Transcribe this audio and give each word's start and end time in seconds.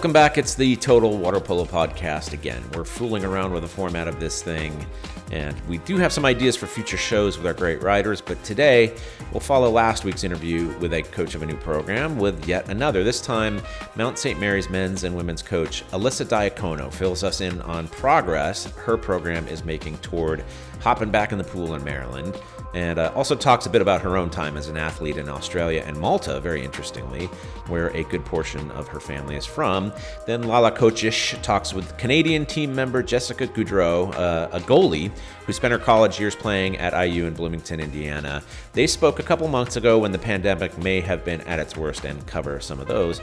Welcome 0.00 0.14
back. 0.14 0.38
It's 0.38 0.54
the 0.54 0.76
Total 0.76 1.14
Water 1.14 1.40
Polo 1.40 1.66
Podcast 1.66 2.32
again. 2.32 2.64
We're 2.74 2.86
fooling 2.86 3.22
around 3.22 3.52
with 3.52 3.60
the 3.62 3.68
format 3.68 4.08
of 4.08 4.18
this 4.18 4.42
thing, 4.42 4.86
and 5.30 5.54
we 5.68 5.76
do 5.76 5.98
have 5.98 6.10
some 6.10 6.24
ideas 6.24 6.56
for 6.56 6.66
future 6.66 6.96
shows 6.96 7.36
with 7.36 7.46
our 7.46 7.52
great 7.52 7.82
writers, 7.82 8.22
but 8.22 8.42
today 8.42 8.96
we'll 9.30 9.40
follow 9.40 9.68
last 9.68 10.04
week's 10.04 10.24
interview 10.24 10.74
with 10.78 10.94
a 10.94 11.02
coach 11.02 11.34
of 11.34 11.42
a 11.42 11.46
new 11.46 11.56
program 11.58 12.18
with 12.18 12.48
yet 12.48 12.70
another. 12.70 13.04
This 13.04 13.20
time, 13.20 13.60
Mount 13.94 14.18
St. 14.18 14.40
Mary's 14.40 14.70
men's 14.70 15.04
and 15.04 15.14
women's 15.14 15.42
coach 15.42 15.86
Alyssa 15.90 16.24
Diacono 16.24 16.90
fills 16.90 17.22
us 17.22 17.42
in 17.42 17.60
on 17.60 17.86
progress 17.88 18.74
her 18.76 18.96
program 18.96 19.46
is 19.48 19.66
making 19.66 19.98
toward 19.98 20.42
hopping 20.80 21.10
back 21.10 21.30
in 21.30 21.36
the 21.36 21.44
pool 21.44 21.74
in 21.74 21.84
Maryland 21.84 22.40
and 22.74 22.98
uh, 22.98 23.12
also 23.14 23.34
talks 23.34 23.66
a 23.66 23.70
bit 23.70 23.82
about 23.82 24.00
her 24.00 24.16
own 24.16 24.30
time 24.30 24.56
as 24.56 24.68
an 24.68 24.76
athlete 24.76 25.16
in 25.16 25.28
Australia 25.28 25.82
and 25.86 25.98
Malta, 25.98 26.40
very 26.40 26.64
interestingly, 26.64 27.26
where 27.66 27.88
a 27.88 28.04
good 28.04 28.24
portion 28.24 28.70
of 28.72 28.86
her 28.88 29.00
family 29.00 29.36
is 29.36 29.46
from. 29.46 29.92
Then 30.26 30.42
Lala 30.42 30.70
Kochish 30.70 31.40
talks 31.42 31.74
with 31.74 31.96
Canadian 31.96 32.46
team 32.46 32.74
member 32.74 33.02
Jessica 33.02 33.46
Gaudreault, 33.46 34.14
uh, 34.14 34.48
a 34.52 34.60
goalie 34.60 35.10
who 35.46 35.52
spent 35.52 35.72
her 35.72 35.78
college 35.78 36.20
years 36.20 36.36
playing 36.36 36.76
at 36.78 36.92
IU 36.92 37.26
in 37.26 37.34
Bloomington, 37.34 37.80
Indiana. 37.80 38.42
They 38.72 38.86
spoke 38.86 39.18
a 39.18 39.22
couple 39.24 39.48
months 39.48 39.76
ago 39.76 39.98
when 39.98 40.12
the 40.12 40.18
pandemic 40.18 40.78
may 40.78 41.00
have 41.00 41.24
been 41.24 41.40
at 41.42 41.58
its 41.58 41.76
worst 41.76 42.04
and 42.04 42.24
cover 42.26 42.60
some 42.60 42.80
of 42.80 42.86
those. 42.86 43.20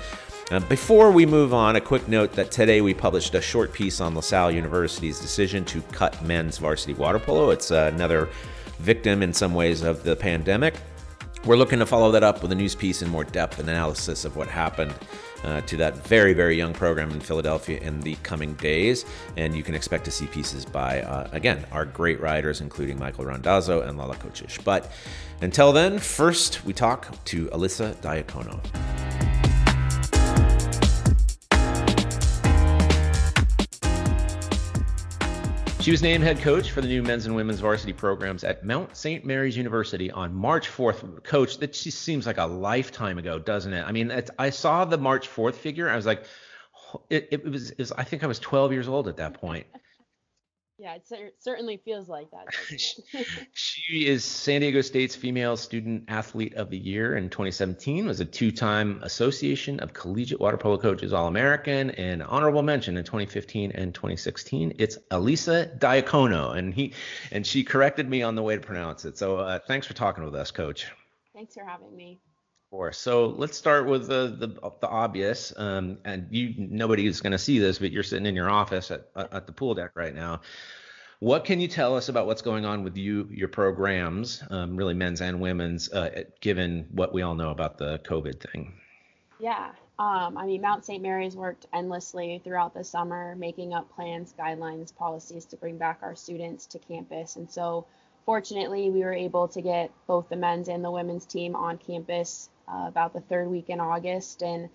Uh, 0.50 0.62
before 0.62 1.12
we 1.12 1.26
move 1.26 1.54
on, 1.54 1.76
a 1.76 1.82
quick 1.82 2.08
note 2.08 2.32
that 2.32 2.52
today 2.52 2.80
we 2.80 2.94
published 2.94 3.36
a 3.36 3.42
short 3.42 3.74
piece 3.74 4.00
on 4.00 4.16
LaSalle 4.16 4.52
University's 4.52 5.20
decision 5.20 5.66
to 5.66 5.82
cut 5.92 6.22
men's 6.24 6.58
varsity 6.58 6.94
water 6.94 7.20
polo. 7.20 7.50
It's 7.50 7.70
uh, 7.70 7.92
another 7.94 8.30
victim 8.80 9.24
in 9.24 9.34
some 9.34 9.54
ways 9.54 9.82
of 9.82 10.04
the 10.04 10.16
pandemic. 10.16 10.76
We're 11.46 11.56
looking 11.56 11.80
to 11.80 11.86
follow 11.86 12.12
that 12.12 12.24
up 12.24 12.42
with 12.42 12.52
a 12.52 12.56
news 12.56 12.76
piece 12.76 13.02
in 13.02 13.10
more 13.10 13.24
depth 13.24 13.60
and 13.60 13.70
analysis 13.70 14.26
of 14.26 14.36
what 14.36 14.48
happened 14.48 14.94
uh, 15.44 15.62
to 15.62 15.78
that 15.78 15.96
very, 16.06 16.34
very 16.34 16.58
young 16.58 16.74
program 16.74 17.12
in 17.12 17.20
Philadelphia 17.20 17.80
in 17.80 18.02
the 18.02 18.16
coming 18.24 18.54
days. 18.56 19.06
And 19.38 19.56
you 19.56 19.64
can 19.64 19.76
expect 19.76 20.04
to 20.06 20.12
see 20.12 20.26
pieces 20.28 20.66
by, 20.66 21.02
uh, 21.02 21.30
again, 21.32 21.66
our 21.72 21.86
great 21.86 22.20
writers, 22.20 22.60
including 22.60 23.00
Michael 23.00 23.26
Randazzo 23.26 23.82
and 23.82 23.98
Lala 23.98 24.16
Kochish. 24.16 24.64
But 24.64 24.92
until 25.42 25.72
then, 25.72 26.00
first 26.00 26.66
we 26.66 26.74
talk 26.74 27.24
to 27.26 27.46
Alyssa 27.48 27.96
Diacono. 28.02 28.60
She 35.88 35.92
was 35.92 36.02
named 36.02 36.22
head 36.22 36.40
coach 36.40 36.72
for 36.72 36.82
the 36.82 36.88
new 36.90 37.02
men's 37.02 37.28
and 37.28 37.34
women's 37.34 37.62
varsity 37.62 37.94
programs 37.94 38.44
at 38.44 38.66
Mount 38.66 38.98
St. 38.98 39.24
Mary's 39.24 39.56
University 39.56 40.12
on 40.12 40.36
March 40.36 40.68
4th. 40.68 41.24
Coach, 41.24 41.60
that 41.60 41.72
just 41.72 42.02
seems 42.02 42.28
like 42.28 42.38
a 42.38 42.46
lifetime 42.46 43.18
ago, 43.18 43.40
doesn't 43.40 43.72
it? 43.72 43.86
I 43.88 43.94
mean, 43.94 44.12
I 44.38 44.50
saw 44.50 44.84
the 44.84 44.98
March 44.98 45.30
4th 45.30 45.56
figure. 45.56 45.90
I 45.90 45.96
was 45.96 46.06
like, 46.06 46.26
it, 47.10 47.30
it, 47.32 47.50
was, 47.50 47.72
it 47.72 47.78
was, 47.78 47.94
I 47.94 48.04
think 48.04 48.26
I 48.26 48.28
was 48.28 48.38
12 48.38 48.74
years 48.74 48.90
old 48.90 49.08
at 49.08 49.16
that 49.16 49.36
point. 49.36 49.66
Yeah, 50.80 50.94
it 50.94 51.08
cer- 51.08 51.32
certainly 51.40 51.78
feels 51.78 52.08
like 52.08 52.28
that. 52.30 52.54
she 53.54 54.06
is 54.06 54.24
San 54.24 54.62
Diego 54.62 54.82
State's 54.82 55.16
female 55.16 55.58
student 55.58 56.04
athlete 56.08 56.54
of 56.54 56.70
the 56.70 56.78
year 56.78 57.18
in 57.18 57.30
2017. 57.30 58.06
Was 58.06 58.20
a 58.20 58.26
two-time 58.26 59.00
Association 59.02 59.80
of 59.80 59.94
Collegiate 59.94 60.40
Water 60.40 60.58
Polo 60.58 60.78
Coaches 60.78 61.14
All-American 61.14 61.90
and 61.92 62.22
honorable 62.22 62.62
mention 62.62 62.96
in 62.96 63.04
2015 63.04 63.72
and 63.72 63.94
2016. 63.94 64.76
It's 64.78 65.00
Elisa 65.10 65.72
Diacono, 65.80 66.56
and 66.56 66.74
he 66.74 66.94
and 67.32 67.46
she 67.46 67.64
corrected 67.64 68.08
me 68.08 68.22
on 68.22 68.36
the 68.36 68.44
way 68.44 68.54
to 68.56 68.62
pronounce 68.62 69.04
it. 69.06 69.18
So 69.18 69.38
uh, 69.38 69.60
thanks 69.68 69.88
for 69.88 69.96
talking 69.96 70.24
with 70.24 70.36
us, 70.36 70.52
Coach. 70.52 70.92
Thanks 71.34 71.56
for 71.56 71.64
having 71.64 71.96
me. 71.96 72.20
So 72.92 73.28
let's 73.28 73.58
start 73.58 73.88
with 73.88 74.08
the 74.08 74.36
the, 74.38 74.48
the 74.82 74.88
obvious. 74.88 75.54
Um, 75.56 76.00
and 76.04 76.28
you 76.30 76.54
nobody 76.58 77.08
is 77.08 77.22
going 77.22 77.32
to 77.32 77.38
see 77.38 77.60
this, 77.60 77.80
but 77.80 77.92
you're 77.92 78.04
sitting 78.04 78.26
in 78.26 78.36
your 78.36 78.50
office 78.50 78.92
at 78.92 79.10
at 79.16 79.48
the 79.48 79.54
pool 79.54 79.74
deck 79.74 79.92
right 79.96 80.14
now. 80.14 80.42
What 81.20 81.46
can 81.46 81.60
you 81.60 81.68
tell 81.68 81.96
us 81.96 82.10
about 82.10 82.28
what's 82.28 82.44
going 82.44 82.64
on 82.64 82.84
with 82.84 82.96
you, 82.96 83.28
your 83.32 83.48
programs, 83.48 84.44
um, 84.52 84.76
really 84.76 84.94
men's 84.94 85.20
and 85.20 85.42
women's, 85.42 85.92
uh, 85.92 86.26
given 86.42 86.88
what 86.92 87.12
we 87.12 87.24
all 87.24 87.34
know 87.34 87.50
about 87.50 87.80
the 87.80 87.98
COVID 88.00 88.40
thing? 88.40 88.74
Yeah, 89.40 89.72
um, 89.98 90.38
I 90.38 90.46
mean, 90.46 90.62
Mount 90.62 90.86
St. 90.86 91.02
Mary's 91.02 91.36
worked 91.36 91.66
endlessly 91.74 92.40
throughout 92.44 92.76
the 92.76 92.84
summer, 92.84 93.36
making 93.36 93.74
up 93.74 93.92
plans, 93.96 94.32
guidelines, 94.38 94.96
policies 94.96 95.46
to 95.46 95.58
bring 95.58 95.80
back 95.80 96.00
our 96.04 96.16
students 96.16 96.68
to 96.68 96.80
campus. 96.80 97.36
And 97.36 97.50
so, 97.50 97.88
fortunately, 98.24 98.92
we 98.92 99.00
were 99.00 99.14
able 99.14 99.48
to 99.48 99.62
get 99.62 99.90
both 100.06 100.30
the 100.30 100.36
men's 100.36 100.68
and 100.68 100.84
the 100.84 100.92
women's 100.92 101.26
team 101.26 101.56
on 101.56 101.80
campus 101.80 102.50
uh, 102.68 102.86
about 102.88 103.14
the 103.14 103.22
third 103.22 103.48
week 103.48 103.70
in 103.70 103.80
August. 103.80 104.44
And 104.44 104.70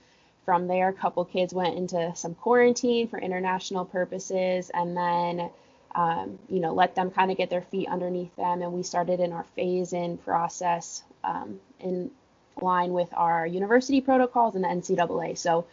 from 0.44 0.66
there, 0.66 0.88
a 0.88 0.92
couple 0.92 1.24
kids 1.24 1.54
went 1.54 1.76
into 1.76 2.12
some 2.16 2.34
quarantine 2.34 3.06
for 3.06 3.20
international 3.20 3.84
purposes, 3.84 4.72
and 4.74 4.96
then 4.96 5.50
um, 5.94 6.38
you 6.48 6.60
know 6.60 6.72
let 6.72 6.94
them 6.94 7.10
kind 7.10 7.30
of 7.30 7.36
get 7.36 7.50
their 7.50 7.62
feet 7.62 7.88
underneath 7.88 8.34
them. 8.36 8.62
And 8.62 8.72
we 8.72 8.82
started 8.82 9.20
in 9.20 9.32
our 9.32 9.44
phase-in 9.56 10.18
process 10.18 11.02
um, 11.24 11.60
in 11.80 12.10
line 12.60 12.92
with 12.92 13.08
our 13.14 13.46
university 13.46 14.00
protocols 14.00 14.54
and 14.54 14.64
the 14.64 14.68
NCAA. 14.68 15.38
So 15.38 15.66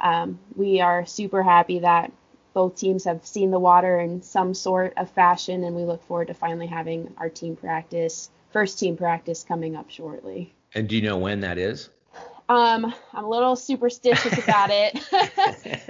um, 0.00 0.38
we 0.54 0.80
are 0.80 1.06
super 1.06 1.42
happy 1.42 1.80
that 1.80 2.12
both 2.54 2.76
teams 2.76 3.04
have 3.04 3.24
seen 3.26 3.50
the 3.50 3.58
water 3.58 4.00
in 4.00 4.22
some 4.22 4.54
sort 4.54 4.94
of 4.96 5.10
fashion, 5.10 5.64
and 5.64 5.76
we 5.76 5.84
look 5.84 6.02
forward 6.04 6.28
to 6.28 6.34
finally 6.34 6.66
having 6.66 7.14
our 7.18 7.28
team 7.28 7.56
practice, 7.56 8.30
first 8.52 8.78
team 8.78 8.96
practice 8.96 9.44
coming 9.44 9.76
up 9.76 9.90
shortly. 9.90 10.52
And 10.74 10.88
do 10.88 10.96
you 10.96 11.02
know 11.02 11.18
when 11.18 11.40
that 11.40 11.58
is? 11.58 11.90
Um, 12.48 12.94
I'm 13.12 13.24
a 13.24 13.28
little 13.28 13.56
superstitious 13.56 14.38
about 14.38 14.70
it. 14.72 14.98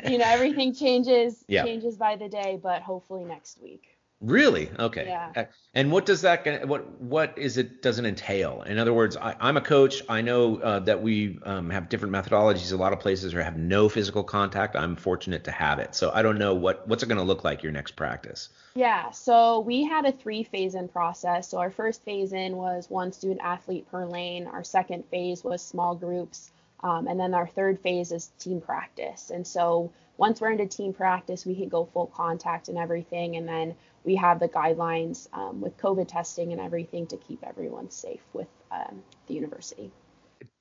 you 0.10 0.18
know, 0.18 0.24
everything 0.26 0.74
changes 0.74 1.44
yeah. 1.48 1.64
changes 1.64 1.96
by 1.96 2.16
the 2.16 2.28
day, 2.28 2.58
but 2.62 2.82
hopefully 2.82 3.24
next 3.24 3.60
week. 3.62 3.97
Really? 4.20 4.68
Okay. 4.76 5.04
Yeah. 5.06 5.46
And 5.74 5.92
what 5.92 6.04
does 6.04 6.22
that 6.22 6.66
what 6.66 7.00
what 7.00 7.38
is 7.38 7.56
it 7.56 7.82
doesn't 7.82 8.04
entail? 8.04 8.62
In 8.62 8.76
other 8.76 8.92
words, 8.92 9.16
I, 9.16 9.36
am 9.40 9.56
a 9.56 9.60
coach. 9.60 10.02
I 10.08 10.22
know 10.22 10.56
uh, 10.56 10.80
that 10.80 11.00
we 11.00 11.38
um, 11.44 11.70
have 11.70 11.88
different 11.88 12.12
methodologies. 12.12 12.72
A 12.72 12.76
lot 12.76 12.92
of 12.92 12.98
places 12.98 13.32
are 13.32 13.42
have 13.42 13.56
no 13.56 13.88
physical 13.88 14.24
contact. 14.24 14.74
I'm 14.74 14.96
fortunate 14.96 15.44
to 15.44 15.52
have 15.52 15.78
it. 15.78 15.94
So 15.94 16.10
I 16.12 16.22
don't 16.22 16.36
know 16.36 16.52
what 16.52 16.88
what's 16.88 17.04
it 17.04 17.06
going 17.06 17.18
to 17.18 17.24
look 17.24 17.44
like 17.44 17.62
your 17.62 17.70
next 17.70 17.94
practice. 17.94 18.48
Yeah. 18.74 19.12
So 19.12 19.60
we 19.60 19.84
had 19.84 20.04
a 20.04 20.10
three 20.10 20.42
phase 20.42 20.74
in 20.74 20.88
process. 20.88 21.48
So 21.48 21.58
our 21.58 21.70
first 21.70 22.04
phase 22.04 22.32
in 22.32 22.56
was 22.56 22.90
one 22.90 23.12
student 23.12 23.40
athlete 23.44 23.88
per 23.88 24.04
lane. 24.04 24.48
Our 24.48 24.64
second 24.64 25.04
phase 25.12 25.44
was 25.44 25.62
small 25.62 25.94
groups, 25.94 26.50
um, 26.82 27.06
and 27.06 27.20
then 27.20 27.34
our 27.34 27.46
third 27.46 27.78
phase 27.78 28.10
is 28.10 28.32
team 28.40 28.60
practice. 28.60 29.30
And 29.30 29.46
so 29.46 29.92
once 30.16 30.40
we're 30.40 30.50
into 30.50 30.66
team 30.66 30.92
practice, 30.92 31.46
we 31.46 31.54
can 31.54 31.68
go 31.68 31.84
full 31.84 32.08
contact 32.08 32.68
and 32.68 32.76
everything, 32.76 33.36
and 33.36 33.46
then 33.46 33.76
we 34.04 34.16
have 34.16 34.40
the 34.40 34.48
guidelines 34.48 35.28
um, 35.32 35.60
with 35.60 35.76
COVID 35.78 36.08
testing 36.08 36.52
and 36.52 36.60
everything 36.60 37.06
to 37.08 37.16
keep 37.16 37.42
everyone 37.44 37.90
safe 37.90 38.20
with 38.32 38.48
um, 38.70 39.02
the 39.26 39.34
university. 39.34 39.90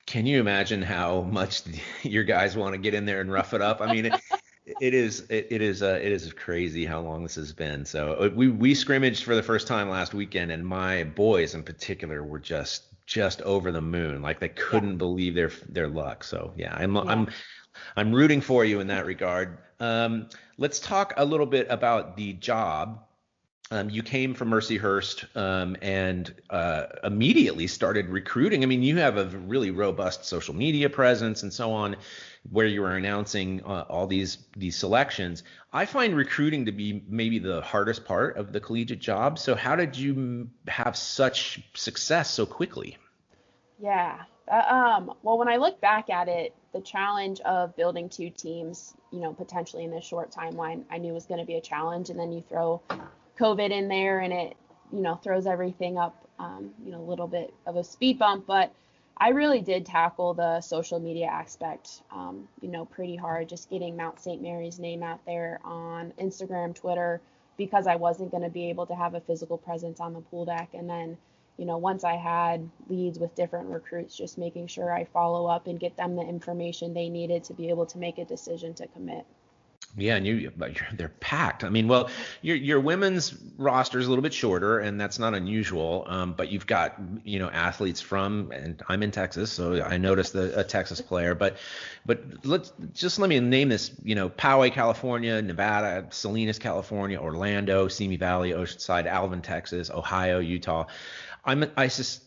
Can 0.06 0.26
you 0.26 0.40
imagine 0.40 0.82
how 0.82 1.22
much 1.22 1.62
your 2.02 2.24
guys 2.24 2.56
want 2.56 2.74
to 2.74 2.78
get 2.78 2.94
in 2.94 3.04
there 3.04 3.20
and 3.20 3.30
rough 3.30 3.54
it 3.54 3.60
up? 3.60 3.80
I 3.80 3.92
mean, 3.92 4.06
it, 4.06 4.20
it 4.80 4.94
is 4.94 5.26
it, 5.28 5.48
it 5.50 5.62
is 5.62 5.82
uh, 5.82 5.98
it 6.02 6.12
is 6.12 6.32
crazy 6.32 6.84
how 6.84 7.00
long 7.00 7.22
this 7.22 7.34
has 7.36 7.52
been. 7.52 7.84
So 7.84 8.14
uh, 8.14 8.30
we 8.34 8.48
we 8.48 8.74
scrimmaged 8.74 9.24
for 9.24 9.34
the 9.34 9.42
first 9.42 9.66
time 9.66 9.88
last 9.88 10.14
weekend, 10.14 10.50
and 10.50 10.66
my 10.66 11.04
boys 11.04 11.54
in 11.54 11.62
particular 11.62 12.22
were 12.22 12.38
just 12.38 12.84
just 13.06 13.40
over 13.42 13.72
the 13.72 13.80
moon, 13.80 14.20
like 14.20 14.40
they 14.40 14.50
couldn't 14.50 14.92
yeah. 14.92 14.96
believe 14.96 15.34
their 15.34 15.50
their 15.68 15.88
luck. 15.88 16.24
So 16.24 16.52
yeah, 16.56 16.74
I'm 16.74 16.94
yeah. 16.94 17.02
I'm 17.02 17.28
I'm 17.96 18.12
rooting 18.12 18.40
for 18.40 18.64
you 18.64 18.80
in 18.80 18.88
that 18.88 19.06
regard. 19.06 19.58
Um, 19.80 20.28
let's 20.56 20.80
talk 20.80 21.14
a 21.16 21.24
little 21.24 21.46
bit 21.46 21.66
about 21.70 22.16
the 22.16 22.32
job 22.34 23.04
um, 23.70 23.90
you 23.90 24.02
came 24.02 24.32
from 24.32 24.50
Mercyhurst 24.50 25.36
um, 25.36 25.76
and 25.82 26.34
uh, 26.48 26.86
immediately 27.04 27.66
started 27.66 28.08
recruiting. 28.08 28.62
I 28.62 28.66
mean, 28.66 28.82
you 28.82 28.96
have 28.96 29.18
a 29.18 29.26
really 29.26 29.70
robust 29.70 30.24
social 30.24 30.54
media 30.54 30.88
presence 30.88 31.42
and 31.42 31.52
so 31.52 31.72
on, 31.72 31.96
where 32.50 32.66
you 32.66 32.80
were 32.80 32.96
announcing 32.96 33.62
uh, 33.64 33.84
all 33.88 34.06
these 34.06 34.38
these 34.56 34.76
selections. 34.76 35.42
I 35.72 35.84
find 35.84 36.16
recruiting 36.16 36.64
to 36.64 36.72
be 36.72 37.04
maybe 37.08 37.38
the 37.38 37.60
hardest 37.60 38.06
part 38.06 38.38
of 38.38 38.52
the 38.52 38.60
collegiate 38.60 39.00
job. 39.00 39.38
So, 39.38 39.54
how 39.54 39.76
did 39.76 39.96
you 39.96 40.48
have 40.66 40.96
such 40.96 41.60
success 41.74 42.30
so 42.30 42.46
quickly? 42.46 42.96
Yeah. 43.78 44.22
Uh, 44.50 44.74
um, 44.74 45.12
well, 45.22 45.36
when 45.36 45.48
I 45.48 45.56
look 45.56 45.78
back 45.78 46.08
at 46.08 46.26
it, 46.26 46.54
the 46.72 46.80
challenge 46.80 47.40
of 47.40 47.76
building 47.76 48.08
two 48.08 48.30
teams, 48.30 48.94
you 49.12 49.20
know, 49.20 49.34
potentially 49.34 49.84
in 49.84 49.90
this 49.90 50.06
short 50.06 50.30
timeline, 50.30 50.84
I 50.90 50.96
knew 50.96 51.12
was 51.12 51.26
going 51.26 51.40
to 51.40 51.46
be 51.46 51.56
a 51.56 51.60
challenge. 51.60 52.08
And 52.08 52.18
then 52.18 52.32
you 52.32 52.42
throw 52.48 52.80
COVID 53.38 53.70
in 53.70 53.88
there 53.88 54.20
and 54.20 54.32
it, 54.32 54.56
you 54.92 55.00
know, 55.00 55.16
throws 55.16 55.46
everything 55.46 55.98
up, 55.98 56.26
um, 56.38 56.70
you 56.84 56.90
know, 56.90 57.00
a 57.00 57.08
little 57.08 57.26
bit 57.26 57.52
of 57.66 57.76
a 57.76 57.84
speed 57.84 58.18
bump. 58.18 58.46
But 58.46 58.72
I 59.16 59.30
really 59.30 59.60
did 59.60 59.86
tackle 59.86 60.34
the 60.34 60.60
social 60.60 61.00
media 61.00 61.26
aspect, 61.26 62.02
um, 62.12 62.48
you 62.60 62.68
know, 62.68 62.84
pretty 62.84 63.16
hard, 63.16 63.48
just 63.48 63.70
getting 63.70 63.96
Mount 63.96 64.20
St. 64.20 64.40
Mary's 64.40 64.78
name 64.78 65.02
out 65.02 65.24
there 65.26 65.60
on 65.64 66.12
Instagram, 66.20 66.74
Twitter, 66.74 67.20
because 67.56 67.86
I 67.86 67.96
wasn't 67.96 68.30
going 68.30 68.44
to 68.44 68.50
be 68.50 68.70
able 68.70 68.86
to 68.86 68.94
have 68.94 69.14
a 69.14 69.20
physical 69.20 69.58
presence 69.58 70.00
on 70.00 70.12
the 70.12 70.20
pool 70.20 70.44
deck. 70.44 70.70
And 70.74 70.88
then 70.88 71.18
you 71.58 71.66
know, 71.66 71.76
once 71.76 72.04
I 72.04 72.14
had 72.14 72.70
leads 72.88 73.18
with 73.18 73.34
different 73.34 73.68
recruits, 73.68 74.16
just 74.16 74.38
making 74.38 74.68
sure 74.68 74.92
I 74.92 75.04
follow 75.04 75.46
up 75.46 75.66
and 75.66 75.78
get 75.78 75.96
them 75.96 76.14
the 76.14 76.22
information 76.22 76.94
they 76.94 77.08
needed 77.08 77.44
to 77.44 77.52
be 77.52 77.68
able 77.68 77.84
to 77.86 77.98
make 77.98 78.18
a 78.18 78.24
decision 78.24 78.74
to 78.74 78.86
commit. 78.86 79.26
Yeah, 79.96 80.16
and 80.16 80.26
you 80.26 80.52
they're 80.92 81.08
packed. 81.20 81.64
I 81.64 81.70
mean, 81.70 81.88
well, 81.88 82.10
your 82.42 82.56
your 82.56 82.78
women's 82.78 83.34
roster 83.56 83.98
is 83.98 84.06
a 84.06 84.08
little 84.08 84.22
bit 84.22 84.34
shorter, 84.34 84.78
and 84.78 85.00
that's 85.00 85.18
not 85.18 85.34
unusual. 85.34 86.04
Um, 86.06 86.34
but 86.34 86.52
you've 86.52 86.66
got 86.66 86.96
you 87.24 87.38
know 87.38 87.48
athletes 87.48 88.00
from, 88.00 88.52
and 88.52 88.80
I'm 88.88 89.02
in 89.02 89.10
Texas, 89.10 89.50
so 89.50 89.82
I 89.82 89.96
noticed 89.96 90.34
the, 90.34 90.56
a 90.60 90.62
Texas 90.62 91.00
player. 91.00 91.34
But 91.34 91.56
but 92.06 92.22
let's 92.44 92.72
just 92.94 93.18
let 93.18 93.28
me 93.28 93.40
name 93.40 93.70
this. 93.70 93.90
You 94.04 94.14
know, 94.14 94.28
Poway, 94.28 94.72
California, 94.72 95.40
Nevada, 95.42 96.06
Salinas, 96.10 96.58
California, 96.58 97.18
Orlando, 97.18 97.88
Simi 97.88 98.16
Valley, 98.16 98.52
Oceanside, 98.52 99.06
Alvin, 99.06 99.42
Texas, 99.42 99.90
Ohio, 99.90 100.38
Utah. 100.38 100.84
I'm 101.44 101.64
I 101.76 101.88
sus- 101.88 102.20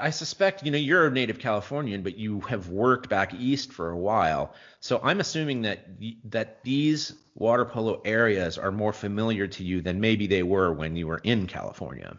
I 0.00 0.10
suspect 0.10 0.64
you 0.64 0.70
know 0.70 0.78
you're 0.78 1.06
a 1.06 1.10
native 1.10 1.38
Californian, 1.38 2.02
but 2.02 2.16
you 2.16 2.40
have 2.40 2.68
worked 2.68 3.08
back 3.08 3.34
east 3.34 3.72
for 3.72 3.90
a 3.90 3.96
while. 3.96 4.54
So 4.80 5.00
I'm 5.02 5.20
assuming 5.20 5.62
that 5.62 5.86
that 6.30 6.62
these 6.62 7.14
water 7.34 7.64
polo 7.64 8.00
areas 8.04 8.58
are 8.58 8.72
more 8.72 8.92
familiar 8.92 9.46
to 9.46 9.64
you 9.64 9.80
than 9.80 10.00
maybe 10.00 10.26
they 10.26 10.42
were 10.42 10.72
when 10.72 10.96
you 10.96 11.06
were 11.06 11.20
in 11.24 11.46
California. 11.46 12.16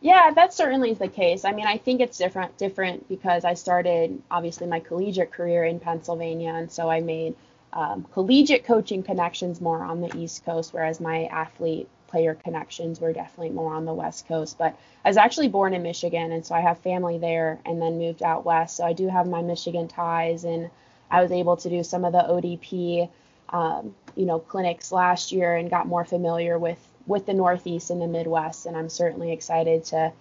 Yeah, 0.00 0.32
that 0.32 0.52
certainly 0.52 0.90
is 0.90 0.98
the 0.98 1.08
case. 1.08 1.44
I 1.44 1.52
mean, 1.52 1.66
I 1.66 1.78
think 1.78 2.00
it's 2.00 2.18
different 2.18 2.58
different 2.58 3.08
because 3.08 3.44
I 3.44 3.54
started 3.54 4.20
obviously 4.30 4.66
my 4.66 4.80
collegiate 4.80 5.32
career 5.32 5.64
in 5.64 5.78
Pennsylvania, 5.78 6.54
and 6.54 6.70
so 6.70 6.90
I 6.90 7.00
made 7.00 7.36
um, 7.72 8.06
collegiate 8.12 8.64
coaching 8.64 9.02
connections 9.02 9.60
more 9.60 9.82
on 9.82 10.00
the 10.00 10.14
East 10.16 10.44
Coast, 10.44 10.74
whereas 10.74 11.00
my 11.00 11.26
athlete 11.26 11.88
player 12.12 12.34
connections 12.34 13.00
were 13.00 13.12
definitely 13.12 13.50
more 13.50 13.74
on 13.74 13.86
the 13.86 13.94
West 13.94 14.28
Coast. 14.28 14.58
But 14.58 14.78
I 15.04 15.08
was 15.08 15.16
actually 15.16 15.48
born 15.48 15.74
in 15.74 15.82
Michigan, 15.82 16.30
and 16.30 16.46
so 16.46 16.54
I 16.54 16.60
have 16.60 16.78
family 16.78 17.18
there, 17.18 17.58
and 17.66 17.82
then 17.82 17.98
moved 17.98 18.22
out 18.22 18.44
west. 18.44 18.76
So 18.76 18.84
I 18.84 18.92
do 18.92 19.08
have 19.08 19.26
my 19.26 19.42
Michigan 19.42 19.88
ties, 19.88 20.44
and 20.44 20.70
I 21.10 21.22
was 21.22 21.32
able 21.32 21.56
to 21.56 21.68
do 21.68 21.82
some 21.82 22.04
of 22.04 22.12
the 22.12 22.20
ODP, 22.20 23.08
um, 23.48 23.94
you 24.14 24.26
know, 24.26 24.38
clinics 24.38 24.92
last 24.92 25.32
year, 25.32 25.56
and 25.56 25.68
got 25.70 25.88
more 25.88 26.04
familiar 26.04 26.58
with 26.58 26.78
with 27.06 27.26
the 27.26 27.34
Northeast 27.34 27.90
and 27.90 28.00
the 28.00 28.06
Midwest, 28.06 28.66
and 28.66 28.76
I'm 28.76 28.88
certainly 28.88 29.32
excited 29.32 29.84
to 29.86 30.12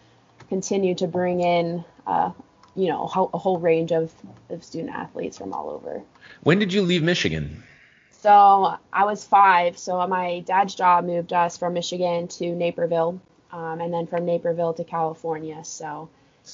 continue 0.49 0.95
to 0.95 1.05
bring 1.05 1.41
in, 1.41 1.85
uh, 2.07 2.31
you 2.75 2.87
know, 2.87 3.03
a 3.03 3.37
whole 3.37 3.59
range 3.59 3.91
of, 3.91 4.11
of 4.49 4.63
student 4.63 4.95
athletes 4.95 5.37
from 5.37 5.53
all 5.53 5.69
over. 5.69 6.01
When 6.41 6.57
did 6.57 6.73
you 6.73 6.81
leave 6.81 7.03
Michigan? 7.03 7.61
So 8.21 8.75
I 8.93 9.05
was 9.05 9.25
five. 9.25 9.79
So 9.79 10.05
my 10.07 10.41
dad's 10.41 10.75
job 10.75 11.05
moved 11.05 11.33
us 11.33 11.57
from 11.57 11.73
Michigan 11.73 12.27
to 12.27 12.53
Naperville, 12.53 13.19
um, 13.51 13.81
and 13.81 13.91
then 13.91 14.05
from 14.05 14.25
Naperville 14.25 14.75
to 14.75 14.83
California. 14.83 15.63
So 15.63 16.07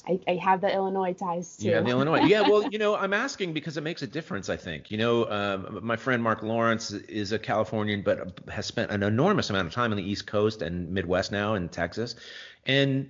I, 0.08 0.20
I, 0.30 0.36
have 0.36 0.62
the 0.62 0.74
Illinois 0.74 1.12
ties 1.12 1.58
too. 1.58 1.68
Yeah, 1.68 1.82
the 1.82 1.90
Illinois. 1.90 2.24
Yeah, 2.24 2.42
well, 2.42 2.64
you 2.72 2.80
know, 2.80 2.96
I'm 2.96 3.14
asking 3.14 3.52
because 3.52 3.76
it 3.76 3.82
makes 3.82 4.02
a 4.02 4.08
difference. 4.08 4.48
I 4.48 4.56
think. 4.56 4.92
You 4.92 4.98
know, 4.98 5.30
um, 5.30 5.80
my 5.82 5.98
friend 5.98 6.24
Mark 6.24 6.42
Lawrence 6.42 6.92
is 6.92 7.34
a 7.34 7.40
Californian, 7.40 8.02
but 8.02 8.40
has 8.50 8.66
spent 8.66 8.90
an 8.92 9.04
enormous 9.04 9.50
amount 9.50 9.68
of 9.68 9.74
time 9.74 9.92
on 9.92 9.98
the 9.98 10.10
East 10.10 10.26
Coast 10.26 10.62
and 10.62 10.92
Midwest 10.92 11.32
now 11.32 11.56
in 11.56 11.70
Texas, 11.70 12.16
and. 12.66 13.10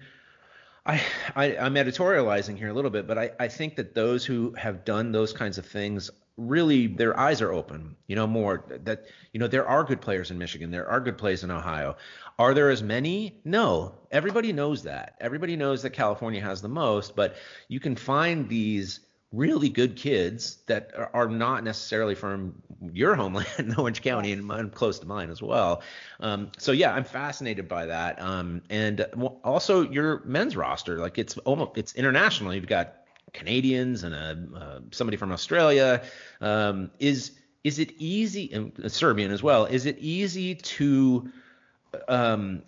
I, 0.90 1.04
I, 1.36 1.46
am 1.48 1.74
editorializing 1.74 2.58
here 2.58 2.70
a 2.70 2.74
little 2.74 2.90
bit, 2.90 3.08
but 3.08 3.18
I, 3.18 3.32
I 3.42 3.50
think 3.50 3.76
that 3.76 3.94
those 3.94 4.24
who 4.24 4.54
have 4.54 4.86
done 4.86 5.12
those 5.12 5.34
kinds 5.34 5.58
of 5.58 5.66
things 5.66 6.10
really 6.38 6.86
their 6.86 7.20
eyes 7.20 7.42
are 7.42 7.52
open 7.52 7.96
you 8.06 8.16
know 8.16 8.28
more 8.28 8.64
that 8.84 9.06
you 9.34 9.40
know 9.40 9.48
there 9.48 9.68
are 9.68 9.84
good 9.84 10.00
players 10.00 10.30
in 10.30 10.38
michigan. 10.38 10.70
There 10.70 10.88
are 10.88 11.00
good 11.00 11.18
players 11.18 11.44
in 11.44 11.50
ohio. 11.50 11.98
Are 12.38 12.54
there 12.54 12.70
as 12.70 12.84
many? 12.84 13.40
No. 13.44 13.96
Everybody 14.12 14.54
knows 14.54 14.84
that. 14.84 15.16
Everybody 15.20 15.56
knows 15.56 15.82
that 15.82 15.92
california 15.92 16.42
has 16.42 16.62
the 16.62 16.70
most 16.70 17.16
but 17.16 17.36
you 17.68 17.80
can 17.80 17.96
find 17.96 18.48
these 18.48 19.00
really 19.34 19.68
good 19.68 19.96
kids 19.96 20.60
that 20.68 20.92
are 21.14 21.28
not 21.28 21.64
necessarily 21.64 22.16
from 22.16 22.62
your 22.94 23.16
homeland 23.22 23.76
orange 23.78 24.02
county 24.02 24.32
and 24.32 24.50
I'm 24.52 24.70
close 24.70 25.00
to 25.00 25.08
mine 25.08 25.32
as 25.32 25.42
well. 25.42 25.82
Um, 26.20 26.52
so 26.60 26.72
yeah 26.72 26.94
i'm 26.94 27.04
fascinated 27.04 27.68
by 27.68 27.88
that. 27.88 28.22
Um, 28.22 28.62
and 28.70 29.02
also 29.44 29.82
your 29.82 30.22
men's 30.24 30.56
roster 30.56 31.00
like 31.00 31.18
it's 31.18 31.36
almost 31.40 31.72
it's 31.78 31.96
international. 31.96 32.54
You've 32.54 32.68
got 32.68 32.97
Canadians 33.38 34.04
and 34.04 34.14
a, 34.14 34.38
uh, 34.56 34.80
somebody 34.92 35.16
from 35.16 35.32
Australia. 35.32 36.02
Um, 36.42 36.92
is 37.00 37.32
is 37.64 37.80
it 37.80 37.94
easy 37.98 38.52
and 38.52 38.92
Serbian 38.92 39.32
as 39.32 39.44
well? 39.44 39.66
Is 39.66 39.86
it 39.86 39.98
easy 40.00 40.56
to 40.56 41.32
um, 42.08 42.64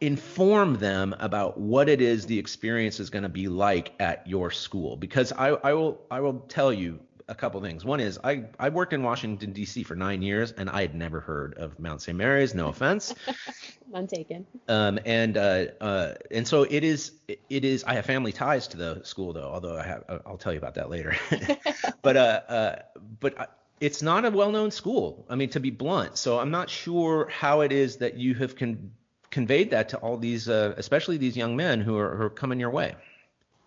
inform 0.00 0.76
them 0.76 1.14
about 1.18 1.58
what 1.58 1.88
it 1.88 2.00
is 2.00 2.26
the 2.26 2.38
experience 2.38 3.00
is 3.00 3.10
going 3.10 3.22
to 3.24 3.28
be 3.28 3.48
like 3.48 3.92
at 3.98 4.26
your 4.26 4.50
school? 4.50 4.96
Because 4.96 5.32
I, 5.32 5.48
I 5.48 5.72
will 5.72 6.00
I 6.10 6.20
will 6.20 6.40
tell 6.48 6.72
you 6.72 7.00
a 7.28 7.34
couple 7.34 7.60
things. 7.60 7.84
One 7.84 8.00
is 8.00 8.18
I 8.22 8.44
I 8.58 8.68
worked 8.68 8.92
in 8.92 9.02
Washington 9.02 9.52
D.C. 9.52 9.82
for 9.82 9.96
nine 9.96 10.22
years 10.22 10.52
and 10.52 10.70
I 10.70 10.82
had 10.82 10.94
never 10.94 11.20
heard 11.20 11.54
of 11.54 11.78
Mount 11.78 12.02
St. 12.02 12.16
Mary's. 12.16 12.54
No 12.54 12.68
offense. 12.68 13.14
None 13.92 14.06
taken. 14.06 14.46
Um, 14.68 14.98
and 15.04 15.36
uh, 15.36 15.66
uh, 15.80 16.14
and 16.30 16.46
so 16.46 16.62
it 16.62 16.84
is 16.84 17.12
it 17.28 17.64
is. 17.64 17.84
I 17.84 17.94
have 17.94 18.06
family 18.06 18.32
ties 18.32 18.68
to 18.68 18.76
the 18.76 19.02
school 19.04 19.32
though, 19.32 19.50
although 19.50 19.76
I 19.76 19.84
have 19.84 20.04
I'll 20.24 20.38
tell 20.38 20.52
you 20.52 20.58
about 20.58 20.74
that 20.74 20.88
later. 20.88 21.16
but 22.02 22.16
uh, 22.16 22.40
uh 22.48 22.76
but 23.20 23.40
uh, 23.40 23.46
it's 23.80 24.02
not 24.02 24.24
a 24.24 24.30
well-known 24.30 24.70
school. 24.70 25.26
I 25.28 25.34
mean, 25.34 25.50
to 25.50 25.60
be 25.60 25.70
blunt. 25.70 26.16
So 26.16 26.38
I'm 26.38 26.50
not 26.50 26.70
sure 26.70 27.28
how 27.28 27.60
it 27.60 27.72
is 27.72 27.96
that 27.98 28.16
you 28.16 28.34
have 28.34 28.56
con- 28.56 28.92
conveyed 29.30 29.70
that 29.72 29.90
to 29.90 29.98
all 29.98 30.16
these, 30.16 30.48
uh, 30.48 30.74
especially 30.78 31.18
these 31.18 31.36
young 31.36 31.56
men 31.56 31.80
who 31.82 31.98
are, 31.98 32.16
who 32.16 32.22
are 32.22 32.30
coming 32.30 32.58
your 32.58 32.70
way. 32.70 32.94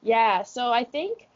Yeah. 0.02 0.42
So 0.44 0.72
I 0.72 0.84
think 0.84 1.29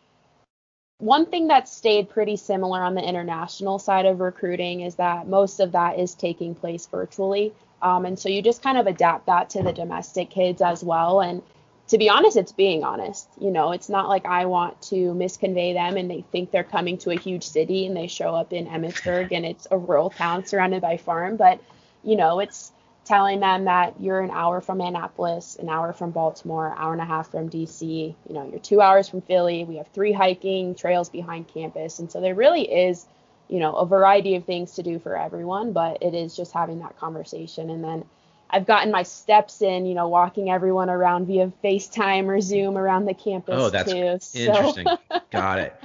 one 1.03 1.25
thing 1.25 1.47
that's 1.47 1.75
stayed 1.75 2.09
pretty 2.09 2.37
similar 2.37 2.81
on 2.81 2.95
the 2.95 3.03
international 3.03 3.77
side 3.77 4.05
of 4.05 4.21
recruiting 4.21 4.81
is 4.81 4.95
that 4.95 5.27
most 5.27 5.59
of 5.59 5.73
that 5.73 5.99
is 5.99 6.15
taking 6.15 6.55
place 6.55 6.85
virtually. 6.85 7.53
Um, 7.81 8.05
and 8.05 8.17
so 8.17 8.29
you 8.29 8.41
just 8.41 8.63
kind 8.63 8.77
of 8.77 8.87
adapt 8.87 9.25
that 9.25 9.49
to 9.51 9.63
the 9.63 9.73
domestic 9.73 10.29
kids 10.29 10.61
as 10.61 10.81
well. 10.81 11.19
And 11.19 11.41
to 11.89 11.97
be 11.97 12.09
honest, 12.09 12.37
it's 12.37 12.53
being 12.53 12.85
honest. 12.85 13.27
You 13.37 13.51
know, 13.51 13.73
it's 13.73 13.89
not 13.89 14.07
like 14.07 14.25
I 14.25 14.45
want 14.45 14.81
to 14.83 15.13
misconvey 15.13 15.73
them 15.73 15.97
and 15.97 16.09
they 16.09 16.23
think 16.31 16.51
they're 16.51 16.63
coming 16.63 16.97
to 16.99 17.11
a 17.11 17.19
huge 17.19 17.43
city 17.43 17.85
and 17.85 17.97
they 17.97 18.07
show 18.07 18.33
up 18.33 18.53
in 18.53 18.67
Emmitsburg 18.67 19.33
and 19.33 19.45
it's 19.45 19.67
a 19.69 19.77
rural 19.77 20.09
town 20.09 20.45
surrounded 20.45 20.81
by 20.81 20.95
farm. 20.95 21.35
But, 21.35 21.59
you 22.05 22.15
know, 22.15 22.39
it's 22.39 22.71
telling 23.05 23.39
them 23.39 23.65
that 23.65 23.99
you're 23.99 24.21
an 24.21 24.31
hour 24.31 24.61
from 24.61 24.79
Annapolis, 24.79 25.57
an 25.57 25.69
hour 25.69 25.93
from 25.93 26.11
Baltimore, 26.11 26.73
hour 26.77 26.93
and 26.93 27.01
a 27.01 27.05
half 27.05 27.29
from 27.31 27.49
DC. 27.49 27.81
You 27.81 28.33
know, 28.33 28.47
you're 28.49 28.59
two 28.59 28.81
hours 28.81 29.09
from 29.09 29.21
Philly. 29.21 29.65
We 29.65 29.75
have 29.77 29.87
three 29.87 30.13
hiking 30.13 30.75
trails 30.75 31.09
behind 31.09 31.47
campus, 31.47 31.99
and 31.99 32.11
so 32.11 32.21
there 32.21 32.35
really 32.35 32.61
is, 32.61 33.05
you 33.49 33.59
know, 33.59 33.73
a 33.75 33.85
variety 33.85 34.35
of 34.35 34.45
things 34.45 34.75
to 34.75 34.83
do 34.83 34.99
for 34.99 35.17
everyone. 35.17 35.73
But 35.73 36.01
it 36.01 36.13
is 36.13 36.35
just 36.35 36.53
having 36.53 36.79
that 36.79 36.97
conversation, 36.97 37.69
and 37.69 37.83
then 37.83 38.05
I've 38.49 38.65
gotten 38.65 38.91
my 38.91 39.03
steps 39.03 39.61
in, 39.61 39.85
you 39.85 39.95
know, 39.95 40.07
walking 40.07 40.49
everyone 40.49 40.89
around 40.89 41.25
via 41.25 41.51
FaceTime 41.63 42.27
or 42.27 42.39
Zoom 42.39 42.77
around 42.77 43.05
the 43.05 43.15
campus 43.15 43.55
oh, 43.57 43.69
that's 43.69 43.91
too. 43.91 43.97
Interesting. 44.45 44.85
So. 44.85 45.21
Got 45.31 45.59
it. 45.59 45.75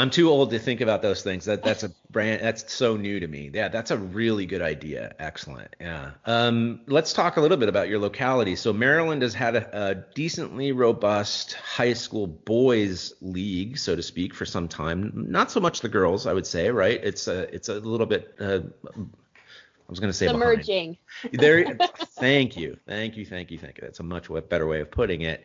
I'm 0.00 0.10
too 0.10 0.30
old 0.30 0.50
to 0.50 0.58
think 0.58 0.80
about 0.80 1.02
those 1.02 1.22
things. 1.22 1.44
That 1.44 1.62
that's 1.62 1.82
a 1.82 1.90
brand 2.10 2.42
that's 2.42 2.72
so 2.72 2.96
new 2.96 3.20
to 3.20 3.26
me. 3.26 3.50
Yeah, 3.52 3.68
that's 3.68 3.90
a 3.90 3.98
really 3.98 4.46
good 4.46 4.62
idea. 4.62 5.14
Excellent. 5.18 5.76
Yeah. 5.78 6.12
Um, 6.24 6.80
let's 6.86 7.12
talk 7.12 7.36
a 7.36 7.40
little 7.40 7.58
bit 7.58 7.68
about 7.68 7.88
your 7.88 7.98
locality. 7.98 8.56
So 8.56 8.72
Maryland 8.72 9.20
has 9.20 9.34
had 9.34 9.56
a, 9.56 9.88
a, 9.88 9.94
decently 10.14 10.72
robust 10.72 11.52
high 11.52 11.92
school 11.92 12.26
boys 12.26 13.12
league, 13.20 13.76
so 13.76 13.94
to 13.94 14.02
speak, 14.02 14.32
for 14.34 14.46
some 14.46 14.68
time. 14.68 15.12
Not 15.14 15.50
so 15.50 15.60
much 15.60 15.80
the 15.80 15.88
girls, 15.88 16.26
I 16.26 16.32
would 16.32 16.46
say. 16.46 16.70
Right? 16.70 16.98
It's 17.02 17.28
a 17.28 17.54
it's 17.54 17.68
a 17.68 17.74
little 17.74 18.06
bit. 18.06 18.34
Uh, 18.40 18.60
I 18.96 19.90
was 19.90 20.00
going 20.00 20.10
to 20.10 20.16
say 20.16 20.28
emerging. 20.28 20.96
There. 21.32 21.74
thank 22.18 22.56
you, 22.56 22.78
thank 22.86 23.16
you, 23.16 23.26
thank 23.26 23.50
you, 23.50 23.58
thank 23.58 23.76
you. 23.76 23.82
That's 23.82 24.00
a 24.00 24.04
much 24.04 24.28
better 24.48 24.66
way 24.66 24.80
of 24.80 24.90
putting 24.90 25.22
it. 25.22 25.44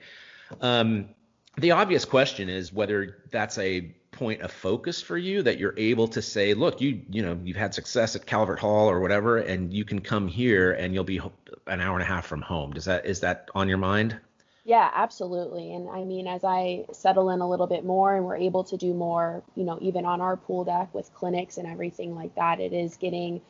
Um, 0.61 1.09
the 1.57 1.71
obvious 1.71 2.05
question 2.05 2.49
is 2.49 2.73
whether 2.73 3.23
that's 3.31 3.57
a 3.57 3.95
point 4.15 4.41
of 4.41 4.51
focus 4.51 5.01
for 5.01 5.17
you 5.17 5.43
that 5.43 5.59
you're 5.59 5.75
able 5.77 6.07
to 6.07 6.21
say, 6.21 6.53
look, 6.53 6.81
you 6.81 7.01
you 7.09 7.21
know 7.21 7.39
you've 7.43 7.57
had 7.57 7.73
success 7.73 8.15
at 8.15 8.25
Calvert 8.25 8.59
Hall 8.59 8.89
or 8.89 8.99
whatever, 8.99 9.37
and 9.37 9.73
you 9.73 9.85
can 9.85 10.01
come 10.01 10.27
here 10.27 10.71
and 10.73 10.93
you'll 10.93 11.03
be 11.03 11.21
an 11.67 11.81
hour 11.81 11.93
and 11.93 12.01
a 12.01 12.05
half 12.05 12.25
from 12.25 12.41
home. 12.41 12.73
Does 12.73 12.85
that 12.85 13.05
is 13.05 13.19
that 13.19 13.49
on 13.53 13.67
your 13.69 13.77
mind? 13.77 14.17
Yeah, 14.63 14.89
absolutely. 14.95 15.75
And 15.75 15.87
I 15.87 16.03
mean, 16.03 16.25
as 16.27 16.43
I 16.43 16.85
settle 16.91 17.29
in 17.29 17.41
a 17.41 17.49
little 17.49 17.67
bit 17.67 17.85
more 17.85 18.15
and 18.15 18.25
we're 18.25 18.37
able 18.37 18.63
to 18.63 18.77
do 18.77 18.95
more, 18.95 19.43
you 19.53 19.63
know, 19.63 19.77
even 19.79 20.05
on 20.05 20.21
our 20.21 20.35
pool 20.37 20.63
deck 20.63 20.91
with 20.91 21.13
clinics 21.13 21.57
and 21.57 21.67
everything 21.67 22.15
like 22.15 22.33
that, 22.33 22.59
it 22.59 22.73
is 22.73 22.97
getting 22.97 23.41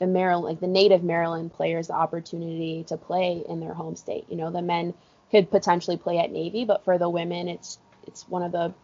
the 0.00 0.06
Maryland, 0.08 0.46
like 0.46 0.60
the 0.60 0.66
native 0.66 1.04
Maryland 1.04 1.52
players, 1.52 1.86
the 1.86 1.94
opportunity 1.94 2.84
to 2.88 2.96
play 2.96 3.44
in 3.48 3.60
their 3.60 3.72
home 3.72 3.94
state. 3.94 4.24
You 4.28 4.36
know, 4.36 4.50
the 4.50 4.62
men 4.62 4.94
could 5.30 5.48
potentially 5.48 5.96
play 5.96 6.18
at 6.18 6.32
Navy, 6.32 6.64
but 6.64 6.84
for 6.84 6.98
the 6.98 7.08
women, 7.08 7.46
it's 7.46 7.78
it's 8.06 8.28
one 8.28 8.42
of 8.42 8.50
the 8.50 8.74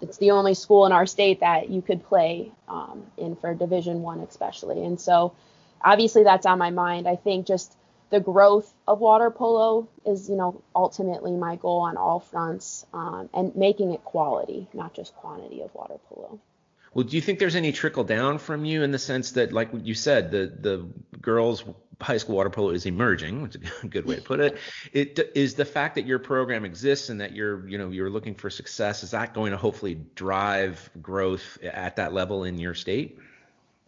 it's 0.00 0.18
the 0.18 0.30
only 0.32 0.54
school 0.54 0.86
in 0.86 0.92
our 0.92 1.06
state 1.06 1.40
that 1.40 1.70
you 1.70 1.82
could 1.82 2.04
play 2.04 2.52
um, 2.68 3.04
in 3.16 3.36
for 3.36 3.54
Division 3.54 4.02
One, 4.02 4.20
especially. 4.20 4.84
And 4.84 5.00
so, 5.00 5.34
obviously, 5.82 6.22
that's 6.24 6.46
on 6.46 6.58
my 6.58 6.70
mind. 6.70 7.08
I 7.08 7.16
think 7.16 7.46
just 7.46 7.76
the 8.10 8.20
growth 8.20 8.72
of 8.86 9.00
water 9.00 9.30
polo 9.30 9.88
is, 10.04 10.28
you 10.28 10.36
know, 10.36 10.62
ultimately 10.74 11.32
my 11.32 11.56
goal 11.56 11.80
on 11.80 11.96
all 11.96 12.20
fronts, 12.20 12.86
um, 12.92 13.28
and 13.34 13.54
making 13.56 13.92
it 13.92 14.04
quality, 14.04 14.68
not 14.72 14.94
just 14.94 15.14
quantity 15.16 15.62
of 15.62 15.74
water 15.74 15.96
polo. 16.08 16.38
Well, 16.96 17.04
do 17.04 17.14
you 17.14 17.20
think 17.20 17.38
there's 17.38 17.56
any 17.56 17.72
trickle 17.72 18.04
down 18.04 18.38
from 18.38 18.64
you 18.64 18.82
in 18.82 18.90
the 18.90 18.98
sense 18.98 19.32
that, 19.32 19.52
like 19.52 19.68
you 19.82 19.92
said, 19.92 20.30
the 20.30 20.50
the 20.58 20.88
girls 21.20 21.62
high 22.00 22.16
school 22.16 22.36
water 22.36 22.48
polo 22.48 22.70
is 22.70 22.86
emerging, 22.86 23.42
which 23.42 23.56
is 23.56 23.70
a 23.82 23.86
good 23.86 24.06
way 24.06 24.16
to 24.16 24.22
put 24.22 24.40
it. 24.40 24.56
It 24.94 25.30
is 25.34 25.56
the 25.56 25.66
fact 25.66 25.96
that 25.96 26.06
your 26.06 26.18
program 26.18 26.64
exists 26.64 27.10
and 27.10 27.20
that 27.20 27.32
you're, 27.32 27.68
you 27.68 27.76
know, 27.76 27.90
you're 27.90 28.08
looking 28.08 28.34
for 28.34 28.48
success. 28.48 29.02
Is 29.02 29.10
that 29.10 29.34
going 29.34 29.50
to 29.50 29.58
hopefully 29.58 30.00
drive 30.14 30.88
growth 31.02 31.58
at 31.62 31.96
that 31.96 32.14
level 32.14 32.44
in 32.44 32.58
your 32.58 32.72
state? 32.72 33.18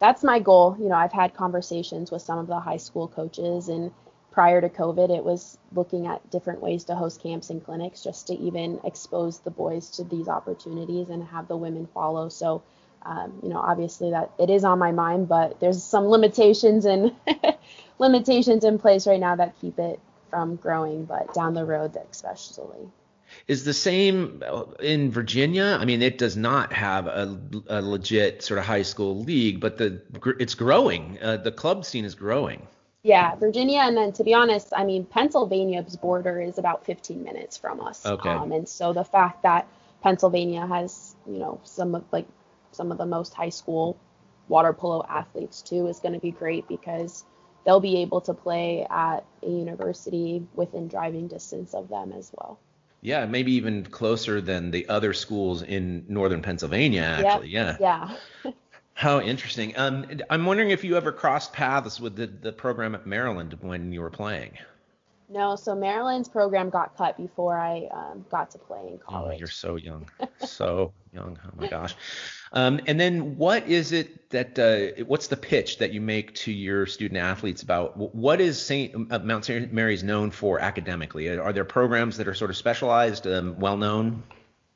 That's 0.01 0.23
my 0.23 0.39
goal. 0.39 0.77
You 0.79 0.91
know, 0.91 0.95
I've 0.95 1.13
had 1.13 1.33
conversations 1.33 2.11
with 2.11 2.21
some 2.21 2.39
of 2.39 2.47
the 2.47 2.61
high 2.61 2.77
school 2.77 3.09
coaches 3.09 3.69
and 3.69 3.91
prior 4.33 4.61
to 4.61 4.69
COVID, 4.69 5.17
it 5.17 5.25
was 5.25 5.57
looking 5.73 6.07
at 6.07 6.31
different 6.31 6.61
ways 6.61 6.85
to 6.85 6.95
host 6.95 7.23
camps 7.23 7.49
and 7.49 7.65
clinics 7.65 8.05
just 8.05 8.27
to 8.27 8.35
even 8.35 8.81
expose 8.85 9.39
the 9.39 9.51
boys 9.51 9.89
to 9.93 10.05
these 10.05 10.29
opportunities 10.29 11.09
and 11.09 11.25
have 11.25 11.49
the 11.49 11.57
women 11.57 11.89
follow. 11.95 12.29
So, 12.29 12.63
um, 13.03 13.41
you 13.43 13.49
know, 13.49 13.59
obviously 13.59 14.11
that 14.11 14.31
it 14.39 14.51
is 14.51 14.65
on 14.65 14.79
my 14.79 14.93
mind, 14.93 15.29
but 15.29 15.61
there's 15.61 15.83
some 15.83 16.07
limitations 16.07 16.85
and 16.85 17.13
limitations 17.99 18.65
in 18.65 18.79
place 18.79 19.07
right 19.07 19.21
now 19.21 19.37
that 19.37 19.55
keep 19.61 19.79
it 19.79 20.01
from 20.31 20.57
growing, 20.57 21.05
but 21.05 21.33
down 21.35 21.55
the 21.55 21.65
road, 21.65 21.97
especially. 22.11 22.89
Is 23.47 23.65
the 23.65 23.75
same 23.75 24.43
in 24.81 25.11
Virginia? 25.11 25.79
I 25.81 25.85
mean, 25.85 26.03
it 26.03 26.19
does 26.19 26.37
not 26.37 26.73
have 26.73 27.07
a, 27.07 27.39
a 27.69 27.83
legit 27.83 28.43
sort 28.43 28.59
of 28.59 28.65
high 28.65 28.83
school 28.83 29.21
league, 29.21 29.61
but 29.61 29.77
the 29.77 30.01
it's 30.39 30.55
growing. 30.55 31.19
Uh, 31.21 31.37
the 31.37 31.53
club 31.53 31.85
scene 31.85 32.05
is 32.05 32.15
growing. 32.15 32.67
Yeah, 33.03 33.35
Virginia, 33.37 33.81
and 33.81 33.97
then 33.97 34.13
to 34.13 34.25
be 34.25 34.35
honest, 34.35 34.69
I 34.75 34.85
mean 34.85 35.05
Pennsylvania's 35.05 35.97
border 35.97 36.41
is 36.41 36.59
about 36.59 36.85
15 36.85 37.23
minutes 37.23 37.57
from 37.57 37.81
us. 37.81 38.05
Okay. 38.05 38.31
Um, 38.31 38.53
and 38.53 38.69
so 38.69 38.93
the 38.93 39.05
fact 39.05 39.43
that 39.43 39.67
Pennsylvania 40.03 40.67
has, 40.67 41.15
you 41.27 41.39
know, 41.39 41.61
some 41.65 41.95
of 41.95 42.05
like 42.13 42.27
some 42.79 42.93
of 42.93 42.99
the 42.99 43.07
most 43.07 43.35
high 43.35 43.49
school 43.49 43.99
water 44.47 44.73
polo 44.73 45.05
athletes 45.09 45.61
too 45.63 45.89
is 45.89 45.99
going 45.99 46.15
to 46.15 46.21
be 46.21 46.31
great 46.31 46.67
because 46.69 47.25
they'll 47.67 47.81
be 47.81 47.99
able 47.99 48.21
to 48.23 48.33
play 48.33 48.87
at 48.89 49.25
a 49.43 49.51
university 49.51 50.47
within 50.55 50.87
driving 50.89 51.27
distance 51.27 51.75
of 51.75 51.89
them 51.89 52.13
as 52.13 52.31
well. 52.39 52.59
Yeah, 53.01 53.27
maybe 53.27 53.53
even 53.53 53.85
closer 53.85 54.41
than 54.41 54.71
the 54.71 54.89
other 54.89 55.13
schools 55.13 55.63
in 55.63 56.05
northern 56.09 56.41
Pennsylvania. 56.41 57.03
Actually, 57.03 57.49
yep. 57.49 57.79
yeah. 57.81 58.17
Yeah. 58.45 58.53
How 58.95 59.21
interesting. 59.21 59.77
Um, 59.77 60.07
I'm 60.31 60.47
wondering 60.47 60.71
if 60.71 60.83
you 60.83 60.97
ever 60.97 61.13
crossed 61.13 61.53
paths 61.53 62.01
with 62.01 62.17
the, 62.17 62.27
the 62.27 62.53
program 62.53 62.95
at 62.95 63.07
Maryland 63.07 63.57
when 63.61 63.93
you 63.93 64.01
were 64.01 64.11
playing. 64.11 64.59
No, 65.29 65.57
so 65.57 65.75
Maryland's 65.75 66.29
program 66.29 66.71
got 66.71 66.97
cut 66.97 67.17
before 67.17 67.59
I 67.59 67.87
um, 67.93 68.25
got 68.31 68.51
to 68.53 68.59
play 68.59 68.89
in 68.89 68.99
college. 68.99 69.35
Oh, 69.35 69.39
you're 69.39 69.47
so 69.47 69.77
young, 69.77 70.09
so 70.39 70.93
young. 71.13 71.39
Oh 71.45 71.51
my 71.61 71.69
gosh. 71.69 71.95
Um, 72.53 72.81
and 72.87 72.99
then 72.99 73.37
what 73.37 73.67
is 73.69 73.93
it 73.93 74.31
that 74.31 74.59
uh, 74.59 75.05
what's 75.05 75.29
the 75.29 75.37
pitch 75.37 75.79
that 75.79 75.93
you 75.93 76.01
make 76.01 76.35
to 76.35 76.53
your 76.53 76.87
student 76.87 77.19
athletes 77.19 77.63
about 77.63 77.97
what 77.97 78.41
is 78.41 78.61
Saint 78.61 79.13
uh, 79.13 79.19
Mount 79.21 79.45
St. 79.45 79.73
Mary's 79.73 80.03
known 80.03 80.31
for 80.31 80.61
academically? 80.61 81.29
Are 81.39 81.53
there 81.53 81.65
programs 81.65 82.17
that 82.17 82.29
are 82.29 82.35
sort 82.35 82.51
of 82.51 82.57
specialized, 82.57 83.27
um, 83.27 83.59
well 83.59 83.77
known? 83.77 84.23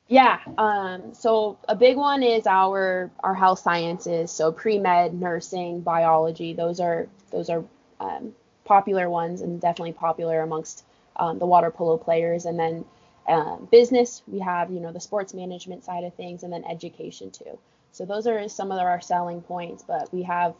Yeah. 0.07 0.39
Um, 0.57 1.13
so 1.13 1.57
a 1.67 1.75
big 1.75 1.97
one 1.97 2.23
is 2.23 2.45
our 2.45 3.09
our 3.21 3.33
health 3.33 3.59
sciences. 3.59 4.31
So 4.31 4.51
pre 4.51 4.77
med, 4.77 5.13
nursing, 5.13 5.81
biology. 5.81 6.53
Those 6.53 6.79
are 6.79 7.07
those 7.31 7.49
are 7.49 7.63
um, 7.99 8.33
popular 8.65 9.09
ones 9.09 9.41
and 9.41 9.59
definitely 9.59 9.93
popular 9.93 10.41
amongst 10.41 10.83
um, 11.15 11.39
the 11.39 11.45
water 11.45 11.71
polo 11.71 11.97
players. 11.97 12.45
And 12.45 12.59
then 12.59 12.85
um, 13.27 13.67
business, 13.71 14.21
we 14.27 14.39
have 14.39 14.71
you 14.71 14.79
know 14.79 14.91
the 14.91 14.99
sports 14.99 15.33
management 15.33 15.83
side 15.83 16.03
of 16.03 16.13
things, 16.15 16.43
and 16.43 16.51
then 16.51 16.63
education 16.65 17.31
too. 17.31 17.57
So 17.91 18.05
those 18.05 18.27
are 18.27 18.49
some 18.49 18.71
of 18.71 18.79
our 18.79 19.01
selling 19.01 19.41
points. 19.41 19.83
But 19.87 20.11
we 20.13 20.23
have 20.23 20.55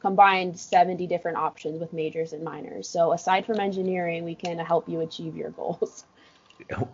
combined 0.00 0.58
70 0.58 1.06
different 1.06 1.36
options 1.36 1.80
with 1.80 1.92
majors 1.92 2.32
and 2.32 2.44
minors. 2.44 2.88
So 2.88 3.12
aside 3.12 3.44
from 3.44 3.58
engineering, 3.58 4.24
we 4.24 4.34
can 4.34 4.58
help 4.58 4.88
you 4.88 5.00
achieve 5.00 5.36
your 5.36 5.50
goals. 5.50 6.04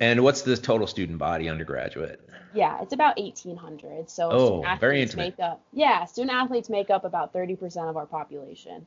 And 0.00 0.24
what's 0.24 0.42
the 0.42 0.56
total 0.56 0.88
student 0.88 1.18
body 1.18 1.48
undergraduate? 1.48 2.18
Yeah, 2.52 2.82
it's 2.82 2.92
about 2.92 3.16
1,800. 3.16 4.10
So 4.10 4.32
oh, 4.32 4.76
very 4.80 5.00
intimate. 5.00 5.38
Make 5.38 5.40
up, 5.40 5.62
yeah, 5.72 6.04
student 6.04 6.32
athletes 6.32 6.68
make 6.68 6.90
up 6.90 7.04
about 7.04 7.32
30% 7.32 7.88
of 7.88 7.96
our 7.96 8.04
population. 8.04 8.84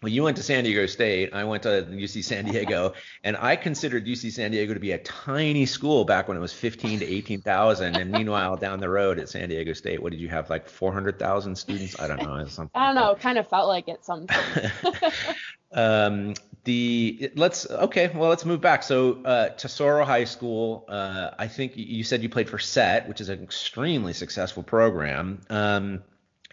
Well, 0.00 0.12
you 0.12 0.22
went 0.22 0.36
to 0.36 0.44
San 0.44 0.62
Diego 0.62 0.86
State. 0.86 1.34
I 1.34 1.42
went 1.42 1.64
to 1.64 1.82
UC 1.90 2.22
San 2.22 2.44
Diego, 2.44 2.92
and 3.24 3.36
I 3.36 3.56
considered 3.56 4.06
UC 4.06 4.30
San 4.30 4.52
Diego 4.52 4.72
to 4.72 4.78
be 4.78 4.92
a 4.92 4.98
tiny 4.98 5.66
school 5.66 6.04
back 6.04 6.28
when 6.28 6.36
it 6.36 6.40
was 6.40 6.52
15 6.52 7.00
to 7.00 7.04
18,000. 7.04 7.96
And 7.96 8.12
meanwhile, 8.12 8.56
down 8.56 8.78
the 8.78 8.88
road 8.88 9.18
at 9.18 9.28
San 9.28 9.48
Diego 9.48 9.72
State, 9.72 10.00
what 10.00 10.12
did 10.12 10.20
you 10.20 10.28
have, 10.28 10.50
like 10.50 10.68
400,000 10.68 11.56
students? 11.56 11.98
I 11.98 12.06
don't 12.06 12.22
know. 12.22 12.44
Something 12.46 12.80
I 12.80 12.86
don't 12.86 12.94
know. 12.94 13.10
It 13.10 13.18
kind 13.18 13.38
of 13.38 13.48
felt 13.48 13.66
like 13.66 13.88
it 13.88 14.04
sometimes. 14.04 14.70
um, 15.72 16.34
the 16.62 17.32
let's 17.34 17.68
okay. 17.68 18.08
Well, 18.14 18.28
let's 18.28 18.44
move 18.44 18.60
back. 18.60 18.84
So 18.84 19.22
uh, 19.24 19.48
Tesoro 19.50 20.04
High 20.04 20.24
School. 20.24 20.84
Uh, 20.88 21.30
I 21.36 21.48
think 21.48 21.72
you 21.76 22.04
said 22.04 22.22
you 22.22 22.28
played 22.28 22.48
for 22.48 22.58
SET, 22.58 23.08
which 23.08 23.20
is 23.20 23.30
an 23.30 23.42
extremely 23.42 24.12
successful 24.12 24.62
program. 24.62 25.40
Um, 25.50 26.02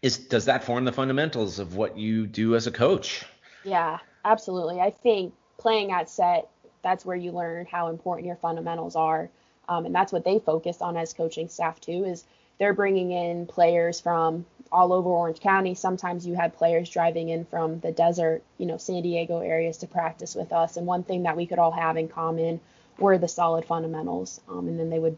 is 0.01 0.17
does 0.17 0.45
that 0.45 0.63
form 0.63 0.85
the 0.85 0.91
fundamentals 0.91 1.59
of 1.59 1.75
what 1.75 1.97
you 1.97 2.25
do 2.25 2.55
as 2.55 2.65
a 2.65 2.71
coach? 2.71 3.23
Yeah, 3.65 3.99
absolutely. 4.23 4.79
I 4.79 4.91
think 4.91 5.33
playing 5.57 5.91
at 5.91 6.09
SET, 6.09 6.49
that's 6.83 7.05
where 7.05 7.17
you 7.17 7.31
learn 7.33 7.65
how 7.65 7.89
important 7.89 8.27
your 8.27 8.37
fundamentals 8.37 8.95
are, 8.95 9.29
um, 9.67 9.85
and 9.85 9.95
that's 9.95 10.13
what 10.13 10.23
they 10.23 10.39
focus 10.39 10.81
on 10.81 10.95
as 10.97 11.13
coaching 11.13 11.49
staff 11.49 11.81
too. 11.81 12.05
Is 12.05 12.25
they're 12.59 12.73
bringing 12.73 13.11
in 13.11 13.47
players 13.47 13.99
from 13.99 14.45
all 14.71 14.93
over 14.93 15.09
Orange 15.09 15.41
County. 15.41 15.75
Sometimes 15.75 16.25
you 16.27 16.35
had 16.35 16.55
players 16.55 16.89
driving 16.89 17.29
in 17.29 17.45
from 17.45 17.79
the 17.81 17.91
desert, 17.91 18.43
you 18.57 18.65
know, 18.67 18.77
San 18.77 19.01
Diego 19.03 19.39
areas 19.39 19.77
to 19.79 19.87
practice 19.87 20.35
with 20.35 20.53
us. 20.53 20.77
And 20.77 20.87
one 20.87 21.03
thing 21.03 21.23
that 21.23 21.37
we 21.37 21.45
could 21.47 21.59
all 21.59 21.71
have 21.71 21.97
in 21.97 22.07
common 22.07 22.61
were 22.99 23.17
the 23.17 23.27
solid 23.27 23.65
fundamentals, 23.65 24.41
um, 24.49 24.67
and 24.69 24.79
then 24.79 24.89
they 24.89 24.99
would 24.99 25.17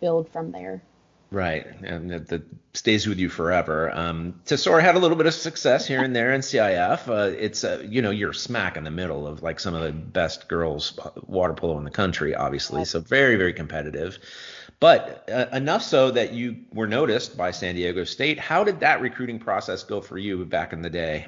build 0.00 0.28
from 0.28 0.52
there. 0.52 0.82
Right, 1.30 1.66
and 1.82 2.10
that, 2.10 2.28
that 2.28 2.42
stays 2.72 3.06
with 3.06 3.18
you 3.18 3.28
forever. 3.28 3.90
Um, 3.92 4.40
Tesoro 4.44 4.80
had 4.80 4.94
a 4.94 4.98
little 4.98 5.16
bit 5.16 5.26
of 5.26 5.34
success 5.34 5.86
here 5.86 6.02
and 6.02 6.14
there 6.14 6.32
in 6.32 6.40
CIF. 6.40 7.08
Uh, 7.08 7.36
it's 7.36 7.64
uh, 7.64 7.84
you 7.88 8.00
know 8.00 8.10
you're 8.10 8.32
smack 8.32 8.76
in 8.76 8.84
the 8.84 8.92
middle 8.92 9.26
of 9.26 9.42
like 9.42 9.58
some 9.58 9.74
of 9.74 9.82
the 9.82 9.92
best 9.92 10.48
girls 10.48 10.98
water 11.26 11.54
polo 11.54 11.78
in 11.78 11.84
the 11.84 11.90
country, 11.90 12.34
obviously. 12.34 12.84
So 12.84 13.00
very 13.00 13.34
very 13.34 13.52
competitive, 13.52 14.18
but 14.78 15.28
uh, 15.28 15.46
enough 15.52 15.82
so 15.82 16.12
that 16.12 16.32
you 16.32 16.58
were 16.72 16.86
noticed 16.86 17.36
by 17.36 17.50
San 17.50 17.74
Diego 17.74 18.04
State. 18.04 18.38
How 18.38 18.62
did 18.62 18.78
that 18.80 19.00
recruiting 19.00 19.40
process 19.40 19.82
go 19.82 20.00
for 20.00 20.18
you 20.18 20.44
back 20.44 20.72
in 20.72 20.80
the 20.80 20.90
day? 20.90 21.26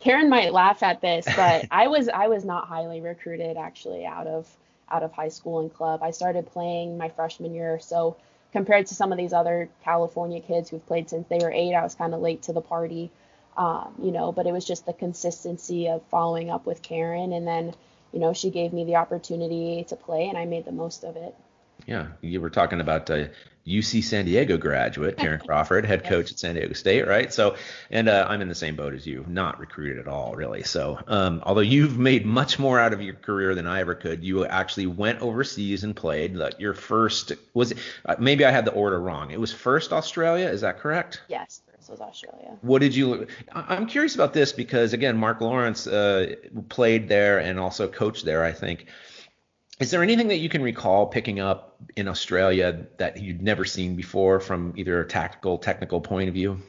Carin 0.00 0.30
might 0.30 0.54
laugh 0.54 0.82
at 0.82 1.02
this, 1.02 1.26
but 1.36 1.66
I 1.70 1.88
was 1.88 2.08
I 2.08 2.28
was 2.28 2.46
not 2.46 2.66
highly 2.68 3.02
recruited 3.02 3.58
actually 3.58 4.06
out 4.06 4.26
of 4.26 4.48
out 4.90 5.02
of 5.02 5.12
high 5.12 5.28
school 5.28 5.60
and 5.60 5.72
club. 5.72 6.02
I 6.02 6.10
started 6.10 6.46
playing 6.46 6.96
my 6.96 7.10
freshman 7.10 7.54
year, 7.54 7.78
so 7.78 8.16
compared 8.52 8.86
to 8.86 8.94
some 8.94 9.12
of 9.12 9.18
these 9.18 9.32
other 9.32 9.68
California 9.82 10.40
kids 10.40 10.70
who've 10.70 10.84
played 10.86 11.08
since 11.08 11.26
they 11.28 11.38
were 11.38 11.52
eight, 11.52 11.74
I 11.74 11.82
was 11.82 11.94
kind 11.94 12.14
of 12.14 12.20
late 12.20 12.42
to 12.42 12.52
the 12.52 12.60
party, 12.60 13.10
um, 13.56 13.94
you 14.02 14.10
know, 14.10 14.32
but 14.32 14.46
it 14.46 14.52
was 14.52 14.64
just 14.64 14.86
the 14.86 14.92
consistency 14.92 15.88
of 15.88 16.02
following 16.10 16.50
up 16.50 16.66
with 16.66 16.82
Carin. 16.82 17.32
And 17.32 17.46
then, 17.46 17.74
you 18.12 18.20
know, 18.20 18.32
she 18.32 18.50
gave 18.50 18.72
me 18.72 18.84
the 18.84 18.96
opportunity 18.96 19.84
to 19.88 19.96
play 19.96 20.28
and 20.28 20.36
I 20.36 20.44
made 20.44 20.64
the 20.64 20.72
most 20.72 21.04
of 21.04 21.16
it. 21.16 21.34
Yeah, 21.86 22.08
you 22.20 22.40
were 22.40 22.50
talking 22.50 22.80
about 22.80 23.08
a 23.10 23.30
UC 23.66 24.02
San 24.02 24.24
Diego 24.24 24.56
graduate, 24.56 25.16
Carin 25.16 25.40
Crawford, 25.46 25.84
head 25.84 26.04
coach 26.04 26.32
at 26.32 26.38
San 26.38 26.54
Diego 26.54 26.72
State, 26.72 27.06
right? 27.06 27.32
So, 27.32 27.56
and 27.90 28.08
uh, 28.08 28.26
I'm 28.28 28.40
in 28.40 28.48
the 28.48 28.54
same 28.54 28.76
boat 28.76 28.94
as 28.94 29.06
you, 29.06 29.24
not 29.28 29.60
recruited 29.60 29.98
at 29.98 30.08
all, 30.08 30.34
really. 30.34 30.62
So, 30.62 30.98
um, 31.06 31.42
although 31.44 31.60
you've 31.60 31.98
made 31.98 32.26
much 32.26 32.58
more 32.58 32.80
out 32.80 32.92
of 32.92 33.02
your 33.02 33.14
career 33.14 33.54
than 33.54 33.66
I 33.66 33.80
ever 33.80 33.94
could, 33.94 34.24
you 34.24 34.44
actually 34.46 34.86
went 34.86 35.20
overseas 35.20 35.84
and 35.84 35.94
played. 35.94 36.36
Like 36.36 36.58
your 36.58 36.74
first 36.74 37.32
was 37.54 37.72
it, 37.72 37.78
uh, 38.06 38.16
maybe 38.18 38.44
I 38.44 38.50
had 38.50 38.64
the 38.64 38.72
order 38.72 39.00
wrong. 39.00 39.30
It 39.30 39.40
was 39.40 39.52
first 39.52 39.92
Australia, 39.92 40.48
is 40.48 40.62
that 40.62 40.78
correct? 40.78 41.22
Yes. 41.28 41.62
first 41.80 41.90
Was 41.90 42.00
Australia. 42.00 42.56
What 42.62 42.80
did 42.80 42.94
you? 42.94 43.26
I'm 43.52 43.86
curious 43.86 44.14
about 44.14 44.32
this 44.32 44.52
because 44.52 44.92
again, 44.92 45.16
Mark 45.16 45.40
Lawrence 45.40 45.86
uh, 45.86 46.34
played 46.68 47.08
there 47.08 47.38
and 47.38 47.58
also 47.58 47.88
coached 47.88 48.24
there. 48.24 48.44
I 48.44 48.52
think 48.52 48.86
is 49.80 49.90
there 49.90 50.02
anything 50.02 50.28
that 50.28 50.38
you 50.38 50.50
can 50.50 50.62
recall 50.62 51.06
picking 51.06 51.40
up 51.40 51.76
in 51.96 52.06
Australia 52.06 52.86
that 52.98 53.20
you'd 53.20 53.40
never 53.40 53.64
seen 53.64 53.96
before 53.96 54.38
from 54.38 54.74
either 54.76 55.00
a 55.00 55.08
tactical, 55.08 55.56
technical 55.56 56.02
point 56.02 56.28
of 56.28 56.34
view? 56.34 56.60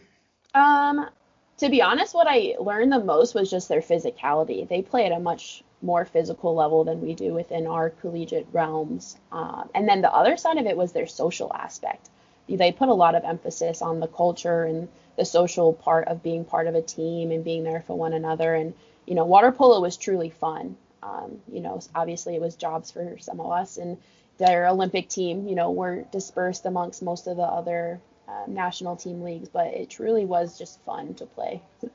Um, 0.56 1.10
to 1.58 1.70
be 1.70 1.82
honest, 1.82 2.16
what 2.16 2.28
I 2.30 2.56
learned 2.58 2.92
the 2.94 3.04
most 3.04 3.36
was 3.36 3.52
just 3.52 3.68
their 3.68 3.82
physicality. 3.82 4.68
They 4.68 4.82
play 4.82 5.06
at 5.06 5.12
a 5.12 5.20
much 5.20 5.62
more 5.82 6.06
physical 6.06 6.56
level 6.56 6.86
than 6.86 7.02
we 7.02 7.14
do 7.14 7.34
within 7.34 7.68
our 7.68 7.90
collegiate 7.90 8.48
realms. 8.54 9.18
Um, 9.32 9.70
and 9.76 9.90
then 9.90 10.02
the 10.02 10.14
other 10.14 10.38
side 10.38 10.58
of 10.58 10.66
it 10.66 10.78
was 10.78 10.94
their 10.94 11.08
social 11.08 11.52
aspect. 11.54 12.10
They 12.48 12.72
put 12.72 12.90
a 12.90 12.94
lot 12.94 13.16
of 13.16 13.24
emphasis 13.24 13.82
on 13.82 14.00
the 14.00 14.08
culture 14.08 14.64
and 14.64 14.88
the 15.18 15.26
social 15.26 15.74
part 15.74 16.08
of 16.08 16.24
being 16.24 16.46
part 16.46 16.68
of 16.68 16.76
a 16.76 16.82
team 16.82 17.32
and 17.32 17.44
being 17.44 17.64
there 17.64 17.82
for 17.82 17.98
one 17.98 18.14
another. 18.14 18.56
And 18.56 18.74
you 19.06 19.16
know, 19.16 19.26
water 19.26 19.52
polo 19.52 19.82
was 19.82 19.98
truly 19.98 20.30
fun. 20.30 20.78
Um, 21.04 21.42
you 21.52 21.62
know, 21.62 21.82
obviously 21.96 22.36
it 22.36 22.42
was 22.42 22.56
jobs 22.56 22.92
for 22.92 23.18
some 23.20 23.40
of 23.40 23.52
us, 23.52 23.78
and 23.78 23.98
their 24.38 24.68
Olympic 24.68 25.10
team, 25.10 25.48
you 25.48 25.56
know, 25.56 25.72
were 25.72 26.04
dispersed 26.12 26.66
amongst 26.66 27.02
most 27.02 27.28
of 27.28 27.38
the 27.38 27.44
other 27.44 28.00
uh, 28.28 28.44
national 28.48 28.96
team 28.96 29.22
leagues, 29.22 29.50
but 29.50 29.68
it 29.68 29.90
truly 29.90 30.26
was 30.26 30.58
just 30.58 30.80
fun 30.82 31.14
to 31.16 31.26
play. 31.26 31.62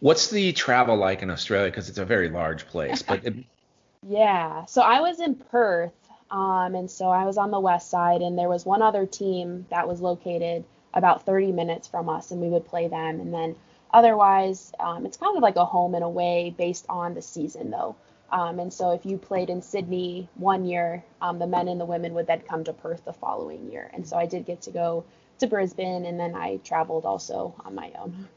What's 0.00 0.30
the 0.30 0.52
travel 0.52 0.96
like 0.96 1.22
in 1.22 1.30
Australia? 1.30 1.70
Because 1.70 1.88
it's 1.88 1.98
a 1.98 2.04
very 2.04 2.28
large 2.28 2.66
place. 2.66 3.02
But 3.02 3.24
it... 3.24 3.34
yeah, 4.08 4.64
so 4.66 4.82
I 4.82 5.00
was 5.00 5.20
in 5.20 5.34
Perth, 5.34 5.92
um, 6.30 6.74
and 6.74 6.90
so 6.90 7.08
I 7.08 7.24
was 7.24 7.36
on 7.36 7.50
the 7.50 7.60
west 7.60 7.90
side, 7.90 8.22
and 8.22 8.38
there 8.38 8.48
was 8.48 8.64
one 8.64 8.82
other 8.82 9.06
team 9.06 9.66
that 9.70 9.88
was 9.88 10.00
located 10.00 10.64
about 10.94 11.26
30 11.26 11.52
minutes 11.52 11.88
from 11.88 12.08
us, 12.08 12.30
and 12.30 12.40
we 12.40 12.48
would 12.48 12.64
play 12.64 12.88
them. 12.88 13.20
And 13.20 13.34
then 13.34 13.56
otherwise, 13.92 14.72
um, 14.80 15.04
it's 15.04 15.16
kind 15.16 15.36
of 15.36 15.42
like 15.42 15.56
a 15.56 15.64
home 15.64 15.94
and 15.94 16.04
away 16.04 16.54
based 16.56 16.86
on 16.88 17.14
the 17.14 17.22
season, 17.22 17.70
though. 17.70 17.96
Um, 18.30 18.58
and 18.58 18.72
so 18.72 18.92
if 18.92 19.06
you 19.06 19.18
played 19.18 19.50
in 19.50 19.62
Sydney 19.62 20.28
one 20.34 20.64
year, 20.64 21.04
um, 21.20 21.38
the 21.38 21.46
men 21.46 21.68
and 21.68 21.80
the 21.80 21.84
women 21.84 22.14
would 22.14 22.26
then 22.26 22.40
come 22.40 22.64
to 22.64 22.72
Perth 22.72 23.04
the 23.04 23.12
following 23.12 23.70
year. 23.70 23.90
And 23.94 24.06
so 24.06 24.16
I 24.16 24.26
did 24.26 24.46
get 24.46 24.62
to 24.62 24.70
go 24.70 25.04
to 25.38 25.46
Brisbane, 25.46 26.06
and 26.06 26.18
then 26.18 26.34
I 26.34 26.56
traveled 26.64 27.04
also 27.04 27.54
on 27.64 27.74
my 27.74 27.92
own. 27.98 28.28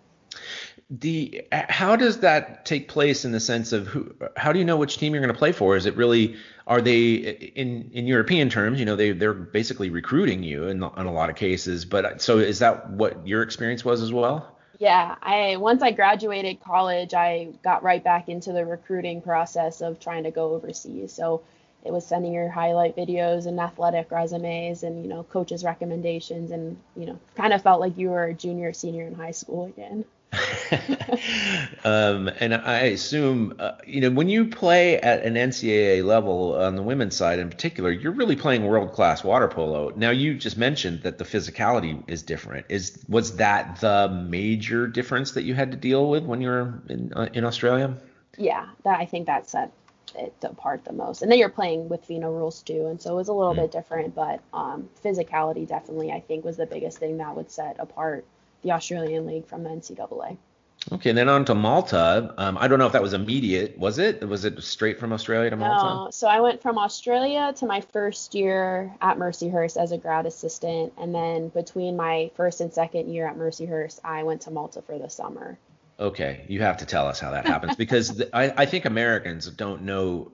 The 0.92 1.46
how 1.52 1.96
does 1.96 2.20
that 2.20 2.66
take 2.66 2.88
place 2.88 3.26
in 3.26 3.32
the 3.32 3.40
sense 3.40 3.74
of 3.74 3.88
who? 3.88 4.16
How 4.38 4.52
do 4.52 4.60
you 4.60 4.66
know 4.66 4.78
which 4.78 4.98
team 4.98 5.14
you're 5.14 5.22
going 5.22 5.34
to 5.34 5.38
play 5.38 5.52
for? 5.52 5.76
Is 5.76 5.86
it 5.86 5.96
really 5.96 6.36
are 6.68 6.82
they 6.82 7.14
in 7.14 7.90
in 7.94 8.08
European 8.08 8.50
terms? 8.50 8.80
You 8.80 8.86
know, 8.86 8.96
they 8.96 9.12
they're 9.12 9.34
basically 9.34 9.90
recruiting 9.90 10.44
you 10.44 10.68
in 10.68 10.78
in 10.78 11.06
a 11.06 11.12
lot 11.12 11.30
of 11.30 11.36
cases. 11.36 11.86
But 11.86 12.22
so 12.22 12.38
is 12.38 12.60
that 12.60 12.90
what 12.92 13.28
your 13.28 13.42
experience 13.42 13.84
was 13.84 14.02
as 14.02 14.14
well? 14.14 14.59
Yeah, 14.80 15.16
I 15.22 15.58
once 15.58 15.84
I 15.84 15.92
graduated 15.92 16.62
college, 16.62 17.14
I 17.14 17.50
got 17.64 17.84
right 17.84 18.04
back 18.04 18.30
into 18.30 18.52
the 18.54 18.66
recruiting 18.66 19.22
process 19.22 19.82
of 19.82 20.00
trying 20.00 20.24
to 20.24 20.32
go 20.32 20.54
overseas. 20.56 21.14
So 21.14 21.44
it 21.86 21.92
was 21.92 22.06
sending 22.06 22.34
your 22.34 22.50
highlight 22.50 22.96
videos 22.96 23.46
and 23.46 23.60
athletic 23.60 24.10
resumes 24.12 24.84
and 24.84 25.04
you 25.04 25.10
know 25.10 25.24
coaches 25.24 25.64
recommendations 25.64 26.52
and 26.52 26.78
you 26.96 27.06
know 27.06 27.20
kind 27.36 27.54
of 27.54 27.62
felt 27.62 27.82
like 27.82 27.98
you 27.98 28.10
were 28.10 28.26
a 28.26 28.34
junior 28.34 28.70
or 28.70 28.74
senior 28.74 29.06
in 29.08 29.16
high 29.16 29.32
school 29.32 29.66
again 29.66 30.06
um, 31.84 32.30
and 32.40 32.54
I 32.54 32.82
assume, 32.82 33.56
uh, 33.58 33.74
you 33.86 34.02
know, 34.02 34.12
when 34.12 34.30
you 34.30 34.46
play 34.46 35.00
at 35.00 35.24
an 35.24 35.34
NCAA 35.34 36.06
level 36.06 36.56
on 36.56 36.76
the 36.76 36.84
women's 36.84 37.16
side 37.16 37.40
in 37.40 37.50
particular, 37.50 37.92
you're 37.92 38.12
really 38.12 38.36
playing 38.36 38.66
world 38.66 38.94
class 38.94 39.24
water 39.24 39.48
polo. 39.48 39.92
Now, 39.96 40.12
you 40.12 40.36
just 40.36 40.58
mentioned 40.58 41.02
that 41.02 41.18
the 41.18 41.24
physicality 41.24 42.04
is 42.08 42.22
different. 42.22 42.68
Is 42.70 43.04
was 43.08 43.38
that 43.38 43.80
the 43.80 44.10
major 44.10 44.88
difference 44.88 45.32
that 45.32 45.44
you 45.44 45.56
had 45.56 45.72
to 45.72 45.78
deal 45.78 46.10
with 46.10 46.24
when 46.24 46.42
you 46.42 46.50
were 46.50 46.82
in 46.90 47.12
uh, 47.14 47.30
in 47.34 47.44
Australia? 47.44 47.98
Yeah, 48.38 48.68
that 48.84 49.00
I 49.00 49.06
think 49.06 49.26
that 49.26 49.50
set 49.50 49.72
it 50.16 50.34
apart 50.44 50.86
the 50.86 50.94
most. 50.94 51.22
And 51.22 51.32
then 51.32 51.40
you're 51.40 51.50
playing 51.50 51.90
with 51.90 52.06
FINA 52.06 52.30
rules 52.30 52.62
too, 52.62 52.88
and 52.88 53.02
so 53.02 53.14
it 53.14 53.16
was 53.16 53.28
a 53.30 53.34
little 53.34 53.54
mm-hmm. 53.54 53.64
bit 53.64 53.72
different. 53.72 54.16
But 54.16 54.42
um, 54.54 54.90
physicality 55.04 55.68
definitely, 55.68 56.12
I 56.12 56.20
think, 56.20 56.46
was 56.46 56.58
the 56.58 56.68
biggest 56.68 57.00
thing 57.00 57.18
that 57.18 57.36
would 57.36 57.50
set 57.50 57.78
apart 57.80 58.26
the 58.64 58.72
Australian 58.72 59.26
League 59.26 59.48
from 59.48 59.64
the 59.64 59.70
NCAA. 59.70 60.38
Okay, 60.92 61.10
and 61.10 61.18
then 61.18 61.28
on 61.28 61.44
to 61.46 61.56
Malta. 61.56 62.34
Um, 62.38 62.58
I 62.58 62.68
don't 62.68 62.80
know 62.80 62.86
if 62.86 62.94
that 62.94 63.02
was 63.02 63.14
immediate. 63.14 63.78
Was 63.78 64.00
it? 64.00 64.28
Was 64.28 64.46
it 64.46 64.62
straight 64.64 64.98
from 64.98 65.12
Australia 65.12 65.50
to 65.50 65.58
Malta? 65.58 66.06
No. 66.06 66.08
So 66.12 66.28
I 66.28 66.40
went 66.40 66.62
from 66.62 66.78
Australia 66.78 67.54
to 67.58 67.66
my 67.66 67.82
first 67.82 68.34
year 68.34 68.94
at 69.02 69.18
Mercyhurst 69.18 69.78
as 69.78 69.92
a 69.92 69.98
grad 69.98 70.26
assistant, 70.26 70.94
and 70.98 71.14
then 71.14 71.50
between 71.50 71.98
my 71.98 72.32
first 72.36 72.62
and 72.62 72.74
second 72.74 73.14
year 73.14 73.28
at 73.28 73.38
Mercyhurst, 73.38 74.00
I 74.04 74.24
went 74.24 74.42
to 74.42 74.52
Malta 74.52 74.82
for 74.82 74.98
the 74.98 75.10
summer. 75.10 75.60
Okay, 76.00 76.46
you 76.48 76.62
have 76.62 76.78
to 76.78 76.86
tell 76.86 77.08
us 77.08 77.20
how 77.20 77.32
that 77.32 77.46
happens 77.46 77.76
because 77.78 78.16
the, 78.16 78.36
I, 78.36 78.54
I 78.64 78.66
think 78.66 78.86
Americans 78.86 79.48
don't 79.48 79.82
know 79.82 80.32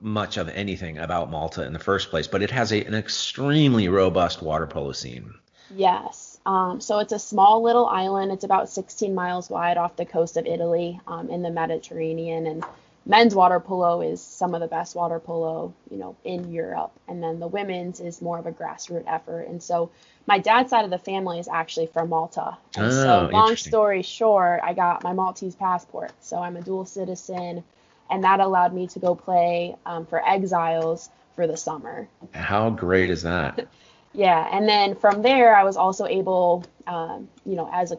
much 0.00 0.36
of 0.36 0.48
anything 0.48 0.98
about 0.98 1.30
Malta 1.30 1.64
in 1.64 1.72
the 1.72 1.78
first 1.78 2.10
place, 2.10 2.28
but 2.28 2.42
it 2.42 2.50
has 2.50 2.72
a, 2.72 2.84
an 2.84 2.94
extremely 2.94 3.88
robust 3.88 4.42
water 4.42 4.66
polo 4.66 4.92
scene. 4.92 5.34
Yes. 5.74 6.27
Um, 6.48 6.80
so 6.80 6.98
it's 6.98 7.12
a 7.12 7.18
small 7.18 7.62
little 7.62 7.84
island. 7.86 8.32
It's 8.32 8.42
about 8.42 8.70
16 8.70 9.14
miles 9.14 9.50
wide 9.50 9.76
off 9.76 9.96
the 9.96 10.06
coast 10.06 10.38
of 10.38 10.46
Italy 10.46 10.98
um, 11.06 11.28
in 11.28 11.42
the 11.42 11.50
Mediterranean. 11.50 12.46
And 12.46 12.64
men's 13.04 13.34
water 13.34 13.60
polo 13.60 14.00
is 14.00 14.22
some 14.22 14.54
of 14.54 14.62
the 14.62 14.66
best 14.66 14.96
water 14.96 15.20
polo, 15.20 15.74
you 15.90 15.98
know, 15.98 16.16
in 16.24 16.50
Europe. 16.50 16.92
And 17.06 17.22
then 17.22 17.38
the 17.38 17.46
women's 17.46 18.00
is 18.00 18.22
more 18.22 18.38
of 18.38 18.46
a 18.46 18.52
grassroots 18.52 19.04
effort. 19.06 19.42
And 19.42 19.62
so 19.62 19.90
my 20.26 20.38
dad's 20.38 20.70
side 20.70 20.86
of 20.86 20.90
the 20.90 20.98
family 20.98 21.38
is 21.38 21.48
actually 21.48 21.88
from 21.88 22.08
Malta. 22.08 22.56
And 22.76 22.86
oh, 22.86 22.90
so 22.90 23.28
long 23.30 23.54
story 23.56 24.00
short, 24.00 24.60
I 24.64 24.72
got 24.72 25.04
my 25.04 25.12
Maltese 25.12 25.54
passport. 25.54 26.12
So 26.22 26.38
I'm 26.38 26.56
a 26.56 26.62
dual 26.62 26.86
citizen. 26.86 27.62
And 28.08 28.24
that 28.24 28.40
allowed 28.40 28.72
me 28.72 28.86
to 28.86 28.98
go 28.98 29.14
play 29.14 29.76
um, 29.84 30.06
for 30.06 30.26
Exiles 30.26 31.10
for 31.36 31.46
the 31.46 31.58
summer. 31.58 32.08
How 32.32 32.70
great 32.70 33.10
is 33.10 33.24
that? 33.24 33.68
yeah, 34.12 34.48
and 34.52 34.68
then 34.68 34.94
from 34.94 35.22
there, 35.22 35.54
I 35.54 35.64
was 35.64 35.76
also 35.76 36.06
able, 36.06 36.64
um, 36.86 37.28
you 37.44 37.56
know, 37.56 37.68
as 37.72 37.92
a 37.92 37.98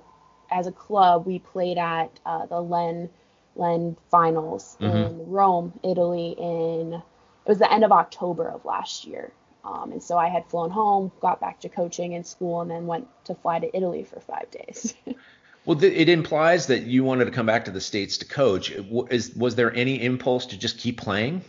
as 0.52 0.68
a 0.68 0.72
club, 0.72 1.26
we 1.26 1.40
played 1.40 1.78
at 1.78 2.10
uh, 2.26 2.46
the 2.48 2.60
LEN 2.60 3.10
LEN 3.56 3.96
finals 4.10 4.78
mm-hmm. 4.80 4.96
in 4.96 5.30
Rome, 5.30 5.80
Italy. 5.84 6.36
In 6.38 6.94
it 6.94 7.50
was 7.50 7.60
the 7.60 7.72
end 7.72 7.84
of 7.84 7.92
October 7.92 8.48
of 8.48 8.66
last 8.66 9.06
year, 9.06 9.32
um, 9.64 9.92
and 9.92 10.02
so 10.02 10.18
I 10.18 10.30
had 10.30 10.46
flown 10.48 10.72
home, 10.72 11.12
got 11.20 11.40
back 11.40 11.60
to 11.62 11.70
coaching 11.70 12.14
in 12.14 12.24
school, 12.24 12.62
and 12.62 12.72
then 12.72 12.88
went 12.88 13.08
to 13.26 13.36
fly 13.36 13.60
to 13.60 13.76
Italy 13.76 14.04
for 14.04 14.20
five 14.20 14.50
days. 14.52 14.96
well, 15.66 15.82
it 15.84 16.10
implies 16.10 16.68
that 16.68 16.84
you 16.84 17.04
wanted 17.04 17.26
to 17.26 17.32
come 17.32 17.46
back 17.46 17.66
to 17.66 17.72
the 17.72 17.82
states 17.82 18.18
to 18.20 18.26
coach. 18.26 18.72
Is 18.72 19.36
was 19.36 19.56
there 19.56 19.74
any 19.76 20.02
impulse 20.04 20.48
to 20.48 20.58
just 20.58 20.80
keep 20.80 20.98
playing? 20.98 21.42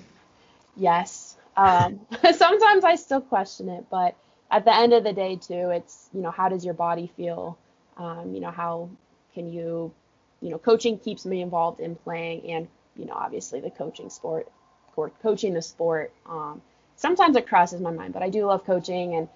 Yes. 0.76 1.36
Um, 1.56 2.00
sometimes 2.34 2.84
I 2.84 2.96
still 2.96 3.20
question 3.20 3.68
it, 3.68 3.86
but 3.90 4.16
at 4.50 4.64
the 4.64 4.74
end 4.74 4.92
of 4.92 5.04
the 5.04 5.12
day 5.12 5.36
too 5.36 5.70
it's 5.70 6.08
you 6.12 6.20
know 6.20 6.30
how 6.30 6.48
does 6.48 6.64
your 6.64 6.74
body 6.74 7.10
feel? 7.16 7.58
Um, 7.96 8.32
you 8.34 8.40
know 8.40 8.50
how 8.50 8.88
can 9.34 9.52
you 9.52 9.92
you 10.40 10.50
know 10.50 10.58
coaching 10.58 10.98
keeps 10.98 11.24
me 11.24 11.42
involved 11.42 11.80
in 11.80 11.94
playing 11.94 12.50
and 12.50 12.68
you 12.96 13.06
know 13.06 13.14
obviously 13.14 13.60
the 13.60 13.70
coaching 13.70 14.10
sport 14.10 14.48
or 14.96 15.10
coaching 15.22 15.54
the 15.54 15.62
sport 15.62 16.12
um, 16.28 16.60
sometimes 16.96 17.36
it 17.36 17.46
crosses 17.46 17.80
my 17.80 17.90
mind 17.90 18.12
but 18.12 18.22
i 18.22 18.28
do 18.28 18.46
love 18.46 18.64
coaching 18.64 19.14
and 19.14 19.28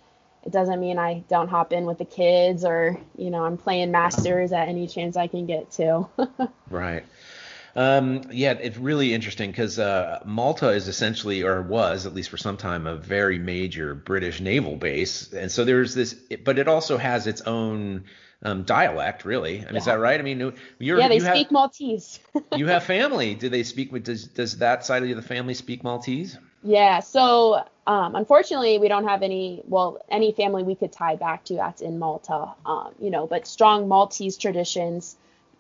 it 0.45 0.53
doesn't 0.53 0.81
mean 0.81 0.99
i 0.99 1.23
don't 1.29 1.49
hop 1.49 1.73
in 1.73 1.85
with 1.85 1.99
the 1.99 2.05
kids 2.05 2.65
or 2.65 2.99
you 3.17 3.31
know 3.31 3.45
i'm 3.45 3.57
playing 3.57 3.91
masters 3.91 4.53
at 4.53 4.69
any 4.69 4.87
chance 4.87 5.17
i 5.17 5.27
can 5.27 5.47
get 5.47 5.71
to. 5.73 6.07
Right 6.71 7.05
um, 7.77 8.23
yeah, 8.31 8.53
it's 8.53 8.77
really 8.79 9.13
interesting 9.15 9.51
because 9.51 9.79
uh, 9.79 10.21
Malta 10.25 10.69
is 10.71 10.87
essentially, 10.87 11.43
or 11.43 11.61
was 11.63 12.07
at 12.07 12.15
least 12.15 12.31
for 12.31 12.37
some 12.37 12.57
time, 12.57 12.87
a 12.87 12.97
very 12.97 13.39
major 13.39 13.95
British 13.95 14.41
naval 14.41 14.77
base, 14.77 15.33
and 15.33 15.51
so 15.51 15.65
there's 15.65 15.95
this, 15.95 16.15
but 16.45 16.59
it 16.59 16.69
also 16.69 16.97
has 16.97 17.27
its 17.27 17.41
own 17.43 18.05
um, 18.45 18.63
dialect, 18.63 19.25
really. 19.25 19.57
I 19.57 19.65
mean, 19.65 19.69
yeah. 19.73 19.79
is 19.79 19.85
that 19.87 19.99
right? 19.99 20.21
I 20.21 20.23
mean, 20.23 20.53
you're, 20.79 20.99
yeah, 20.99 21.09
they 21.09 21.17
you 21.17 21.21
speak 21.21 21.47
have, 21.47 21.53
Maltese. 21.53 22.21
you 22.57 22.67
have 22.67 22.85
family. 22.85 23.35
Do 23.35 23.49
they 23.49 23.63
speak? 23.63 23.91
Does 24.05 24.27
does 24.29 24.59
that 24.59 24.85
side 24.85 25.03
of 25.03 25.17
the 25.17 25.23
family 25.23 25.55
speak 25.55 25.83
Maltese? 25.83 26.39
Yeah. 26.63 27.01
So 27.01 27.65
um, 27.87 28.15
unfortunately, 28.15 28.79
we 28.79 28.89
don't 28.89 29.09
have 29.09 29.23
any. 29.23 29.63
Well, 29.65 30.01
any 30.11 30.33
family 30.33 30.63
we 30.63 30.75
could 30.75 30.93
tie 30.93 31.17
back 31.17 31.45
to 31.47 31.55
that's 31.55 31.81
in 31.81 31.99
Malta. 31.99 32.55
Um, 32.65 32.95
you 33.01 33.11
know, 33.11 33.27
but 33.27 33.47
strong 33.47 33.89
Maltese 33.89 34.37
traditions 34.37 35.17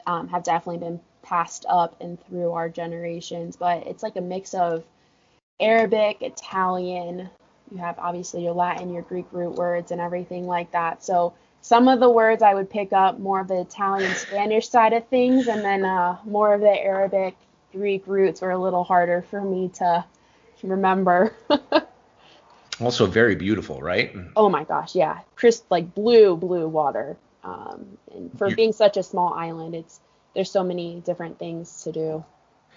um, 0.07 0.29
have 0.29 0.44
definitely 0.44 0.79
been 0.79 1.00
passed 1.24 1.66
up 1.68 2.00
and 2.00 2.22
through 2.26 2.52
our 2.52 2.68
generations, 2.68 3.56
but 3.56 3.87
it's 3.87 4.02
like 4.02 4.16
a 4.16 4.20
mix 4.20 4.54
of 4.54 4.84
Arabic, 5.58 6.18
Italian, 6.20 7.28
you 7.70 7.78
have 7.78 7.98
obviously 7.98 8.44
your 8.44 8.52
Latin, 8.52 8.92
your 8.92 9.02
Greek 9.02 9.26
root 9.32 9.54
words, 9.54 9.90
and 9.90 10.00
everything 10.00 10.46
like 10.46 10.70
that. 10.72 11.02
So 11.02 11.34
some 11.60 11.88
of 11.88 11.98
the 12.00 12.10
words 12.10 12.42
I 12.42 12.54
would 12.54 12.68
pick 12.68 12.92
up 12.92 13.18
more 13.18 13.40
of 13.40 13.48
the 13.48 13.60
Italian, 13.60 14.14
Spanish 14.14 14.68
side 14.68 14.92
of 14.92 15.06
things, 15.08 15.48
and 15.48 15.64
then 15.64 15.84
uh, 15.84 16.18
more 16.24 16.54
of 16.54 16.60
the 16.60 16.70
Arabic, 16.70 17.34
Greek 17.72 18.06
roots 18.06 18.40
were 18.40 18.50
a 18.50 18.58
little 18.58 18.84
harder 18.84 19.22
for 19.22 19.40
me 19.40 19.70
to 19.74 20.04
remember. 20.62 21.34
also 22.80 23.06
very 23.06 23.34
beautiful, 23.34 23.80
right? 23.80 24.14
Oh 24.37 24.48
my 24.48 24.64
gosh, 24.64 24.94
yeah, 24.94 25.20
crisp 25.37 25.70
like 25.70 25.94
blue, 25.94 26.37
blue 26.37 26.68
water. 26.68 27.16
Um, 27.42 27.98
and 28.12 28.38
for 28.38 28.50
being 28.54 28.72
such 28.72 28.96
a 28.96 29.02
small 29.02 29.34
island, 29.34 29.74
it's 29.74 30.00
there's 30.35 30.51
so 30.51 30.64
many 30.64 31.03
different 31.05 31.38
things 31.38 31.83
to 31.85 31.92
do. 31.92 32.25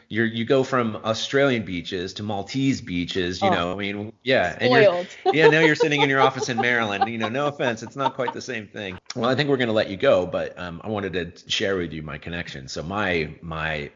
you 0.09 0.23
you 0.23 0.45
go 0.45 0.63
from 0.63 0.95
Australian 1.03 1.63
beaches 1.63 2.13
to 2.13 2.23
Maltese 2.23 2.81
beaches, 2.81 3.41
you 3.41 3.49
oh, 3.49 3.53
know. 3.53 3.71
I 3.73 3.75
mean, 3.75 4.13
yeah, 4.23 4.57
and 4.59 4.71
you're, 4.71 5.05
yeah. 5.33 5.47
Now 5.47 5.59
you're 5.59 5.75
sitting 5.75 6.01
in 6.01 6.09
your 6.09 6.21
office 6.21 6.49
in 6.49 6.57
Maryland. 6.57 7.09
You 7.09 7.17
know, 7.17 7.29
no 7.29 7.47
offense, 7.47 7.83
it's 7.83 7.95
not 7.95 8.15
quite 8.15 8.33
the 8.33 8.41
same 8.41 8.67
thing. 8.67 8.99
Well, 9.15 9.29
I 9.29 9.35
think 9.35 9.49
we're 9.49 9.57
going 9.57 9.67
to 9.67 9.73
let 9.73 9.89
you 9.89 9.97
go, 9.97 10.25
but 10.25 10.57
um, 10.59 10.81
I 10.83 10.89
wanted 10.89 11.13
to 11.13 11.49
share 11.49 11.77
with 11.77 11.91
you 11.93 12.03
my 12.03 12.17
connection. 12.17 12.67
So 12.67 12.83
my 12.83 13.35
my 13.41 13.91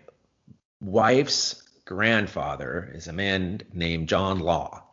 wife's 0.82 1.62
grandfather 1.86 2.91
is 2.93 3.08
a 3.08 3.13
man 3.13 3.62
named 3.74 4.10
John 4.10 4.39
Law, 4.39 4.84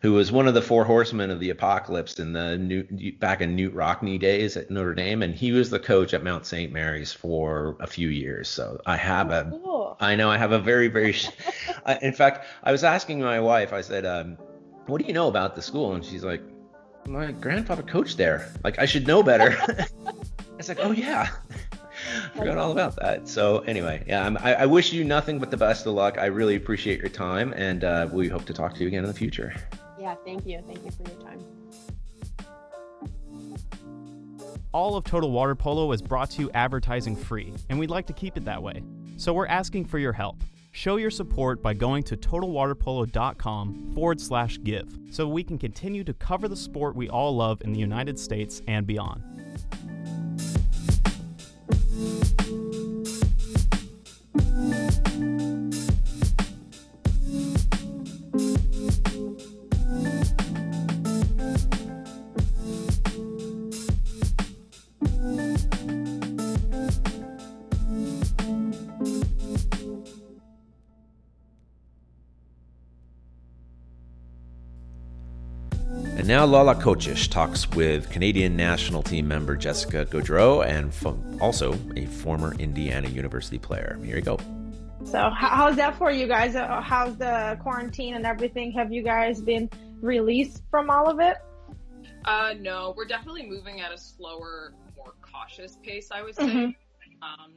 who 0.00 0.12
was 0.12 0.32
one 0.32 0.48
of 0.48 0.54
the 0.54 0.62
four 0.62 0.84
horsemen 0.84 1.30
of 1.30 1.40
the 1.40 1.50
apocalypse 1.50 2.18
in 2.18 2.32
the 2.32 2.56
new, 2.56 2.82
back 3.18 3.40
in 3.40 3.54
Knute 3.54 3.74
Rockne 3.74 4.18
days 4.18 4.56
at 4.56 4.70
Notre 4.70 4.94
Dame, 4.94 5.22
and 5.22 5.34
he 5.34 5.52
was 5.52 5.68
the 5.68 5.78
coach 5.78 6.14
at 6.14 6.24
Mount 6.24 6.46
St. 6.46 6.72
Mary's 6.72 7.12
for 7.12 7.76
a 7.80 7.86
few 7.86 8.08
years. 8.08 8.48
So 8.48 8.80
I 8.86 8.96
have 8.96 9.30
a, 9.30 9.50
cool. 9.50 9.96
I 10.00 10.16
know 10.16 10.30
I 10.30 10.38
have 10.38 10.52
a 10.52 10.58
very 10.58 10.88
very, 10.88 11.14
I, 11.86 11.98
in 12.00 12.14
fact, 12.14 12.46
I 12.64 12.72
was 12.72 12.82
asking 12.82 13.20
my 13.20 13.40
wife, 13.40 13.72
I 13.72 13.82
said, 13.82 14.06
um, 14.06 14.38
"What 14.86 15.00
do 15.00 15.06
you 15.06 15.12
know 15.12 15.28
about 15.28 15.54
the 15.54 15.62
school?" 15.62 15.92
And 15.92 16.04
she's 16.04 16.24
like, 16.24 16.42
"My 17.06 17.32
grandfather 17.32 17.82
coached 17.82 18.16
there. 18.16 18.52
Like 18.64 18.78
I 18.78 18.86
should 18.86 19.06
know 19.06 19.22
better." 19.22 19.56
it's 20.58 20.68
like, 20.68 20.78
"Oh 20.80 20.92
yeah." 20.92 21.28
forgot 22.34 22.56
all 22.56 22.72
about 22.72 22.96
that. 22.96 23.28
So 23.28 23.58
anyway, 23.60 24.02
yeah, 24.06 24.34
I, 24.40 24.54
I 24.54 24.66
wish 24.66 24.92
you 24.92 25.04
nothing 25.04 25.38
but 25.38 25.50
the 25.50 25.56
best 25.58 25.86
of 25.86 25.92
luck. 25.92 26.16
I 26.18 26.26
really 26.26 26.56
appreciate 26.56 27.00
your 27.00 27.10
time, 27.10 27.52
and 27.54 27.84
uh, 27.84 28.08
we 28.10 28.28
hope 28.28 28.46
to 28.46 28.54
talk 28.54 28.74
to 28.74 28.80
you 28.80 28.88
again 28.88 29.04
in 29.04 29.08
the 29.08 29.14
future. 29.14 29.54
Yeah, 30.00 30.14
thank 30.24 30.46
you. 30.46 30.62
Thank 30.66 30.84
you 30.84 30.90
for 30.90 31.02
your 31.02 31.20
time. 31.20 31.44
All 34.72 34.96
of 34.96 35.04
Total 35.04 35.30
Water 35.30 35.54
Polo 35.54 35.92
is 35.92 36.00
brought 36.00 36.30
to 36.32 36.42
you 36.42 36.50
advertising 36.54 37.16
free, 37.16 37.52
and 37.68 37.78
we'd 37.78 37.90
like 37.90 38.06
to 38.06 38.12
keep 38.12 38.36
it 38.36 38.44
that 38.44 38.62
way. 38.62 38.82
So 39.16 39.34
we're 39.34 39.48
asking 39.48 39.86
for 39.86 39.98
your 39.98 40.12
help. 40.12 40.36
Show 40.72 40.96
your 40.96 41.10
support 41.10 41.60
by 41.62 41.74
going 41.74 42.04
to 42.04 42.16
totalwaterpolo.com 42.16 43.92
forward 43.94 44.20
slash 44.20 44.58
give 44.62 44.88
so 45.10 45.26
we 45.28 45.42
can 45.42 45.58
continue 45.58 46.04
to 46.04 46.14
cover 46.14 46.46
the 46.46 46.56
sport 46.56 46.94
we 46.94 47.08
all 47.08 47.34
love 47.34 47.60
in 47.62 47.72
the 47.72 47.80
United 47.80 48.18
States 48.18 48.62
and 48.68 48.86
beyond. 48.86 49.22
Now 76.30 76.44
Lala 76.44 76.76
Kochish 76.76 77.28
talks 77.28 77.68
with 77.70 78.08
Canadian 78.08 78.54
national 78.54 79.02
team 79.02 79.26
member 79.26 79.56
Jessica 79.56 80.06
Gaudreault 80.06 80.64
and 80.64 81.40
also 81.42 81.76
a 81.96 82.06
former 82.06 82.54
Indiana 82.54 83.08
University 83.08 83.58
player. 83.58 83.98
Here 84.04 84.14
you 84.14 84.22
go. 84.22 84.38
So, 85.02 85.28
how's 85.36 85.74
that 85.74 85.96
for 85.98 86.12
you 86.12 86.28
guys? 86.28 86.54
Uh, 86.54 86.80
how's 86.82 87.16
the 87.16 87.58
quarantine 87.60 88.14
and 88.14 88.24
everything? 88.24 88.70
Have 88.70 88.92
you 88.92 89.02
guys 89.02 89.40
been 89.40 89.68
released 90.00 90.62
from 90.70 90.88
all 90.88 91.10
of 91.10 91.18
it? 91.18 91.38
Uh, 92.24 92.54
no, 92.60 92.94
we're 92.96 93.08
definitely 93.08 93.48
moving 93.48 93.80
at 93.80 93.90
a 93.90 93.98
slower, 93.98 94.72
more 94.96 95.14
cautious 95.20 95.78
pace, 95.82 96.10
I 96.12 96.22
would 96.22 96.36
say. 96.36 96.44
Mm-hmm. 96.44 97.22
Um, 97.24 97.54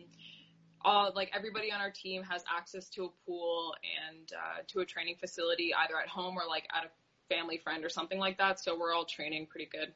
all, 0.82 1.12
like 1.16 1.30
everybody 1.32 1.72
on 1.72 1.80
our 1.80 1.92
team 1.92 2.24
has 2.24 2.44
access 2.52 2.90
to 2.90 3.06
a 3.06 3.10
pool 3.24 3.76
and 4.10 4.32
uh, 4.34 4.64
to 4.70 4.80
a 4.80 4.86
training 4.86 5.18
facility 5.20 5.76
either 5.76 6.00
at 6.02 6.08
home 6.08 6.36
or 6.36 6.48
like 6.50 6.68
at 6.76 6.86
a 6.86 6.90
family 7.30 7.58
friend 7.58 7.84
or 7.84 7.90
something 7.90 8.20
like 8.20 8.38
that. 8.38 8.60
So 8.60 8.78
we're 8.78 8.94
all 8.94 9.06
training 9.06 9.48
pretty 9.48 9.70
good. 9.72 9.94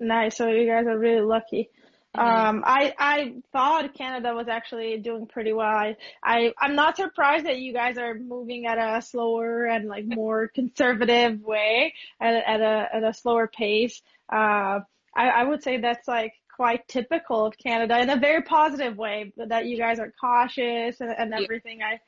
Nice. 0.00 0.36
So 0.36 0.48
you 0.48 0.66
guys 0.66 0.86
are 0.86 0.98
really 0.98 1.22
lucky. 1.22 1.70
Mm-hmm. 2.16 2.46
Um, 2.48 2.64
I 2.66 2.94
I 2.98 3.34
thought 3.52 3.94
Canada 3.94 4.34
was 4.34 4.48
actually 4.48 4.96
doing 4.98 5.26
pretty 5.26 5.52
well. 5.52 5.66
I, 5.66 5.96
I 6.22 6.52
I'm 6.58 6.74
not 6.74 6.96
surprised 6.96 7.46
that 7.46 7.58
you 7.58 7.72
guys 7.72 7.98
are 7.98 8.14
moving 8.14 8.66
at 8.66 8.78
a 8.78 9.02
slower 9.02 9.66
and 9.66 9.88
like 9.88 10.04
more 10.06 10.48
conservative 10.48 11.40
way 11.40 11.94
at 12.20 12.34
a, 12.34 12.48
at 12.48 12.60
a 12.60 12.88
at 12.94 13.04
a 13.04 13.12
slower 13.12 13.46
pace. 13.46 14.00
Uh, 14.32 14.80
I 15.14 15.28
I 15.28 15.44
would 15.44 15.62
say 15.62 15.78
that's 15.80 16.08
like 16.08 16.32
quite 16.56 16.88
typical 16.88 17.44
of 17.44 17.58
Canada 17.58 17.98
in 18.00 18.08
a 18.08 18.16
very 18.16 18.42
positive 18.42 18.96
way. 18.96 19.32
That 19.36 19.66
you 19.66 19.76
guys 19.76 19.98
are 19.98 20.12
cautious 20.18 21.00
and, 21.00 21.10
and 21.16 21.34
everything. 21.34 21.82
I 21.82 22.00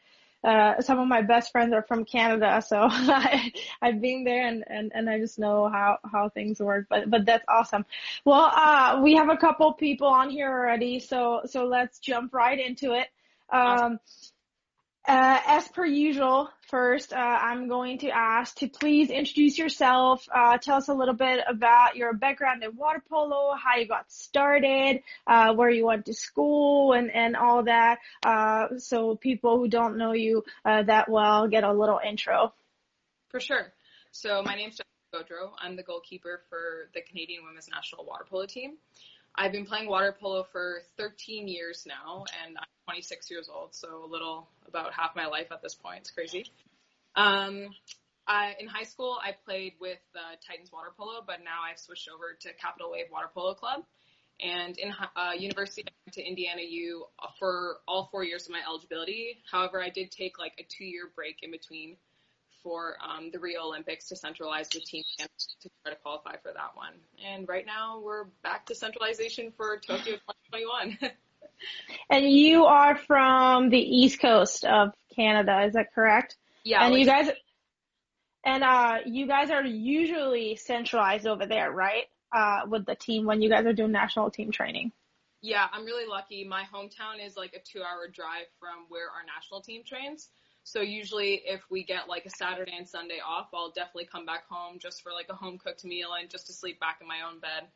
uh, 0.42 0.80
some 0.80 0.98
of 0.98 1.06
my 1.06 1.22
best 1.22 1.52
friends 1.52 1.72
are 1.72 1.82
from 1.82 2.04
Canada, 2.04 2.62
so 2.66 2.88
I, 2.90 3.52
I've 3.82 4.00
been 4.00 4.24
there 4.24 4.46
and, 4.46 4.64
and, 4.68 4.90
and 4.94 5.10
I 5.10 5.18
just 5.18 5.38
know 5.38 5.68
how, 5.68 5.98
how 6.10 6.28
things 6.28 6.60
work, 6.60 6.86
but, 6.88 7.10
but 7.10 7.26
that's 7.26 7.44
awesome. 7.48 7.84
Well, 8.24 8.50
uh, 8.54 9.00
we 9.02 9.14
have 9.14 9.28
a 9.28 9.36
couple 9.36 9.72
people 9.74 10.06
on 10.06 10.30
here 10.30 10.50
already, 10.50 10.98
so, 10.98 11.42
so 11.44 11.66
let's 11.66 11.98
jump 11.98 12.32
right 12.32 12.58
into 12.58 12.92
it. 12.92 13.08
Um, 13.50 13.98
uh, 15.08 15.38
as 15.46 15.66
per 15.68 15.86
usual, 15.86 16.50
first, 16.68 17.12
uh, 17.12 17.16
I'm 17.16 17.68
going 17.68 17.98
to 17.98 18.10
ask 18.10 18.56
to 18.58 18.68
please 18.68 19.10
introduce 19.10 19.56
yourself. 19.56 20.28
Uh, 20.32 20.58
tell 20.58 20.76
us 20.76 20.88
a 20.88 20.94
little 20.94 21.14
bit 21.14 21.40
about 21.48 21.96
your 21.96 22.12
background 22.12 22.62
in 22.62 22.76
water 22.76 23.02
polo, 23.08 23.54
how 23.54 23.78
you 23.78 23.88
got 23.88 24.12
started, 24.12 25.02
uh, 25.26 25.54
where 25.54 25.70
you 25.70 25.86
went 25.86 26.06
to 26.06 26.14
school, 26.14 26.92
and 26.92 27.10
and 27.10 27.34
all 27.34 27.64
that. 27.64 27.98
Uh, 28.22 28.78
so 28.78 29.16
people 29.16 29.56
who 29.56 29.68
don't 29.68 29.96
know 29.96 30.12
you 30.12 30.44
uh, 30.64 30.82
that 30.82 31.08
well 31.08 31.48
get 31.48 31.64
a 31.64 31.72
little 31.72 32.00
intro. 32.06 32.52
For 33.28 33.40
sure. 33.40 33.72
So 34.12 34.42
my 34.42 34.54
name's 34.54 34.76
Jessica 34.76 35.34
Gaudreault. 35.34 35.52
I'm 35.58 35.76
the 35.76 35.82
goalkeeper 35.82 36.42
for 36.50 36.90
the 36.94 37.00
Canadian 37.00 37.44
Women's 37.44 37.68
National 37.68 38.04
Water 38.04 38.26
Polo 38.28 38.46
Team. 38.46 38.76
I've 39.36 39.52
been 39.52 39.66
playing 39.66 39.88
water 39.88 40.14
polo 40.18 40.44
for 40.52 40.82
13 40.98 41.48
years 41.48 41.86
now, 41.86 42.24
and 42.44 42.56
I'm 42.58 42.64
26 42.86 43.30
years 43.30 43.48
old, 43.52 43.74
so 43.74 44.04
a 44.04 44.06
little 44.06 44.48
about 44.66 44.92
half 44.92 45.16
my 45.16 45.26
life 45.26 45.46
at 45.50 45.62
this 45.62 45.74
point. 45.74 46.00
It's 46.00 46.10
crazy. 46.10 46.46
Um, 47.16 47.68
I, 48.26 48.54
in 48.60 48.68
high 48.68 48.84
school, 48.84 49.18
I 49.24 49.34
played 49.44 49.74
with 49.80 49.98
uh, 50.14 50.36
Titans 50.46 50.70
Water 50.72 50.92
Polo, 50.96 51.22
but 51.26 51.38
now 51.44 51.62
I've 51.68 51.78
switched 51.78 52.08
over 52.08 52.36
to 52.40 52.52
Capital 52.54 52.90
Wave 52.92 53.06
Water 53.10 53.30
Polo 53.32 53.54
Club. 53.54 53.84
And 54.42 54.78
in 54.78 54.92
uh, 55.16 55.32
university, 55.36 55.82
I 55.86 55.92
went 56.06 56.14
to 56.14 56.22
Indiana 56.22 56.62
U 56.62 57.04
for 57.38 57.78
all 57.86 58.08
four 58.10 58.24
years 58.24 58.46
of 58.46 58.52
my 58.52 58.60
eligibility. 58.66 59.42
However, 59.50 59.82
I 59.82 59.90
did 59.90 60.10
take 60.10 60.38
like 60.38 60.54
a 60.58 60.66
two-year 60.68 61.10
break 61.14 61.38
in 61.42 61.50
between 61.50 61.96
for 62.62 62.96
um, 63.02 63.30
the 63.32 63.38
Rio 63.38 63.62
Olympics 63.62 64.08
to 64.08 64.16
centralize 64.16 64.68
the 64.68 64.80
team 64.80 65.04
to 65.18 65.70
try 65.84 65.92
to 65.92 65.98
qualify 66.00 66.36
for 66.36 66.52
that 66.52 66.70
one. 66.74 66.92
And 67.26 67.48
right 67.48 67.66
now 67.66 68.00
we're 68.00 68.24
back 68.42 68.66
to 68.66 68.74
centralization 68.74 69.52
for 69.56 69.78
Tokyo 69.78 70.14
2021. 70.14 70.98
and 72.10 72.30
you 72.30 72.64
are 72.64 72.96
from 72.96 73.70
the 73.70 73.78
east 73.78 74.20
coast 74.20 74.64
of 74.64 74.92
Canada, 75.14 75.62
is 75.66 75.74
that 75.74 75.94
correct? 75.94 76.36
Yeah. 76.64 76.84
And 76.84 76.94
you 76.94 77.06
guys, 77.06 77.30
and 78.44 78.64
uh, 78.64 78.98
you 79.06 79.26
guys 79.26 79.50
are 79.50 79.64
usually 79.64 80.56
centralized 80.56 81.26
over 81.26 81.46
there, 81.46 81.70
right? 81.70 82.04
Uh, 82.32 82.60
with 82.68 82.86
the 82.86 82.94
team 82.94 83.26
when 83.26 83.42
you 83.42 83.50
guys 83.50 83.66
are 83.66 83.72
doing 83.72 83.90
national 83.90 84.30
team 84.30 84.52
training. 84.52 84.92
Yeah, 85.42 85.66
I'm 85.72 85.84
really 85.84 86.06
lucky. 86.06 86.44
My 86.44 86.62
hometown 86.62 87.24
is 87.24 87.36
like 87.36 87.54
a 87.54 87.60
two 87.60 87.82
hour 87.82 88.06
drive 88.06 88.46
from 88.60 88.86
where 88.88 89.06
our 89.06 89.24
national 89.26 89.62
team 89.62 89.82
trains. 89.84 90.28
So 90.70 90.82
usually 90.82 91.42
if 91.44 91.62
we 91.68 91.82
get 91.82 92.08
like 92.08 92.26
a 92.26 92.30
Saturday 92.30 92.74
and 92.76 92.88
Sunday 92.88 93.18
off, 93.26 93.48
I'll 93.52 93.72
definitely 93.72 94.06
come 94.10 94.24
back 94.24 94.44
home 94.48 94.78
just 94.78 95.02
for 95.02 95.10
like 95.10 95.26
a 95.28 95.34
home 95.34 95.58
cooked 95.58 95.84
meal 95.84 96.10
and 96.16 96.30
just 96.30 96.46
to 96.46 96.52
sleep 96.52 96.78
back 96.78 96.98
in 97.00 97.08
my 97.08 97.22
own 97.28 97.40
bed. 97.40 97.66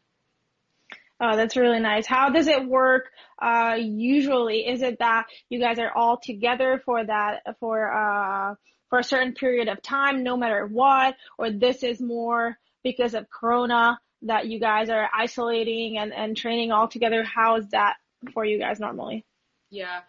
Oh, 1.21 1.37
that's 1.37 1.57
really 1.57 1.81
nice. 1.81 2.07
How 2.07 2.31
does 2.31 2.47
it 2.47 2.65
work? 2.65 3.11
Uh, 3.43 3.75
usually, 3.81 4.69
is 4.69 4.81
it 4.83 5.01
that 5.01 5.27
you 5.49 5.59
guys 5.59 5.81
are 5.81 5.91
all 5.93 6.21
together 6.23 6.81
for 6.85 7.05
that 7.05 7.59
for 7.59 7.93
uh 7.93 8.55
for 8.91 9.01
a 9.01 9.05
certain 9.05 9.33
period 9.33 9.67
of 9.67 9.83
time, 9.83 10.23
no 10.23 10.37
matter 10.37 10.65
what, 10.65 11.17
or 11.37 11.51
this 11.51 11.83
is 11.83 12.01
more 12.01 12.57
because 12.85 13.15
of 13.15 13.29
Corona 13.29 13.99
that 14.23 14.47
you 14.47 14.61
guys 14.61 14.89
are 14.89 15.11
isolating 15.13 15.99
and 15.99 16.13
and 16.13 16.37
training 16.37 16.71
all 16.71 16.87
together? 16.87 17.25
How 17.25 17.57
is 17.57 17.67
that 17.71 17.97
for 18.35 18.45
you 18.45 18.61
guys 18.61 18.79
normally? 18.79 19.25
Yeah. 19.71 20.03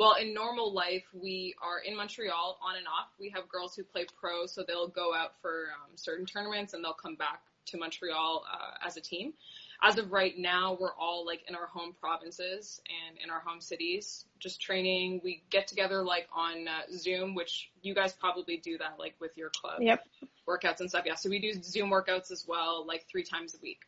Well, 0.00 0.14
in 0.14 0.32
normal 0.32 0.72
life, 0.72 1.04
we 1.12 1.54
are 1.62 1.78
in 1.80 1.94
Montreal 1.94 2.58
on 2.66 2.76
and 2.76 2.86
off. 2.86 3.10
We 3.20 3.28
have 3.34 3.46
girls 3.50 3.76
who 3.76 3.84
play 3.84 4.06
pro, 4.18 4.46
so 4.46 4.64
they'll 4.66 4.88
go 4.88 5.14
out 5.14 5.34
for 5.42 5.66
um, 5.74 5.90
certain 5.94 6.24
tournaments 6.24 6.72
and 6.72 6.82
they'll 6.82 6.94
come 6.94 7.16
back 7.16 7.42
to 7.66 7.76
Montreal 7.76 8.46
uh, 8.50 8.86
as 8.86 8.96
a 8.96 9.02
team. 9.02 9.34
As 9.82 9.98
of 9.98 10.10
right 10.10 10.38
now, 10.38 10.74
we're 10.80 10.94
all 10.94 11.26
like 11.26 11.42
in 11.48 11.54
our 11.54 11.66
home 11.66 11.94
provinces 12.00 12.80
and 12.88 13.18
in 13.22 13.28
our 13.28 13.40
home 13.40 13.60
cities, 13.60 14.24
just 14.38 14.62
training. 14.62 15.20
We 15.22 15.42
get 15.50 15.66
together 15.66 16.02
like 16.02 16.28
on 16.32 16.66
uh, 16.66 16.96
Zoom, 16.96 17.34
which 17.34 17.70
you 17.82 17.94
guys 17.94 18.14
probably 18.14 18.56
do 18.56 18.78
that 18.78 18.98
like 18.98 19.16
with 19.20 19.36
your 19.36 19.50
club 19.50 19.82
yep. 19.82 20.06
workouts 20.48 20.80
and 20.80 20.88
stuff. 20.88 21.04
Yeah, 21.04 21.16
so 21.16 21.28
we 21.28 21.40
do 21.40 21.52
Zoom 21.62 21.90
workouts 21.90 22.30
as 22.30 22.46
well, 22.48 22.86
like 22.86 23.04
three 23.06 23.22
times 23.22 23.54
a 23.54 23.58
week. 23.62 23.80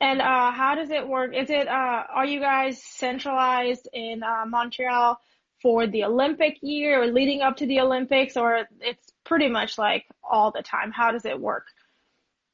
And 0.00 0.20
uh, 0.22 0.50
how 0.50 0.74
does 0.76 0.90
it 0.90 1.06
work? 1.06 1.34
Is 1.34 1.50
it 1.50 1.68
uh, 1.68 2.04
are 2.08 2.24
you 2.24 2.40
guys 2.40 2.82
centralized 2.82 3.88
in 3.92 4.22
uh, 4.22 4.46
Montreal 4.46 5.20
for 5.60 5.86
the 5.86 6.04
Olympic 6.04 6.58
year 6.62 7.02
or 7.02 7.06
leading 7.06 7.42
up 7.42 7.58
to 7.58 7.66
the 7.66 7.80
Olympics, 7.80 8.36
or 8.36 8.66
it's 8.80 9.12
pretty 9.24 9.48
much 9.48 9.76
like 9.76 10.06
all 10.22 10.52
the 10.52 10.62
time? 10.62 10.90
How 10.90 11.12
does 11.12 11.26
it 11.26 11.38
work? 11.38 11.66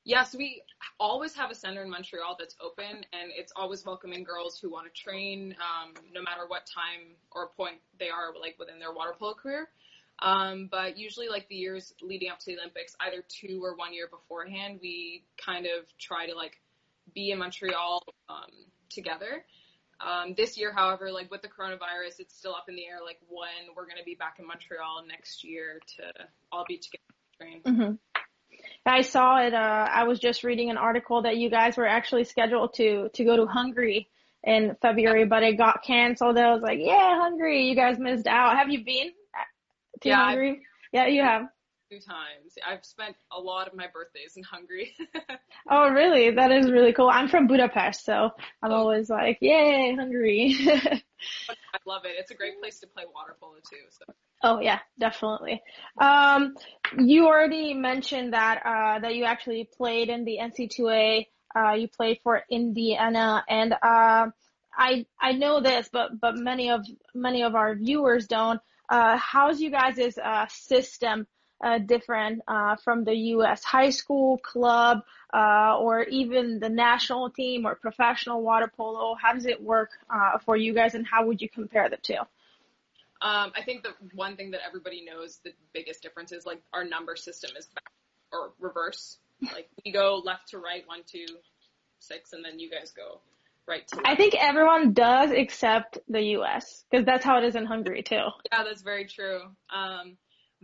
Yes, 0.04 0.34
we 0.34 0.62
always 1.00 1.34
have 1.34 1.50
a 1.50 1.54
center 1.54 1.82
in 1.82 1.90
Montreal 1.90 2.36
that's 2.38 2.56
open, 2.60 3.04
and 3.12 3.32
it's 3.36 3.52
always 3.56 3.84
welcoming 3.84 4.24
girls 4.24 4.58
who 4.58 4.70
want 4.70 4.86
to 4.92 5.00
train, 5.00 5.54
um, 5.60 5.94
no 6.12 6.22
matter 6.22 6.42
what 6.46 6.66
time 6.66 7.14
or 7.32 7.48
point 7.56 7.76
they 7.98 8.08
are, 8.08 8.32
like 8.40 8.56
within 8.58 8.78
their 8.78 8.92
water 8.92 9.14
polo 9.18 9.34
career. 9.34 9.68
Um, 10.20 10.68
but 10.70 10.96
usually, 10.96 11.28
like 11.28 11.48
the 11.48 11.56
years 11.56 11.92
leading 12.02 12.30
up 12.30 12.38
to 12.40 12.46
the 12.46 12.58
Olympics, 12.58 12.96
either 13.00 13.22
two 13.28 13.60
or 13.62 13.76
one 13.76 13.92
year 13.92 14.08
beforehand, 14.08 14.80
we 14.82 15.24
kind 15.36 15.66
of 15.66 15.84
try 15.98 16.26
to 16.26 16.34
like 16.34 16.60
be 17.14 17.30
in 17.30 17.38
Montreal 17.38 18.02
um, 18.28 18.50
together. 18.90 19.44
Um, 19.98 20.34
this 20.36 20.58
year, 20.58 20.72
however, 20.74 21.10
like 21.10 21.30
with 21.30 21.42
the 21.42 21.48
coronavirus, 21.48 22.20
it's 22.20 22.36
still 22.36 22.54
up 22.54 22.66
in 22.68 22.76
the 22.76 22.86
air, 22.86 22.98
like 23.04 23.18
when 23.28 23.74
we're 23.74 23.86
going 23.86 23.96
to 23.98 24.04
be 24.04 24.14
back 24.14 24.36
in 24.38 24.46
Montreal 24.46 25.04
next 25.08 25.42
year 25.42 25.80
to 25.96 26.04
all 26.52 26.64
be 26.68 26.78
together. 26.78 27.62
Mm-hmm. 27.66 27.94
I 28.84 29.00
saw 29.02 29.38
it. 29.38 29.54
Uh, 29.54 29.88
I 29.90 30.04
was 30.04 30.18
just 30.18 30.44
reading 30.44 30.70
an 30.70 30.76
article 30.76 31.22
that 31.22 31.36
you 31.36 31.50
guys 31.50 31.76
were 31.76 31.86
actually 31.86 32.24
scheduled 32.24 32.74
to 32.74 33.08
to 33.14 33.24
go 33.24 33.36
to 33.36 33.46
Hungary 33.46 34.08
in 34.44 34.76
February, 34.80 35.26
but 35.26 35.42
it 35.42 35.58
got 35.58 35.82
canceled. 35.82 36.38
I 36.38 36.52
was 36.52 36.62
like, 36.62 36.78
yeah, 36.80 37.20
Hungary, 37.20 37.68
you 37.68 37.74
guys 37.74 37.98
missed 37.98 38.26
out. 38.26 38.56
Have 38.56 38.70
you 38.70 38.84
been 38.84 39.10
to 40.02 40.08
yeah, 40.08 40.24
Hungary? 40.24 40.50
I've, 40.50 40.58
yeah, 40.92 41.06
you 41.06 41.22
have. 41.22 41.42
Two 41.90 42.00
times. 42.00 42.58
I've 42.66 42.84
spent 42.84 43.14
a 43.30 43.38
lot 43.40 43.68
of 43.68 43.74
my 43.74 43.86
birthdays 43.86 44.36
in 44.36 44.42
Hungary. 44.42 44.96
oh, 45.70 45.88
really? 45.90 46.32
That 46.32 46.50
is 46.50 46.68
really 46.68 46.92
cool. 46.92 47.08
I'm 47.08 47.28
from 47.28 47.46
Budapest, 47.46 48.04
so 48.04 48.30
I'm 48.60 48.72
oh. 48.72 48.74
always 48.74 49.08
like, 49.08 49.38
yay, 49.40 49.94
Hungary. 49.94 50.56
I 50.68 51.78
love 51.86 52.04
it. 52.04 52.16
It's 52.18 52.32
a 52.32 52.34
great 52.34 52.60
place 52.60 52.80
to 52.80 52.88
play 52.88 53.04
water 53.14 53.36
polo 53.40 53.54
too. 53.70 53.76
So. 53.90 54.04
Oh 54.42 54.60
yeah, 54.60 54.80
definitely. 54.98 55.62
Um, 55.98 56.56
you 56.98 57.26
already 57.26 57.72
mentioned 57.74 58.32
that 58.32 58.62
uh, 58.64 58.98
that 59.00 59.14
you 59.14 59.24
actually 59.24 59.68
played 59.76 60.08
in 60.08 60.24
the 60.24 60.38
NC2A. 60.42 61.26
Uh, 61.54 61.72
you 61.74 61.86
played 61.88 62.18
for 62.24 62.42
Indiana, 62.50 63.44
and 63.48 63.72
uh, 63.72 64.26
I 64.76 65.06
I 65.20 65.32
know 65.32 65.60
this, 65.60 65.88
but 65.92 66.20
but 66.20 66.36
many 66.36 66.70
of 66.70 66.84
many 67.14 67.44
of 67.44 67.54
our 67.54 67.76
viewers 67.76 68.26
don't. 68.26 68.60
Uh, 68.88 69.16
how's 69.16 69.60
you 69.60 69.70
guys' 69.70 70.18
uh, 70.18 70.46
system 70.48 71.26
uh, 71.62 71.78
different 71.78 72.42
uh, 72.46 72.76
from 72.76 73.04
the 73.04 73.14
U.S. 73.14 73.64
high 73.64 73.90
school 73.90 74.38
club 74.38 75.02
uh, 75.32 75.76
or 75.78 76.02
even 76.04 76.60
the 76.60 76.68
national 76.68 77.30
team 77.30 77.66
or 77.66 77.74
professional 77.74 78.42
water 78.42 78.70
polo? 78.76 79.14
How 79.14 79.32
does 79.32 79.46
it 79.46 79.62
work 79.62 79.90
uh, 80.10 80.38
for 80.38 80.56
you 80.56 80.74
guys, 80.74 80.94
and 80.94 81.06
how 81.06 81.26
would 81.26 81.40
you 81.40 81.48
compare 81.48 81.88
the 81.88 81.96
two? 81.96 82.18
Um, 83.22 83.52
I 83.56 83.62
think 83.64 83.82
the 83.82 83.94
one 84.14 84.36
thing 84.36 84.50
that 84.50 84.60
everybody 84.66 85.04
knows 85.04 85.38
the 85.42 85.52
biggest 85.72 86.02
difference 86.02 86.32
is 86.32 86.44
like 86.44 86.60
our 86.72 86.84
number 86.84 87.16
system 87.16 87.50
is 87.58 87.66
back 87.66 87.90
or 88.32 88.52
reverse. 88.60 89.18
Like 89.42 89.68
we 89.84 89.92
go 89.92 90.22
left 90.24 90.48
to 90.48 90.58
right, 90.58 90.82
one, 90.86 91.00
two, 91.06 91.26
six, 91.98 92.32
and 92.32 92.42
then 92.42 92.58
you 92.58 92.70
guys 92.70 92.90
go 92.90 93.20
right 93.68 93.86
to 93.88 93.96
left. 93.96 94.08
I 94.08 94.16
think 94.16 94.34
everyone 94.34 94.94
does 94.94 95.30
except 95.30 95.98
the 96.08 96.22
U.S. 96.22 96.86
because 96.90 97.04
that's 97.04 97.22
how 97.22 97.36
it 97.36 97.44
is 97.44 97.54
in 97.54 97.66
Hungary 97.66 98.02
too. 98.02 98.28
Yeah, 98.50 98.64
that's 98.64 98.80
very 98.80 99.04
true. 99.04 99.42
Um, 99.68 100.16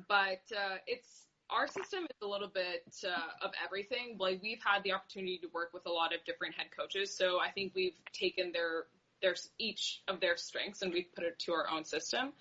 but 0.08 0.42
uh, 0.52 0.76
it's 0.86 1.26
our 1.50 1.66
system 1.66 2.04
is 2.04 2.16
a 2.22 2.26
little 2.26 2.48
bit 2.48 2.84
uh, 3.04 3.44
of 3.44 3.52
everything. 3.62 4.16
Like 4.18 4.40
we've 4.42 4.62
had 4.64 4.82
the 4.84 4.92
opportunity 4.92 5.38
to 5.38 5.48
work 5.52 5.70
with 5.74 5.86
a 5.86 5.90
lot 5.90 6.14
of 6.14 6.24
different 6.24 6.54
head 6.54 6.68
coaches, 6.76 7.14
so 7.14 7.40
I 7.40 7.50
think 7.50 7.72
we've 7.74 7.96
taken 8.12 8.52
their 8.52 8.84
their 9.20 9.36
each 9.58 10.02
of 10.08 10.20
their 10.20 10.36
strengths 10.36 10.82
and 10.82 10.92
we've 10.92 11.14
put 11.14 11.24
it 11.24 11.38
to 11.40 11.52
our 11.52 11.68
own 11.70 11.84
system. 11.84 12.32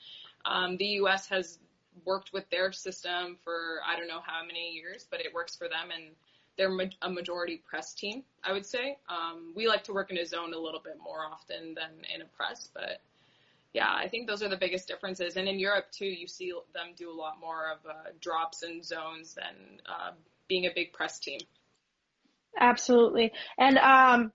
Um, 0.45 0.77
the 0.77 0.85
U.S. 1.01 1.27
has 1.27 1.59
worked 2.05 2.33
with 2.33 2.49
their 2.49 2.71
system 2.71 3.37
for 3.43 3.79
I 3.87 3.97
don't 3.97 4.07
know 4.07 4.21
how 4.25 4.43
many 4.45 4.71
years, 4.71 5.05
but 5.09 5.19
it 5.19 5.33
works 5.33 5.55
for 5.55 5.67
them 5.67 5.91
and 5.93 6.15
they're 6.57 6.71
a 7.01 7.09
majority 7.09 7.61
press 7.67 7.93
team, 7.93 8.23
I 8.43 8.51
would 8.51 8.65
say. 8.65 8.97
Um, 9.09 9.53
we 9.55 9.67
like 9.67 9.83
to 9.85 9.93
work 9.93 10.11
in 10.11 10.17
a 10.17 10.25
zone 10.25 10.53
a 10.53 10.59
little 10.59 10.81
bit 10.83 10.97
more 11.01 11.25
often 11.25 11.73
than 11.73 12.05
in 12.13 12.21
a 12.21 12.25
press, 12.25 12.69
but 12.73 13.01
yeah, 13.73 13.93
I 13.93 14.07
think 14.07 14.27
those 14.27 14.43
are 14.43 14.49
the 14.49 14.57
biggest 14.57 14.87
differences. 14.87 15.37
And 15.37 15.47
in 15.47 15.59
Europe 15.59 15.85
too, 15.91 16.05
you 16.05 16.27
see 16.27 16.51
them 16.73 16.87
do 16.97 17.09
a 17.09 17.15
lot 17.15 17.39
more 17.39 17.71
of 17.71 17.77
uh, 17.89 18.09
drops 18.19 18.63
and 18.63 18.83
zones 18.83 19.33
than 19.33 19.79
uh, 19.85 20.11
being 20.47 20.65
a 20.65 20.71
big 20.73 20.91
press 20.91 21.19
team. 21.19 21.39
Absolutely. 22.59 23.31
And 23.57 23.77
um, 23.77 24.31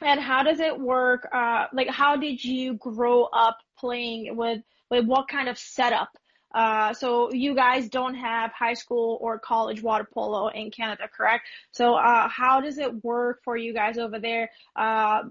and 0.00 0.20
how 0.20 0.42
does 0.42 0.60
it 0.60 0.78
work? 0.78 1.28
Uh, 1.32 1.66
like, 1.72 1.88
how 1.88 2.16
did 2.16 2.42
you 2.42 2.74
grow 2.74 3.24
up 3.24 3.58
playing 3.78 4.36
with 4.36 4.62
with 4.90 5.04
what 5.04 5.28
kind 5.28 5.48
of 5.48 5.58
setup? 5.58 6.08
Uh, 6.54 6.92
so 6.92 7.32
you 7.32 7.54
guys 7.54 7.88
don't 7.88 8.14
have 8.14 8.52
high 8.52 8.74
school 8.74 9.18
or 9.22 9.38
college 9.38 9.82
water 9.82 10.06
polo 10.12 10.48
in 10.48 10.70
Canada, 10.70 11.08
correct? 11.14 11.48
So 11.72 11.94
uh, 11.94 12.28
how 12.28 12.60
does 12.60 12.78
it 12.78 13.02
work 13.02 13.40
for 13.42 13.56
you 13.56 13.72
guys 13.72 13.96
over 13.96 14.18
there? 14.18 14.50
Uh, 14.76 15.22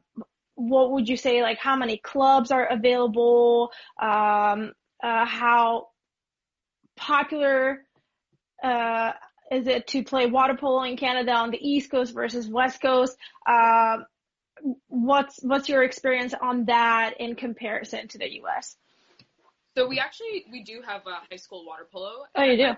what 0.55 0.91
would 0.91 1.09
you 1.09 1.17
say, 1.17 1.41
like 1.41 1.57
how 1.57 1.75
many 1.75 1.97
clubs 1.97 2.51
are 2.51 2.65
available? 2.65 3.71
Um, 4.01 4.73
uh, 5.03 5.25
how 5.25 5.87
popular 6.95 7.83
uh, 8.63 9.11
is 9.51 9.67
it 9.67 9.87
to 9.87 10.03
play 10.03 10.27
water 10.27 10.55
polo 10.55 10.83
in 10.83 10.97
Canada 10.97 11.33
on 11.33 11.51
the 11.51 11.57
East 11.59 11.91
Coast 11.91 12.13
versus 12.13 12.47
West 12.47 12.81
Coast? 12.81 13.17
Uh, 13.45 13.97
what's 14.87 15.39
what's 15.41 15.69
your 15.69 15.83
experience 15.83 16.33
on 16.39 16.65
that 16.65 17.15
in 17.19 17.35
comparison 17.35 18.07
to 18.09 18.17
the 18.17 18.31
U.S.? 18.35 18.75
So 19.75 19.87
we 19.87 19.99
actually 19.99 20.45
we 20.51 20.63
do 20.63 20.81
have 20.85 21.01
a 21.07 21.21
high 21.29 21.37
school 21.37 21.65
water 21.65 21.87
polo. 21.91 22.25
Oh, 22.35 22.43
you 22.43 22.57
do. 22.57 22.73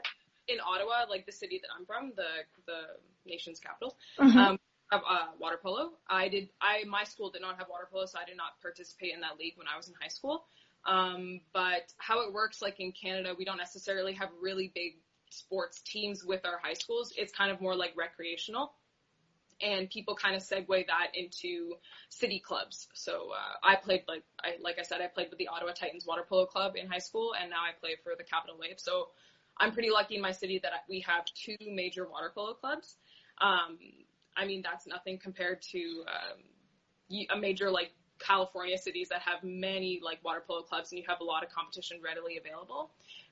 In 0.47 0.59
Ottawa, 0.59 1.05
like 1.09 1.25
the 1.25 1.31
city 1.31 1.59
that 1.62 1.69
I'm 1.77 1.86
from, 1.86 2.13
the 2.15 2.27
the 2.65 2.81
nation's 3.25 3.59
capital. 3.59 3.95
Mm-hmm. 4.19 4.38
Um, 4.38 4.59
uh, 5.08 5.27
water 5.39 5.60
polo. 5.62 5.91
I 6.08 6.27
did. 6.27 6.49
I 6.62 6.84
my 6.88 7.03
school 7.03 7.29
did 7.29 7.41
not 7.41 7.58
have 7.58 7.67
water 7.69 7.88
polo, 7.91 8.06
so 8.06 8.19
I 8.19 8.25
did 8.25 8.38
not 8.38 8.62
participate 8.62 9.13
in 9.13 9.21
that 9.21 9.38
league 9.39 9.53
when 9.58 9.67
I 9.67 9.77
was 9.77 9.88
in 9.88 9.93
high 9.99 10.08
school. 10.10 10.45
Um, 10.86 11.41
but 11.53 11.93
how 11.97 12.21
it 12.27 12.34
works, 12.34 12.62
like 12.62 12.79
in 12.79 12.91
Canada, 12.91 13.34
we 13.38 13.45
don't 13.45 13.58
necessarily 13.58 14.13
have 14.13 14.29
really 14.41 14.71
big 14.75 14.97
sports 15.29 15.82
teams 15.82 16.23
with 16.23 16.45
our 16.45 16.60
high 16.62 16.73
schools. 16.73 17.13
It's 17.17 17.32
kind 17.32 17.51
of 17.51 17.62
more 17.62 17.75
like 17.75 17.93
recreational, 17.95 18.73
and 19.62 19.89
people 19.89 20.15
kind 20.15 20.36
of 20.36 20.41
segue 20.41 20.88
that 20.88 21.12
into 21.13 21.75
city 22.10 22.39
clubs. 22.39 22.88
So 22.93 23.32
uh, 23.32 23.67
I 23.67 23.75
played 23.75 24.03
like 24.08 24.23
I 24.43 24.56
like 24.62 24.79
I 24.79 24.84
said, 24.84 25.01
I 25.01 25.08
played 25.08 25.29
with 25.29 25.39
the 25.39 25.47
Ottawa 25.47 25.71
Titans 25.71 26.06
water 26.06 26.25
polo 26.27 26.45
club 26.45 26.73
in 26.75 26.88
high 26.88 26.99
school, 26.99 27.34
and 27.39 27.49
now 27.49 27.62
I 27.62 27.71
play 27.79 27.95
for 28.03 28.13
the 28.17 28.23
Capital 28.23 28.58
Wave. 28.60 28.79
So 28.79 29.10
I'm 29.58 29.71
pretty 29.71 29.89
lucky 29.89 30.15
in 30.15 30.21
my 30.21 30.32
city 30.32 30.60
that 30.63 30.71
we 30.89 31.01
have 31.01 31.25
two 31.25 31.58
major 31.62 32.08
water 32.08 32.32
polo 32.34 32.53
clubs. 32.53 32.95
Um, 33.39 33.77
I 34.35 34.45
mean, 34.45 34.61
that's 34.61 34.87
nothing 34.87 35.17
compared 35.17 35.61
to 35.73 36.03
um, 36.07 37.27
a 37.29 37.37
major 37.37 37.69
like 37.69 37.91
California 38.19 38.77
cities 38.77 39.09
that 39.09 39.21
have 39.21 39.43
many 39.43 39.99
like 40.03 40.23
water 40.23 40.43
polo 40.45 40.61
clubs 40.61 40.91
and 40.91 40.99
you 40.99 41.05
have 41.07 41.19
a 41.19 41.23
lot 41.23 41.43
of 41.43 41.49
competition 41.49 41.99
readily 42.03 42.37
available. 42.37 42.91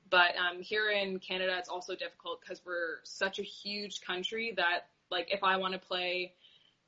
But 0.09 0.35
um, 0.35 0.61
here 0.61 0.89
in 0.91 1.19
Canada, 1.19 1.55
it's 1.57 1.69
also 1.69 1.95
difficult 1.95 2.41
because 2.41 2.61
we're 2.65 2.99
such 3.03 3.39
a 3.39 3.43
huge 3.43 4.01
country 4.01 4.53
that 4.57 4.87
like 5.09 5.29
if 5.31 5.43
I 5.43 5.57
want 5.57 5.73
to 5.73 5.79
play, 5.79 6.33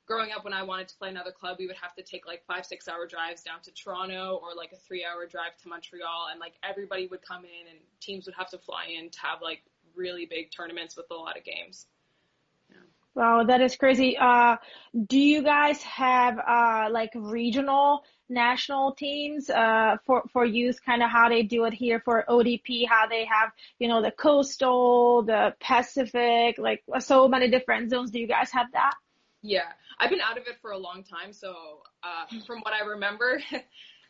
growing 0.06 0.32
up 0.36 0.44
when 0.44 0.54
I 0.54 0.64
wanted 0.64 0.90
to 0.90 0.98
play 0.98 1.10
another 1.10 1.32
club, 1.32 1.58
we 1.60 1.68
would 1.68 1.78
have 1.78 1.96
to 1.96 2.04
take 2.04 2.28
like 2.28 2.44
five, 2.46 2.66
six 2.66 2.88
hour 2.88 3.08
drives 3.08 3.44
down 3.44 3.62
to 3.64 3.72
Toronto 3.72 4.40
or 4.42 4.56
like 4.56 4.72
a 4.74 4.78
three 4.78 5.06
hour 5.06 5.26
drive 5.26 5.56
to 5.62 5.70
Montreal. 5.70 6.28
And 6.32 6.40
like 6.40 6.54
everybody 6.64 7.08
would 7.08 7.22
come 7.22 7.46
in 7.46 7.70
and 7.70 7.80
teams 8.02 8.26
would 8.26 8.36
have 8.36 8.50
to 8.50 8.58
fly 8.58 8.88
in 8.98 9.10
to 9.10 9.20
have 9.20 9.42
like 9.42 9.62
really 9.96 10.26
big 10.26 10.52
tournaments 10.52 10.98
with 10.98 11.06
a 11.12 11.16
lot 11.16 11.38
of 11.38 11.44
games. 11.44 11.86
Wow, 13.16 13.44
that 13.44 13.62
is 13.62 13.76
crazy. 13.76 14.18
Uh, 14.18 14.58
do 15.06 15.20
you 15.20 15.44
guys 15.44 15.82
have 15.84 16.40
uh, 16.40 16.88
like 16.92 17.12
regional 17.14 18.04
national 18.28 18.94
teams 18.94 19.52
uh, 19.52 19.98
for 20.06 20.24
for 20.34 20.44
youth? 20.44 20.80
Kind 20.84 21.04
of 21.04 21.12
how 21.12 21.30
they 21.30 21.44
do 21.44 21.66
it 21.66 21.74
here 21.74 22.00
for 22.00 22.26
ODP, 22.28 22.88
how 22.88 23.08
they 23.08 23.26
have 23.26 23.52
you 23.78 23.88
know 23.88 24.02
the 24.02 24.10
coastal, 24.12 25.22
the 25.24 25.54
Pacific, 25.60 26.58
like 26.58 26.84
so 27.00 27.28
many 27.28 27.50
different 27.50 27.92
zones. 27.92 28.10
Do 28.10 28.20
you 28.20 28.28
guys 28.28 28.50
have 28.52 28.72
that? 28.74 28.94
Yeah, 29.44 29.72
I've 30.00 30.10
been 30.10 30.22
out 30.22 30.40
of 30.40 30.48
it 30.48 30.58
for 30.62 30.72
a 30.72 30.78
long 30.78 31.04
time, 31.04 31.34
so 31.34 31.84
uh, 32.02 32.26
from 32.48 32.62
what 32.62 32.74
I 32.74 32.84
remember. 32.86 33.42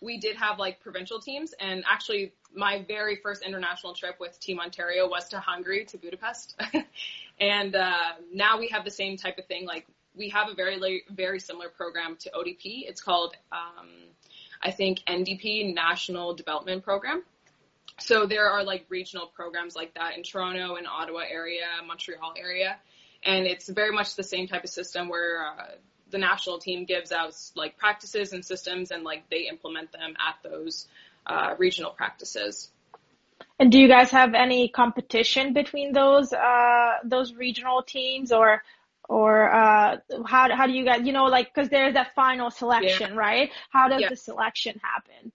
we 0.03 0.17
did 0.17 0.35
have 0.35 0.59
like 0.59 0.79
provincial 0.81 1.19
teams 1.19 1.53
and 1.59 1.83
actually 1.89 2.33
my 2.55 2.83
very 2.87 3.15
first 3.15 3.41
international 3.41 3.93
trip 3.93 4.19
with 4.19 4.39
team 4.39 4.59
ontario 4.59 5.07
was 5.07 5.29
to 5.29 5.39
hungary 5.39 5.85
to 5.85 5.97
budapest 5.97 6.55
And 7.39 7.75
uh, 7.75 8.13
now 8.31 8.59
we 8.59 8.67
have 8.69 8.85
the 8.85 8.91
same 8.91 9.17
type 9.17 9.37
of 9.37 9.45
thing. 9.45 9.65
Like 9.65 9.85
we 10.15 10.29
have 10.29 10.49
a 10.49 10.53
very 10.53 11.03
very 11.09 11.39
similar 11.39 11.69
program 11.69 12.17
to 12.21 12.31
ODP. 12.31 12.87
It's 12.87 13.01
called 13.01 13.35
um, 13.51 13.89
I 14.61 14.71
think 14.71 14.99
NDP 15.07 15.73
National 15.73 16.33
Development 16.33 16.83
Program. 16.83 17.23
So 17.99 18.25
there 18.25 18.49
are 18.49 18.63
like 18.63 18.85
regional 18.89 19.27
programs 19.27 19.75
like 19.75 19.93
that 19.95 20.17
in 20.17 20.23
Toronto 20.23 20.75
and 20.75 20.87
Ottawa 20.87 21.21
area, 21.29 21.65
Montreal 21.85 22.33
area, 22.37 22.77
and 23.23 23.45
it's 23.45 23.69
very 23.69 23.91
much 23.91 24.15
the 24.15 24.23
same 24.23 24.47
type 24.47 24.63
of 24.63 24.69
system 24.69 25.09
where 25.09 25.45
uh, 25.45 25.65
the 26.13 26.19
national 26.19 26.59
team 26.59 26.85
gives 26.85 27.11
out 27.11 27.35
like 27.55 27.77
practices 27.77 28.31
and 28.31 28.45
systems 28.45 28.91
and 28.91 29.03
like 29.03 29.29
they 29.29 29.47
implement 29.49 29.91
them 29.91 30.15
at 30.17 30.35
those 30.49 30.87
uh, 31.25 31.55
regional 31.57 31.91
practices. 31.91 32.69
And 33.59 33.71
do 33.71 33.79
you 33.79 33.87
guys 33.87 34.11
have 34.11 34.33
any 34.35 34.69
competition 34.69 35.53
between 35.53 35.91
those 35.91 36.31
uh, 36.31 36.93
those 37.03 37.33
regional 37.33 37.81
teams, 37.83 38.31
or 38.31 38.61
or 39.09 39.51
uh, 39.51 39.97
how 40.25 40.55
how 40.55 40.67
do 40.67 40.73
you 40.73 40.85
guys 40.85 41.01
you 41.03 41.13
know 41.13 41.25
like 41.25 41.53
because 41.53 41.69
there's 41.69 41.95
that 41.95 42.15
final 42.15 42.51
selection, 42.51 43.13
yeah. 43.13 43.19
right? 43.19 43.49
How 43.71 43.89
does 43.89 44.01
yeah. 44.01 44.09
the 44.09 44.15
selection 44.15 44.79
happen? 44.81 45.31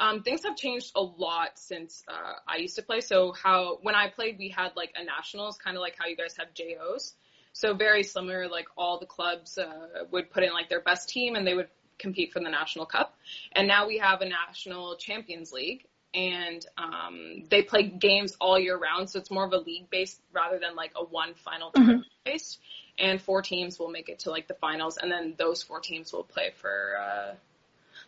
Um, 0.00 0.22
things 0.22 0.44
have 0.44 0.56
changed 0.56 0.92
a 0.94 1.02
lot 1.02 1.58
since 1.58 2.04
uh, 2.06 2.34
I 2.46 2.58
used 2.58 2.76
to 2.76 2.82
play. 2.82 3.00
So 3.00 3.32
how 3.32 3.78
when 3.82 3.94
I 3.94 4.08
played, 4.08 4.36
we 4.38 4.48
had 4.48 4.72
like 4.76 4.92
a 4.94 5.04
nationals, 5.04 5.58
kind 5.58 5.76
of 5.76 5.80
like 5.80 5.96
how 5.98 6.06
you 6.06 6.16
guys 6.16 6.36
have 6.38 6.54
JOs. 6.54 7.14
So 7.52 7.74
very 7.74 8.02
similar. 8.02 8.48
Like 8.48 8.68
all 8.76 8.98
the 8.98 9.06
clubs 9.06 9.58
uh, 9.58 10.04
would 10.10 10.30
put 10.30 10.42
in 10.42 10.52
like 10.52 10.68
their 10.68 10.80
best 10.80 11.08
team, 11.08 11.34
and 11.34 11.46
they 11.46 11.54
would 11.54 11.68
compete 11.98 12.32
for 12.32 12.40
the 12.40 12.48
national 12.48 12.86
cup. 12.86 13.16
And 13.52 13.66
now 13.66 13.86
we 13.86 13.98
have 13.98 14.20
a 14.20 14.28
national 14.28 14.96
champions 14.96 15.52
league, 15.52 15.84
and 16.14 16.64
um, 16.76 17.44
they 17.50 17.62
play 17.62 17.82
games 17.82 18.36
all 18.40 18.58
year 18.58 18.76
round. 18.76 19.10
So 19.10 19.18
it's 19.18 19.30
more 19.30 19.44
of 19.44 19.52
a 19.52 19.58
league 19.58 19.90
based 19.90 20.20
rather 20.32 20.58
than 20.58 20.76
like 20.76 20.92
a 20.96 21.04
one 21.04 21.34
final 21.34 21.72
mm-hmm. 21.72 22.00
based. 22.24 22.58
And 23.00 23.22
four 23.22 23.42
teams 23.42 23.78
will 23.78 23.90
make 23.90 24.08
it 24.08 24.20
to 24.20 24.30
like 24.30 24.48
the 24.48 24.54
finals, 24.54 24.96
and 24.96 25.10
then 25.10 25.34
those 25.38 25.62
four 25.62 25.80
teams 25.80 26.12
will 26.12 26.24
play 26.24 26.50
for 26.60 26.96
uh, 27.00 27.34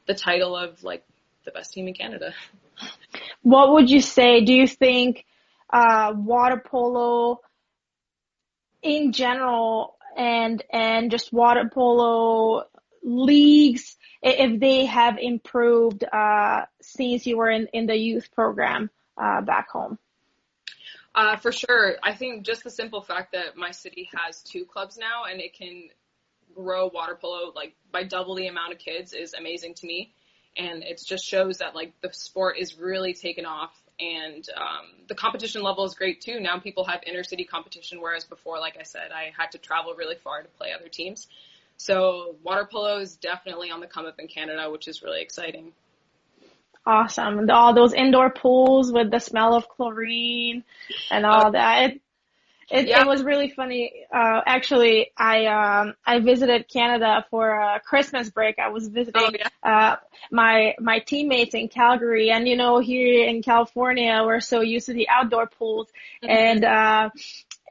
the 0.07 0.14
title 0.14 0.57
of 0.57 0.83
like 0.83 1.05
the 1.44 1.53
best 1.53 1.72
team 1.72 1.87
in 1.87 1.94
Canada. 1.94 2.35
What 3.42 3.72
would 3.72 3.88
you 3.88 4.00
say? 4.00 4.44
Do 4.44 4.53
you 4.53 4.66
think 4.66 5.24
uh, 5.70 6.12
water 6.16 6.61
polo 6.64 7.40
in 8.83 9.12
general 9.12 9.97
and 10.16 10.62
and 10.73 11.11
just 11.11 11.33
water 11.33 11.71
polo 11.73 12.64
leagues 13.03 13.97
if 14.23 14.61
they 14.61 14.87
have 14.87 15.19
improved 15.19 16.05
uh, 16.05 16.66
since 16.81 17.27
you 17.27 17.38
were 17.38 17.51
in, 17.51 17.69
in 17.73 17.87
the 17.87 17.97
youth 17.97 18.31
program 18.35 18.90
uh, 19.16 19.40
back 19.40 19.71
home? 19.71 19.99
Uh, 21.14 21.37
for 21.37 21.53
sure. 21.53 21.97
I 22.03 22.14
think 22.14 22.45
just 22.45 22.62
the 22.62 22.71
simple 22.71 23.01
fact 23.01 23.33
that 23.33 23.57
my 23.57 23.71
city 23.71 24.09
has 24.14 24.43
two 24.43 24.64
clubs 24.64 24.99
now 24.99 25.25
and 25.31 25.40
it 25.40 25.55
can 25.55 25.88
grow 26.55 26.90
water 26.93 27.16
polo 27.21 27.53
like 27.55 27.75
by 27.93 28.03
double 28.03 28.35
the 28.35 28.49
amount 28.49 28.73
of 28.73 28.79
kids 28.79 29.12
is 29.12 29.35
amazing 29.35 29.73
to 29.73 29.87
me 29.87 30.12
and 30.57 30.83
it 30.83 31.01
just 31.05 31.25
shows 31.25 31.59
that 31.59 31.75
like 31.77 31.93
the 32.01 32.12
sport 32.12 32.59
is 32.59 32.77
really 32.77 33.14
taken 33.14 33.47
off 33.47 33.73
and 34.00 34.48
um, 34.56 34.86
the 35.08 35.14
competition 35.14 35.62
level 35.62 35.84
is 35.84 35.94
great 35.94 36.20
too. 36.20 36.40
Now 36.40 36.58
people 36.58 36.84
have 36.84 37.00
inner 37.06 37.22
city 37.22 37.44
competition, 37.44 38.00
whereas 38.00 38.24
before, 38.24 38.58
like 38.58 38.76
I 38.78 38.82
said, 38.82 39.10
I 39.14 39.32
had 39.36 39.52
to 39.52 39.58
travel 39.58 39.94
really 39.94 40.16
far 40.16 40.42
to 40.42 40.48
play 40.48 40.72
other 40.72 40.88
teams. 40.88 41.26
So 41.76 42.36
water 42.42 42.68
polo 42.70 42.98
is 42.98 43.16
definitely 43.16 43.70
on 43.70 43.80
the 43.80 43.86
come 43.86 44.06
up 44.06 44.18
in 44.18 44.28
Canada, 44.28 44.70
which 44.70 44.88
is 44.88 45.02
really 45.02 45.22
exciting. 45.22 45.72
Awesome. 46.86 47.48
All 47.50 47.74
those 47.74 47.92
indoor 47.92 48.30
pools 48.30 48.92
with 48.92 49.10
the 49.10 49.18
smell 49.18 49.54
of 49.54 49.68
chlorine 49.68 50.64
and 51.10 51.26
all 51.26 51.48
uh, 51.48 51.50
that. 51.50 51.90
It, 51.90 52.00
it, 52.70 52.88
yeah. 52.88 53.00
it 53.00 53.06
was 53.06 53.22
really 53.22 53.50
funny. 53.50 54.06
Uh, 54.14 54.40
actually, 54.46 55.11
I 55.16 55.46
um, 55.46 55.94
I 56.06 56.20
visited 56.20 56.68
Canada 56.68 57.26
for 57.30 57.50
a 57.50 57.80
Christmas 57.80 58.30
break. 58.30 58.59
I 58.59 58.68
was 58.68 58.87
visiting 58.88 59.22
oh, 59.22 59.30
yeah. 59.37 59.48
uh, 59.62 59.96
my 60.30 60.74
my 60.78 61.00
teammates 61.00 61.54
in 61.54 61.68
Calgary, 61.68 62.30
and 62.30 62.46
you 62.46 62.56
know, 62.56 62.78
here 62.78 63.26
in 63.26 63.42
California, 63.42 64.22
we're 64.24 64.40
so 64.40 64.61
used 64.61 64.87
to 64.87 64.92
the 64.92 65.09
outdoor 65.09 65.48
pools, 65.48 65.88
mm-hmm. 66.22 66.30
and 66.30 66.64
uh, 66.64 67.11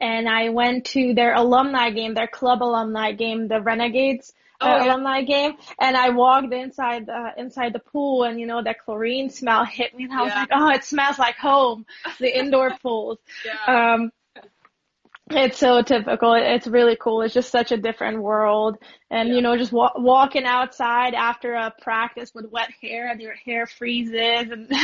and 0.00 0.28
I 0.28 0.50
went 0.50 0.86
to 0.86 1.14
their 1.14 1.34
alumni 1.34 1.90
game, 1.90 2.14
their 2.14 2.28
club 2.28 2.62
alumni 2.62 3.12
game, 3.12 3.48
the 3.48 3.60
Renegades. 3.60 4.32
Uh, 4.62 4.66
oh, 4.66 4.76
yeah. 4.76 4.92
alumni 4.92 5.22
game 5.22 5.52
and 5.78 5.96
I 5.96 6.10
walked 6.10 6.52
inside 6.52 7.06
the 7.06 7.30
inside 7.38 7.72
the 7.72 7.78
pool 7.78 8.24
and 8.24 8.38
you 8.38 8.44
know 8.44 8.62
that 8.62 8.80
chlorine 8.84 9.30
smell 9.30 9.64
hit 9.64 9.96
me 9.96 10.04
and 10.04 10.12
I 10.12 10.20
was 10.20 10.34
like 10.34 10.48
oh 10.52 10.68
it 10.68 10.84
smells 10.84 11.18
like 11.18 11.36
home 11.36 11.86
the 12.18 12.38
indoor 12.38 12.70
pools 12.82 13.16
yeah. 13.46 13.94
um 13.94 14.12
it's 15.30 15.58
so 15.58 15.82
typical. 15.82 16.34
It's 16.34 16.66
really 16.66 16.96
cool. 16.96 17.22
It's 17.22 17.34
just 17.34 17.50
such 17.50 17.72
a 17.72 17.76
different 17.76 18.22
world. 18.22 18.78
And, 19.10 19.28
yeah. 19.28 19.34
you 19.36 19.42
know, 19.42 19.56
just 19.56 19.72
wa- 19.72 19.92
walking 19.96 20.44
outside 20.44 21.14
after 21.14 21.54
a 21.54 21.72
practice 21.80 22.32
with 22.34 22.46
wet 22.50 22.70
hair 22.80 23.08
and 23.08 23.20
your 23.20 23.34
hair 23.34 23.66
freezes 23.66 24.50
and. 24.50 24.70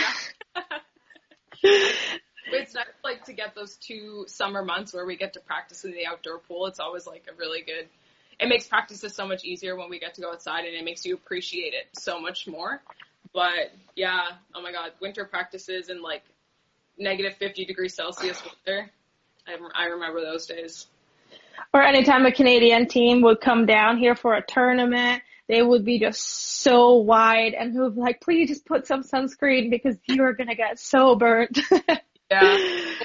it's 1.62 2.74
nice 2.74 2.84
like 3.04 3.24
to 3.24 3.32
get 3.32 3.54
those 3.54 3.76
two 3.76 4.24
summer 4.28 4.64
months 4.64 4.92
where 4.94 5.06
we 5.06 5.16
get 5.16 5.32
to 5.34 5.40
practice 5.40 5.84
in 5.84 5.92
the 5.92 6.06
outdoor 6.06 6.38
pool. 6.38 6.66
It's 6.66 6.80
always 6.80 7.06
like 7.06 7.24
a 7.32 7.36
really 7.36 7.62
good. 7.62 7.88
It 8.38 8.48
makes 8.48 8.66
practices 8.66 9.14
so 9.14 9.26
much 9.26 9.44
easier 9.44 9.76
when 9.76 9.88
we 9.88 9.98
get 9.98 10.14
to 10.14 10.20
go 10.20 10.30
outside, 10.30 10.66
and 10.66 10.74
it 10.74 10.84
makes 10.84 11.06
you 11.06 11.14
appreciate 11.14 11.72
it 11.72 11.86
so 11.98 12.20
much 12.20 12.46
more. 12.46 12.82
But 13.32 13.72
yeah, 13.94 14.22
oh 14.54 14.62
my 14.62 14.72
god, 14.72 14.92
winter 15.00 15.24
practices 15.24 15.88
in 15.88 16.02
like 16.02 16.22
negative 16.98 17.36
50 17.38 17.64
degrees 17.64 17.94
Celsius 17.94 18.42
weather 18.66 18.90
I, 19.46 19.56
I 19.74 19.86
remember 19.86 20.20
those 20.20 20.46
days. 20.46 20.86
Or 21.72 21.82
anytime 21.82 22.26
a 22.26 22.32
Canadian 22.32 22.86
team 22.86 23.22
would 23.22 23.40
come 23.40 23.66
down 23.66 23.98
here 23.98 24.14
for 24.14 24.34
a 24.34 24.44
tournament, 24.44 25.22
they 25.48 25.62
would 25.62 25.84
be 25.84 25.98
just 25.98 26.60
so 26.62 26.96
wide 26.96 27.54
and 27.54 27.72
who 27.72 27.82
would 27.82 27.94
be 27.94 28.00
like, 28.00 28.20
please 28.20 28.48
just 28.48 28.66
put 28.66 28.86
some 28.86 29.02
sunscreen 29.02 29.70
because 29.70 29.96
you're 30.06 30.32
going 30.32 30.48
to 30.48 30.54
get 30.54 30.78
so 30.78 31.14
burnt. 31.14 31.58
yeah. 32.30 32.58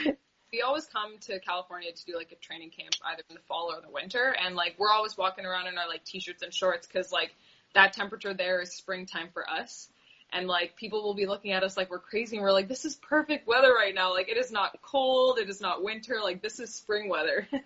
We 0.53 0.63
always 0.63 0.85
come 0.85 1.17
to 1.27 1.39
California 1.39 1.93
to 1.93 2.05
do 2.05 2.17
like 2.17 2.33
a 2.33 2.35
training 2.35 2.71
camp 2.71 2.93
either 3.05 3.23
in 3.29 3.35
the 3.35 3.41
fall 3.47 3.71
or 3.71 3.79
the 3.79 3.89
winter. 3.89 4.35
And 4.37 4.53
like, 4.53 4.75
we're 4.77 4.91
always 4.91 5.17
walking 5.17 5.45
around 5.45 5.67
in 5.67 5.77
our 5.77 5.87
like 5.87 6.03
t-shirts 6.03 6.43
and 6.43 6.53
shorts 6.53 6.85
because 6.85 7.09
like 7.09 7.33
that 7.73 7.93
temperature 7.93 8.33
there 8.33 8.59
is 8.59 8.73
springtime 8.73 9.29
for 9.33 9.49
us 9.49 9.87
and 10.33 10.47
like 10.47 10.75
people 10.75 11.03
will 11.03 11.13
be 11.13 11.25
looking 11.25 11.51
at 11.51 11.63
us 11.63 11.77
like 11.77 11.89
we're 11.89 11.99
crazy 11.99 12.37
and 12.37 12.43
we're 12.43 12.51
like 12.51 12.67
this 12.67 12.85
is 12.85 12.95
perfect 12.95 13.47
weather 13.47 13.73
right 13.73 13.93
now. 13.93 14.13
Like 14.13 14.29
it 14.29 14.37
is 14.37 14.51
not 14.51 14.81
cold. 14.81 15.39
It 15.39 15.49
is 15.49 15.61
not 15.61 15.83
winter. 15.83 16.19
Like 16.23 16.41
this 16.41 16.59
is 16.59 16.73
spring 16.73 17.09
weather. 17.09 17.47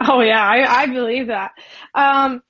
Oh 0.00 0.22
yeah. 0.22 0.42
I, 0.42 0.84
I 0.84 0.86
believe 0.86 1.26
that. 1.26 1.52
Um 1.94 2.42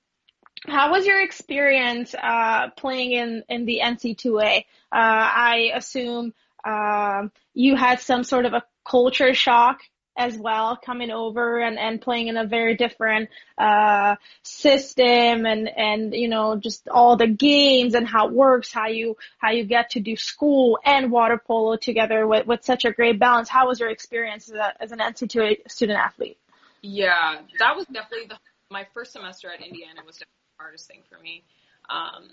how 0.69 0.93
was 0.93 1.05
your 1.05 1.21
experience 1.21 2.15
uh 2.15 2.71
playing 2.77 3.11
in 3.11 3.43
in 3.49 3.65
the 3.65 3.81
NC2A 3.83 4.59
uh 4.59 4.63
I 4.93 5.73
assume 5.75 6.33
um 6.65 7.33
you 7.55 7.75
had 7.75 7.99
some 7.99 8.23
sort 8.23 8.47
of 8.47 8.53
a 8.53 8.63
culture 8.85 9.35
shock 9.35 9.81
as 10.19 10.37
well, 10.37 10.77
coming 10.77 11.11
over 11.11 11.61
and, 11.61 11.79
and 11.79 12.01
playing 12.01 12.27
in 12.27 12.37
a 12.37 12.45
very 12.45 12.77
different 12.77 13.31
uh, 13.57 14.17
system 14.43 15.47
and 15.47 15.69
and 15.69 16.15
you 16.15 16.29
know 16.29 16.57
just 16.57 16.89
all 16.89 17.17
the 17.17 17.29
games 17.29 17.95
and 17.95 18.07
how 18.07 18.27
it 18.27 18.35
works, 18.35 18.73
how 18.73 18.89
you 18.89 19.17
how 19.39 19.53
you 19.53 19.65
get 19.65 19.91
to 19.91 20.01
do 20.01 20.17
school 20.17 20.79
and 20.85 21.11
water 21.11 21.41
polo 21.43 21.77
together 21.77 22.27
with, 22.27 22.47
with 22.47 22.65
such 22.65 22.85
a 22.85 22.91
great 22.91 23.19
balance. 23.19 23.49
How 23.49 23.69
was 23.69 23.81
your 23.81 23.91
experience 23.91 24.51
as, 24.51 24.57
a, 24.57 24.83
as 24.83 24.93
an 24.93 24.99
NC2A 24.99 25.71
student 25.71 25.99
athlete? 25.99 26.39
Yeah, 26.83 27.41
that 27.61 27.77
was 27.77 27.87
definitely 27.87 28.27
the 28.29 28.39
my 28.71 28.87
first 28.93 29.13
semester 29.13 29.49
at 29.51 29.65
Indiana 29.65 30.01
was 30.05 30.17
definitely 30.17 30.35
the 30.59 30.63
hardest 30.63 30.89
thing 30.89 31.03
for 31.09 31.19
me. 31.23 31.43
Um, 31.89 32.25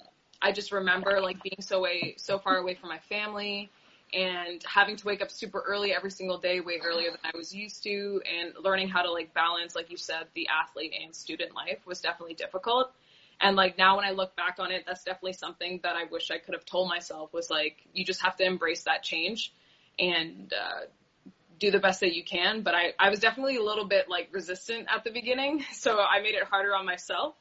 I 0.41 0.51
just 0.51 0.71
remember 0.71 1.21
like 1.21 1.41
being 1.43 1.61
so 1.61 1.81
way 1.81 2.15
so 2.17 2.39
far 2.39 2.57
away 2.57 2.73
from 2.73 2.89
my 2.89 2.99
family 3.09 3.69
and 4.13 4.63
having 4.63 4.95
to 4.95 5.05
wake 5.05 5.21
up 5.21 5.31
super 5.31 5.63
early 5.65 5.93
every 5.93 6.11
single 6.11 6.37
day, 6.37 6.59
way 6.59 6.79
earlier 6.83 7.09
than 7.09 7.19
I 7.23 7.37
was 7.37 7.53
used 7.53 7.83
to, 7.83 8.21
and 8.39 8.53
learning 8.63 8.89
how 8.89 9.01
to 9.01 9.11
like 9.11 9.33
balance, 9.33 9.75
like 9.75 9.89
you 9.89 9.97
said, 9.97 10.27
the 10.35 10.47
athlete 10.47 10.93
and 11.03 11.15
student 11.15 11.55
life 11.55 11.79
was 11.85 12.01
definitely 12.01 12.35
difficult. 12.35 12.91
And 13.41 13.55
like 13.55 13.77
now 13.77 13.97
when 13.97 14.05
I 14.05 14.11
look 14.11 14.35
back 14.35 14.57
on 14.59 14.71
it, 14.71 14.85
that's 14.87 15.03
definitely 15.03 15.33
something 15.33 15.81
that 15.83 15.95
I 15.95 16.05
wish 16.05 16.31
I 16.31 16.37
could 16.37 16.53
have 16.53 16.65
told 16.65 16.87
myself 16.87 17.33
was 17.33 17.49
like, 17.49 17.77
you 17.93 18.05
just 18.05 18.21
have 18.21 18.37
to 18.37 18.45
embrace 18.45 18.83
that 18.83 19.03
change 19.03 19.53
and, 19.99 20.53
uh, 20.53 20.85
do 21.57 21.71
the 21.71 21.79
best 21.79 22.01
that 22.01 22.13
you 22.13 22.23
can. 22.23 22.61
But 22.63 22.75
I, 22.75 22.93
I 22.99 23.09
was 23.09 23.19
definitely 23.19 23.57
a 23.57 23.63
little 23.63 23.85
bit 23.85 24.09
like 24.09 24.29
resistant 24.31 24.87
at 24.93 25.03
the 25.03 25.11
beginning. 25.11 25.63
So 25.73 25.99
I 25.99 26.21
made 26.21 26.35
it 26.35 26.43
harder 26.43 26.75
on 26.75 26.85
myself. 26.85 27.35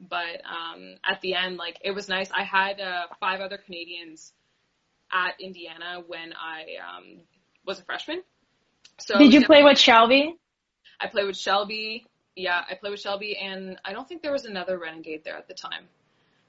But, 0.00 0.42
um, 0.44 0.96
at 1.04 1.20
the 1.20 1.34
end, 1.34 1.56
like 1.56 1.78
it 1.84 1.92
was 1.92 2.08
nice. 2.08 2.30
I 2.32 2.42
had, 2.44 2.80
uh, 2.80 3.06
five 3.20 3.40
other 3.40 3.58
Canadians 3.58 4.32
at 5.12 5.40
Indiana 5.40 6.02
when 6.06 6.32
I 6.32 6.64
um, 6.80 7.20
was 7.66 7.80
a 7.80 7.84
freshman. 7.84 8.22
So 8.98 9.18
did 9.18 9.32
you 9.32 9.44
play 9.44 9.62
with 9.62 9.78
Shelby? 9.78 10.36
I 11.00 11.06
played 11.08 11.26
with 11.26 11.36
Shelby. 11.36 12.06
Yeah, 12.36 12.62
I 12.68 12.74
played 12.74 12.90
with 12.90 13.00
Shelby, 13.00 13.36
and 13.36 13.78
I 13.84 13.92
don't 13.92 14.08
think 14.08 14.22
there 14.22 14.32
was 14.32 14.46
another 14.46 14.78
Renegade 14.78 15.22
there 15.24 15.36
at 15.36 15.48
the 15.48 15.54
time. 15.54 15.84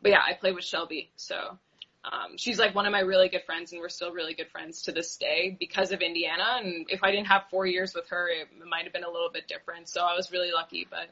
But 0.02 0.12
yeah, 0.12 0.21
I 0.26 0.34
played 0.34 0.56
with 0.56 0.63
Shelby. 0.63 1.12
So 1.15 1.58
um, 2.06 2.38
she's 2.38 2.60
like 2.60 2.76
one 2.76 2.86
of 2.86 2.91
my 2.91 2.99
really 2.99 3.30
good 3.30 3.43
friends, 3.45 3.71
and 3.71 3.82
we're 3.82 3.89
still 3.89 4.12
really 4.12 4.34
good 4.34 4.49
friends 4.49 4.84
to 4.84 4.91
this 4.91 5.17
day 5.17 5.56
because 5.60 5.91
of 5.91 6.02
Indiana. 6.02 6.60
And 6.62 6.86
if 6.89 7.04
I 7.04 7.12
didn't 7.12 7.28
have 7.28 7.43
four 7.49 7.65
years 7.65 7.93
with 7.95 8.08
her, 8.10 8.28
it 8.28 8.47
might 8.67 8.84
have 8.84 8.93
been 8.93 9.04
a 9.04 9.10
little 9.10 9.30
bit 9.32 9.47
different. 9.47 9.89
So 9.89 10.02
I 10.02 10.16
was 10.16 10.32
really 10.32 10.51
lucky. 10.53 10.88
But 10.89 11.09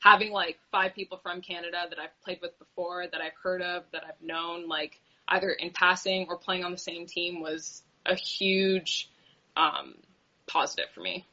having 0.00 0.32
like 0.32 0.58
five 0.70 0.94
people 0.94 1.18
from 1.22 1.40
Canada 1.40 1.84
that 1.88 1.98
I've 1.98 2.18
played 2.22 2.38
with 2.42 2.58
before, 2.58 3.06
that 3.10 3.20
I've 3.20 3.36
heard 3.42 3.62
of, 3.62 3.84
that 3.92 4.04
I've 4.06 4.22
known, 4.22 4.68
like 4.68 5.00
either 5.28 5.50
in 5.50 5.70
passing 5.70 6.26
or 6.28 6.38
playing 6.38 6.64
on 6.64 6.72
the 6.72 6.78
same 6.78 7.06
team 7.06 7.40
was 7.40 7.82
a 8.06 8.14
huge 8.14 9.10
um, 9.56 9.94
positive 10.46 10.86
for 10.94 11.00
me. 11.00 11.26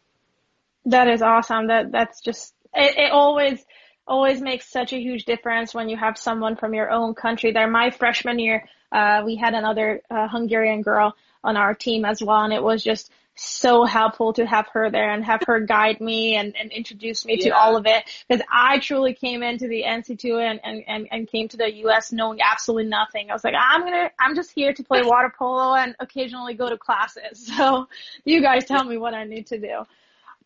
That 0.86 1.08
is 1.08 1.22
awesome. 1.22 1.68
That 1.68 1.92
that's 1.92 2.22
just 2.22 2.54
it, 2.74 2.98
it 2.98 3.12
always 3.12 3.64
always 4.08 4.42
makes 4.42 4.70
such 4.70 4.94
a 4.94 5.00
huge 5.00 5.26
difference 5.26 5.74
when 5.74 5.90
you 5.90 5.98
have 5.98 6.18
someone 6.18 6.56
from 6.56 6.74
your 6.74 6.90
own 6.90 7.14
country 7.14 7.52
there. 7.52 7.70
My 7.70 7.92
freshman 7.92 8.40
year, 8.40 8.68
uh, 8.92 9.22
we 9.26 9.36
had 9.36 9.54
another 9.54 10.02
uh, 10.10 10.28
Hungarian 10.28 10.82
girl 10.82 11.16
on 11.44 11.58
our 11.58 11.74
team 11.74 12.06
as 12.06 12.22
well, 12.22 12.44
and 12.44 12.54
it 12.54 12.64
was 12.64 12.84
just 12.84 13.12
so 13.36 13.86
helpful 13.86 14.34
to 14.34 14.46
have 14.46 14.68
her 14.74 14.90
there 14.90 15.12
and 15.12 15.24
have 15.24 15.42
her 15.48 15.60
guide 15.60 16.02
me 16.02 16.36
and, 16.36 16.56
and 16.56 16.72
introduce 16.72 17.26
me 17.26 17.38
yeah. 17.40 17.46
to 17.46 17.58
all 17.58 17.78
of 17.78 17.86
it 17.86 18.04
because 18.28 18.44
I 18.52 18.80
truly 18.80 19.14
came 19.14 19.42
into 19.42 19.68
the 19.68 19.84
NC2 19.84 20.40
and, 20.40 20.60
and, 20.64 20.84
and, 20.88 21.08
and 21.12 21.28
came 21.28 21.48
to 21.50 21.58
the 21.58 21.74
US 21.86 22.12
knowing 22.12 22.40
absolutely 22.42 22.90
nothing. 22.90 23.30
I 23.30 23.34
was 23.34 23.44
like, 23.44 23.56
I'm 23.58 23.82
gonna, 23.82 24.12
I'm 24.20 24.36
just 24.36 24.52
here 24.52 24.74
to 24.74 24.84
play 24.84 25.02
water 25.04 25.34
polo 25.36 25.76
and 25.76 25.96
occasionally 26.00 26.54
go 26.54 26.70
to 26.70 26.78
classes. 26.78 27.50
So 27.62 27.88
you 28.24 28.42
guys 28.42 28.66
tell 28.66 28.84
me 28.84 28.98
what 28.98 29.14
I 29.14 29.24
need 29.24 29.48
to 29.48 29.60
do. 29.60 29.86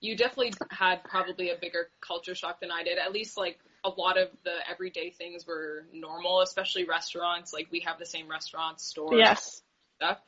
You 0.01 0.17
definitely 0.17 0.53
had 0.71 1.03
probably 1.03 1.51
a 1.51 1.55
bigger 1.55 1.89
culture 2.01 2.35
shock 2.35 2.59
than 2.59 2.71
I 2.71 2.83
did. 2.83 2.97
At 2.97 3.13
least 3.13 3.37
like 3.37 3.59
a 3.83 3.89
lot 3.89 4.17
of 4.17 4.29
the 4.43 4.55
everyday 4.69 5.11
things 5.11 5.45
were 5.47 5.85
normal, 5.93 6.41
especially 6.41 6.83
restaurants. 6.85 7.53
Like 7.53 7.67
we 7.71 7.81
have 7.81 7.99
the 7.99 8.05
same 8.05 8.29
restaurants, 8.29 8.83
stores, 8.83 9.17
yes. 9.17 9.61
stuff. 9.97 10.19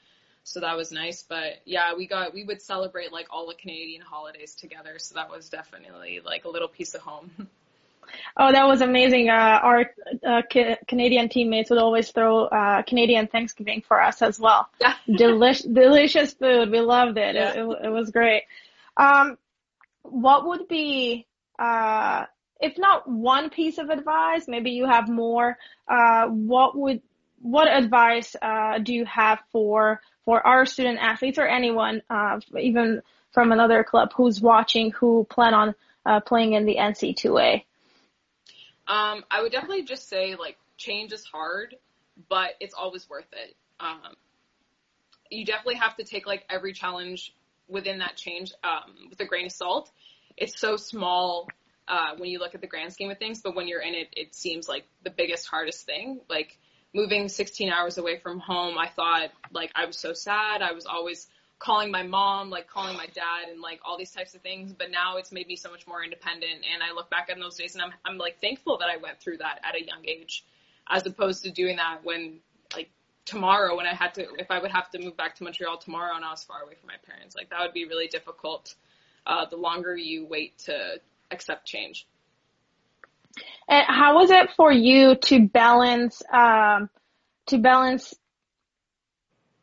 So 0.48 0.62
that 0.62 0.78
was 0.78 0.94
nice. 0.94 1.24
But 1.24 1.60
yeah, 1.66 1.94
we 1.94 2.08
got 2.08 2.34
we 2.34 2.46
would 2.46 2.62
celebrate 2.62 3.12
like 3.12 3.28
all 3.30 3.48
the 3.48 3.54
Canadian 3.54 4.02
holidays 4.02 4.56
together. 4.56 4.98
So 4.98 5.16
that 5.16 5.30
was 5.30 5.50
definitely 5.50 6.22
like 6.26 6.46
a 6.46 6.50
little 6.50 6.70
piece 6.70 6.96
of 6.96 7.02
home. 7.02 7.30
Oh, 8.38 8.54
that 8.54 8.66
was 8.66 8.80
amazing. 8.80 9.30
Uh, 9.30 9.60
our 9.62 9.92
uh, 10.26 10.42
ca- 10.50 10.78
Canadian 10.88 11.28
teammates 11.28 11.70
would 11.70 11.78
always 11.78 12.10
throw 12.10 12.46
uh, 12.46 12.82
Canadian 12.84 13.28
Thanksgiving 13.28 13.84
for 13.86 14.02
us 14.02 14.22
as 14.22 14.40
well. 14.40 14.70
Yeah. 14.80 14.94
Delish- 15.10 15.74
delicious 15.74 16.34
food. 16.34 16.72
We 16.72 16.80
loved 16.80 17.18
it. 17.18 17.36
Yeah. 17.36 17.52
It, 17.52 17.58
it, 17.58 17.86
it 17.88 17.90
was 17.90 18.10
great. 18.12 18.44
Um, 18.96 19.38
what 20.04 20.48
would 20.48 20.70
be, 20.70 21.28
uh, 21.60 22.28
if 22.62 22.78
not 22.78 23.10
one 23.10 23.50
piece 23.50 23.78
of 23.78 23.90
advice, 23.90 24.48
maybe 24.48 24.72
you 24.72 24.86
have 24.86 25.10
more, 25.10 25.58
uh, 25.90 26.28
what 26.28 26.78
would, 26.78 27.02
what 27.42 27.68
advice, 27.68 28.38
uh, 28.42 28.80
do 28.80 28.94
you 28.94 29.04
have 29.04 29.40
for, 29.52 30.00
for 30.28 30.46
our 30.46 30.66
student 30.66 31.00
athletes 31.00 31.38
or 31.38 31.48
anyone, 31.48 32.02
uh, 32.10 32.42
even 32.60 33.02
from 33.32 33.54
another 33.54 33.82
club 33.86 34.12
who's 34.14 34.42
watching 34.42 34.92
who 34.92 35.26
plan 35.30 35.54
on, 35.54 35.74
uh, 36.06 36.20
playing 36.20 36.52
in 36.52 36.66
the 36.66 36.76
NC2A? 36.76 37.64
Um, 38.90 39.24
I 39.32 39.42
would 39.42 39.54
definitely 39.54 39.84
just 39.84 40.10
say 40.10 40.36
like 40.36 40.58
change 40.76 41.14
is 41.14 41.24
hard, 41.24 41.78
but 42.28 42.50
it's 42.60 42.74
always 42.74 43.10
worth 43.10 43.32
it. 43.32 43.56
Um, 43.80 44.18
you 45.32 45.46
definitely 45.46 45.76
have 45.76 45.96
to 45.96 46.04
take 46.04 46.28
like 46.28 46.44
every 46.50 46.74
challenge 46.74 47.34
within 47.70 48.00
that 48.00 48.18
change 48.18 48.52
um, 48.66 49.08
with 49.10 49.22
a 49.22 49.26
grain 49.26 49.46
of 49.46 49.54
salt. 49.54 49.90
It's 50.36 50.60
so 50.60 50.76
small 50.76 51.48
uh, 51.88 52.16
when 52.18 52.30
you 52.30 52.40
look 52.40 52.54
at 52.54 52.60
the 52.60 52.68
grand 52.68 52.92
scheme 52.92 53.12
of 53.12 53.18
things, 53.18 53.40
but 53.42 53.56
when 53.56 53.70
you're 53.70 53.82
in 53.82 53.94
it, 53.94 54.10
it 54.12 54.36
seems 54.36 54.68
like 54.68 54.84
the 55.06 55.10
biggest, 55.10 55.48
hardest 55.48 55.86
thing. 55.86 56.20
Like 56.30 56.60
moving 56.98 57.30
16 57.30 57.70
hours 57.70 58.00
away 58.00 58.18
from 58.18 58.40
home, 58.40 58.76
I 58.78 58.88
thought 58.88 59.30
like 59.52 59.72
I 59.76 59.86
was 59.86 59.98
so 59.98 60.14
sad. 60.14 60.64
I 60.64 60.72
was 60.72 60.88
always 60.88 61.28
calling 61.60 61.92
my 61.92 62.02
mom, 62.02 62.50
like 62.50 62.68
calling 62.68 62.98
my 62.98 63.06
dad, 63.06 63.50
and 63.52 63.62
like 63.62 63.80
all 63.86 63.98
these 64.00 64.12
types 64.12 64.34
of 64.34 64.42
things. 64.42 64.74
But 64.74 64.90
now 64.90 65.18
it's 65.18 65.32
made 65.32 65.48
me 65.48 65.56
so 65.56 65.70
much 65.70 65.86
more 65.86 66.04
independent, 66.04 66.66
and 66.74 66.82
I 66.82 66.94
look 66.94 67.10
back 67.12 67.30
on 67.32 67.40
those 67.40 67.56
days, 67.56 67.76
and 67.76 67.84
I'm 67.84 67.92
I'm 68.04 68.18
like 68.18 68.42
thankful 68.42 68.80
that 68.80 68.90
I 68.90 68.98
went 68.98 69.20
through 69.20 69.38
that 69.38 69.60
at 69.64 69.76
a 69.76 69.86
young 69.86 70.04
age, 70.06 70.44
as 70.90 71.06
opposed 71.06 71.44
to 71.44 71.52
doing 71.52 71.78
that 71.78 72.00
when 72.04 72.40
like 72.76 72.90
tomorrow 73.26 73.78
when 73.78 73.86
I 73.86 73.94
had 73.94 74.16
to 74.16 74.26
if 74.40 74.50
I 74.50 74.60
would 74.60 74.72
have 74.72 74.90
to 74.92 75.00
move 75.00 75.16
back 75.16 75.36
to 75.36 75.44
Montreal 75.44 75.78
tomorrow 75.78 76.16
and 76.16 76.26
I 76.26 76.32
was 76.32 76.44
far 76.44 76.64
away 76.64 76.74
from 76.80 76.88
my 76.88 76.98
parents. 77.06 77.36
Like 77.36 77.52
that 77.52 77.62
would 77.62 77.74
be 77.74 77.86
really 77.86 78.08
difficult. 78.08 78.74
Uh, 79.28 79.46
the 79.46 79.58
longer 79.58 79.96
you 79.96 80.26
wait 80.26 80.58
to 80.60 81.02
accept 81.32 81.68
change. 81.68 82.08
And 83.68 83.86
how 83.88 84.16
was 84.16 84.32
it 84.32 84.52
for 84.56 84.72
you 84.72 85.16
to 85.16 85.48
balance 85.48 86.22
um, 86.32 86.90
to 87.48 87.58
balance 87.58 88.14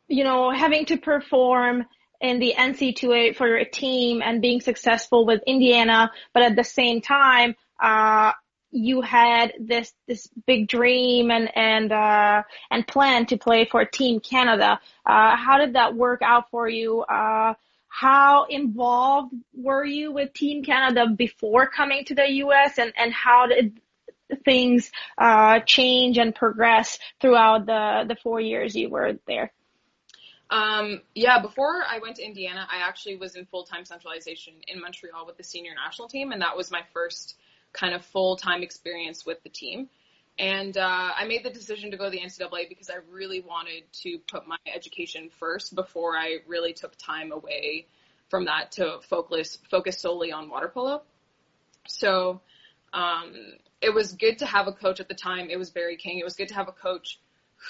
you 0.07 0.23
know, 0.23 0.51
having 0.51 0.85
to 0.85 0.97
perform 0.97 1.85
in 2.21 2.39
the 2.39 2.53
NC2A 2.57 3.35
for 3.35 3.47
your 3.47 3.65
team 3.65 4.21
and 4.23 4.41
being 4.41 4.61
successful 4.61 5.25
with 5.25 5.41
Indiana, 5.45 6.11
but 6.33 6.43
at 6.43 6.55
the 6.55 6.63
same 6.63 7.01
time, 7.01 7.55
uh, 7.81 8.31
you 8.71 9.01
had 9.01 9.53
this 9.59 9.93
this 10.05 10.27
big 10.45 10.67
dream 10.67 11.31
and 11.31 11.49
and 11.55 11.91
uh, 11.91 12.43
and 12.69 12.87
plan 12.87 13.25
to 13.27 13.37
play 13.37 13.65
for 13.65 13.85
Team 13.85 14.19
Canada. 14.19 14.79
Uh, 15.05 15.35
how 15.35 15.57
did 15.57 15.73
that 15.73 15.95
work 15.95 16.21
out 16.21 16.49
for 16.49 16.67
you? 16.67 17.01
How 17.97 18.43
involved 18.49 19.33
were 19.53 19.85
you 19.85 20.11
with 20.11 20.33
Team 20.33 20.65
Canada 20.65 21.07
before 21.07 21.69
coming 21.69 22.03
to 22.05 22.13
the 22.13 22.29
U.S. 22.43 22.77
and 22.77 22.91
and 22.97 23.13
how 23.13 23.47
did 23.47 23.79
things 24.43 24.91
uh, 25.17 25.59
change 25.59 26.17
and 26.17 26.35
progress 26.35 26.99
throughout 27.21 27.65
the 27.65 28.03
the 28.05 28.17
four 28.21 28.41
years 28.41 28.75
you 28.75 28.89
were 28.89 29.13
there? 29.27 29.53
Um, 30.49 31.03
yeah, 31.13 31.41
before 31.41 31.83
I 31.89 31.99
went 31.99 32.17
to 32.17 32.25
Indiana, 32.25 32.67
I 32.69 32.85
actually 32.85 33.15
was 33.15 33.37
in 33.37 33.45
full 33.45 33.63
time 33.63 33.85
centralization 33.85 34.55
in 34.67 34.81
Montreal 34.81 35.25
with 35.25 35.37
the 35.37 35.45
senior 35.45 35.73
national 35.73 36.09
team, 36.09 36.33
and 36.33 36.41
that 36.41 36.57
was 36.57 36.69
my 36.71 36.81
first 36.91 37.37
kind 37.71 37.95
of 37.95 38.03
full 38.03 38.35
time 38.35 38.61
experience 38.61 39.25
with 39.25 39.41
the 39.43 39.49
team. 39.49 39.87
And 40.37 40.77
uh, 40.77 41.11
I 41.17 41.25
made 41.25 41.43
the 41.43 41.49
decision 41.49 41.91
to 41.91 41.97
go 41.97 42.05
to 42.05 42.09
the 42.09 42.19
NCAA 42.19 42.67
because 42.67 42.89
I 42.89 42.97
really 43.09 43.39
wanted 43.39 43.83
to 44.03 44.19
put 44.29 44.47
my 44.47 44.57
education 44.73 45.29
first 45.39 45.75
before 45.75 46.17
I 46.17 46.39
really 46.45 46.73
took 46.73 46.93
time 46.97 47.31
away 47.31 47.87
from 48.29 48.45
that 48.45 48.73
to 48.73 48.99
focus 49.09 49.57
focus 49.69 49.99
solely 49.99 50.31
on 50.31 50.49
water 50.49 50.67
polo. 50.67 51.03
So 51.87 52.41
um, 52.91 53.33
it 53.81 53.93
was 53.93 54.13
good 54.13 54.39
to 54.39 54.45
have 54.45 54.67
a 54.67 54.73
coach 54.73 54.99
at 54.99 55.07
the 55.07 55.15
time. 55.15 55.49
It 55.49 55.57
was 55.57 55.69
Barry 55.69 55.95
King. 55.95 56.19
It 56.19 56.25
was 56.25 56.35
good 56.35 56.49
to 56.49 56.55
have 56.55 56.67
a 56.67 56.73
coach 56.73 57.19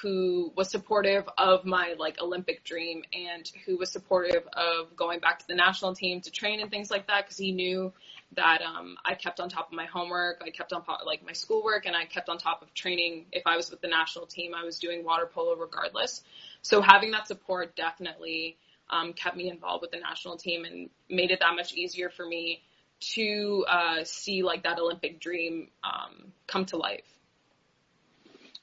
who 0.02 0.52
was 0.56 0.70
supportive 0.70 1.28
of 1.38 1.66
my 1.66 1.96
like 1.98 2.20
Olympic 2.22 2.64
dream 2.64 3.04
and 3.14 3.50
who 3.66 3.78
was 3.78 3.92
supportive 3.92 4.44
of 4.54 4.96
going 4.96 5.20
back 5.20 5.40
to 5.40 5.48
the 5.48 5.56
national 5.56 5.94
team 5.94 6.22
to 6.22 6.32
train 6.32 6.60
and 6.60 6.70
things 6.70 6.90
like 6.90 7.08
that 7.08 7.26
because 7.26 7.38
he 7.38 7.52
knew 7.52 7.94
that 8.34 8.62
um, 8.62 8.98
I 9.06 9.14
kept 9.14 9.40
on 9.40 9.50
top 9.50 9.68
of 9.68 9.74
my 9.74 9.86
homework, 9.86 10.42
I 10.46 10.50
kept 10.50 10.74
on 10.74 10.84
like 11.06 11.26
my 11.26 11.34
schoolwork, 11.34 11.86
and 11.86 11.96
I 11.96 12.06
kept 12.06 12.30
on 12.30 12.38
top 12.38 12.62
of 12.62 12.74
training. 12.74 13.26
If 13.32 13.44
I 13.46 13.56
was 13.56 13.70
with 13.70 13.82
the 13.82 13.88
national 13.88 14.26
team, 14.26 14.54
I 14.54 14.64
was 14.64 14.80
doing 14.80 15.04
water 15.04 15.30
polo 15.32 15.56
regardless. 15.56 16.22
So 16.62 16.82
having 16.82 17.12
that 17.12 17.28
support 17.28 17.76
definitely 17.76 18.58
um, 18.90 19.14
kept 19.14 19.38
me 19.38 19.50
involved 19.50 19.82
with 19.82 19.92
the 19.92 20.00
national 20.00 20.38
team 20.38 20.66
and 20.66 20.90
made 21.10 21.32
it 21.32 21.40
that 21.40 21.56
much 21.56 21.74
easier 21.74 22.10
for 22.10 22.26
me 22.26 22.62
to 23.00 23.66
uh, 23.70 24.04
see 24.04 24.44
like 24.44 24.64
that 24.64 24.80
Olympic 24.80 25.20
dream 25.20 25.70
um, 25.84 26.32
come 26.48 26.66
to 26.66 26.78
life. 26.78 27.06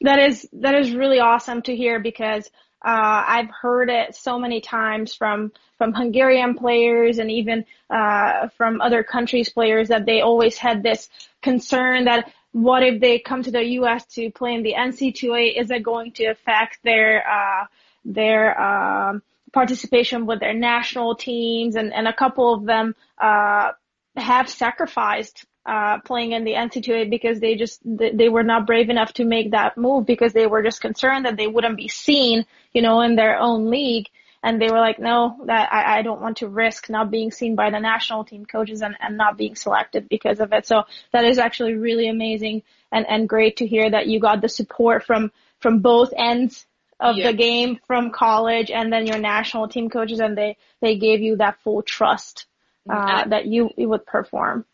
That 0.00 0.18
is 0.18 0.48
that 0.54 0.74
is 0.74 0.92
really 0.92 1.20
awesome 1.20 1.62
to 1.62 1.76
hear 1.76 2.00
because 2.00 2.50
uh, 2.84 3.24
I've 3.26 3.50
heard 3.50 3.90
it 3.90 4.16
so 4.16 4.38
many 4.38 4.60
times 4.60 5.14
from 5.14 5.52
from 5.78 5.92
Hungarian 5.92 6.56
players 6.56 7.18
and 7.18 7.30
even 7.30 7.64
uh, 7.90 8.48
from 8.56 8.80
other 8.80 9.02
countries' 9.02 9.48
players 9.48 9.88
that 9.88 10.06
they 10.06 10.20
always 10.20 10.56
had 10.56 10.82
this 10.82 11.08
concern 11.42 12.04
that 12.04 12.32
what 12.52 12.82
if 12.82 13.00
they 13.00 13.18
come 13.18 13.42
to 13.42 13.50
the 13.50 13.64
U.S. 13.80 14.04
to 14.14 14.30
play 14.30 14.54
in 14.54 14.62
the 14.62 14.74
NC2A? 14.74 15.60
Is 15.60 15.70
it 15.70 15.82
going 15.82 16.12
to 16.12 16.26
affect 16.26 16.78
their 16.84 17.26
uh, 17.26 17.66
their 18.04 18.60
um, 18.60 19.22
participation 19.52 20.26
with 20.26 20.40
their 20.40 20.54
national 20.54 21.16
teams? 21.16 21.76
And 21.76 21.92
and 21.92 22.06
a 22.06 22.12
couple 22.12 22.52
of 22.54 22.64
them 22.64 22.94
uh, 23.18 23.72
have 24.16 24.48
sacrificed 24.48 25.46
uh, 25.64 26.00
playing 26.00 26.32
in 26.32 26.44
the 26.44 26.52
NC2A 26.52 27.08
because 27.08 27.40
they 27.40 27.54
just 27.54 27.80
they 27.84 28.28
were 28.28 28.42
not 28.42 28.66
brave 28.66 28.90
enough 28.90 29.12
to 29.14 29.24
make 29.24 29.52
that 29.52 29.78
move 29.78 30.06
because 30.06 30.32
they 30.32 30.46
were 30.46 30.62
just 30.62 30.80
concerned 30.80 31.24
that 31.24 31.36
they 31.36 31.46
wouldn't 31.46 31.76
be 31.76 31.88
seen, 31.88 32.44
you 32.72 32.82
know, 32.82 33.00
in 33.00 33.16
their 33.16 33.38
own 33.38 33.70
league. 33.70 34.08
And 34.44 34.60
they 34.60 34.68
were 34.70 34.80
like, 34.80 34.98
no, 34.98 35.40
that 35.46 35.72
I, 35.72 35.98
I 35.98 36.02
don't 36.02 36.20
want 36.20 36.38
to 36.38 36.48
risk 36.48 36.90
not 36.90 37.12
being 37.12 37.30
seen 37.30 37.54
by 37.54 37.70
the 37.70 37.78
national 37.78 38.24
team 38.24 38.44
coaches 38.44 38.82
and, 38.82 38.96
and 39.00 39.16
not 39.16 39.38
being 39.38 39.54
selected 39.54 40.08
because 40.08 40.40
of 40.40 40.52
it. 40.52 40.66
So 40.66 40.82
that 41.12 41.24
is 41.24 41.38
actually 41.38 41.74
really 41.74 42.08
amazing 42.08 42.62
and, 42.90 43.06
and 43.08 43.28
great 43.28 43.58
to 43.58 43.66
hear 43.66 43.88
that 43.88 44.08
you 44.08 44.18
got 44.18 44.40
the 44.40 44.48
support 44.48 45.04
from, 45.04 45.30
from 45.60 45.78
both 45.78 46.12
ends 46.16 46.66
of 46.98 47.16
yeah. 47.16 47.30
the 47.30 47.36
game 47.36 47.78
from 47.86 48.10
college 48.10 48.70
and 48.70 48.92
then 48.92 49.06
your 49.06 49.18
national 49.18 49.68
team 49.68 49.88
coaches 49.88 50.18
and 50.18 50.36
they, 50.36 50.56
they 50.80 50.96
gave 50.98 51.20
you 51.20 51.36
that 51.36 51.60
full 51.62 51.82
trust, 51.82 52.46
uh, 52.90 53.28
that 53.28 53.46
you, 53.46 53.70
you 53.76 53.88
would 53.88 54.04
perform 54.04 54.64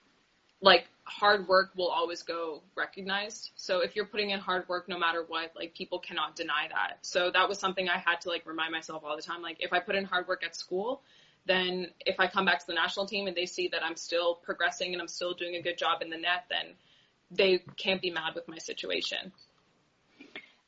like 0.60 0.86
hard 1.08 1.48
work 1.48 1.70
will 1.76 1.88
always 1.88 2.22
go 2.22 2.62
recognized. 2.76 3.50
So 3.56 3.80
if 3.80 3.96
you're 3.96 4.04
putting 4.04 4.30
in 4.30 4.40
hard 4.40 4.68
work 4.68 4.88
no 4.88 4.98
matter 4.98 5.24
what, 5.26 5.52
like 5.56 5.74
people 5.74 5.98
cannot 5.98 6.36
deny 6.36 6.68
that. 6.70 6.98
So 7.02 7.30
that 7.32 7.48
was 7.48 7.58
something 7.58 7.88
I 7.88 7.98
had 7.98 8.20
to 8.22 8.28
like 8.28 8.46
remind 8.46 8.72
myself 8.72 9.02
all 9.04 9.16
the 9.16 9.22
time. 9.22 9.42
Like 9.42 9.56
if 9.60 9.72
I 9.72 9.80
put 9.80 9.94
in 9.94 10.04
hard 10.04 10.28
work 10.28 10.44
at 10.44 10.54
school, 10.54 11.02
then 11.46 11.88
if 12.04 12.20
I 12.20 12.26
come 12.26 12.44
back 12.44 12.60
to 12.60 12.66
the 12.66 12.74
national 12.74 13.06
team 13.06 13.26
and 13.26 13.36
they 13.36 13.46
see 13.46 13.68
that 13.68 13.82
I'm 13.82 13.96
still 13.96 14.34
progressing 14.34 14.92
and 14.92 15.00
I'm 15.00 15.08
still 15.08 15.32
doing 15.32 15.56
a 15.56 15.62
good 15.62 15.78
job 15.78 16.02
in 16.02 16.10
the 16.10 16.18
net, 16.18 16.44
then 16.50 16.74
they 17.30 17.64
can't 17.76 18.02
be 18.02 18.10
mad 18.10 18.34
with 18.34 18.46
my 18.46 18.58
situation. 18.58 19.32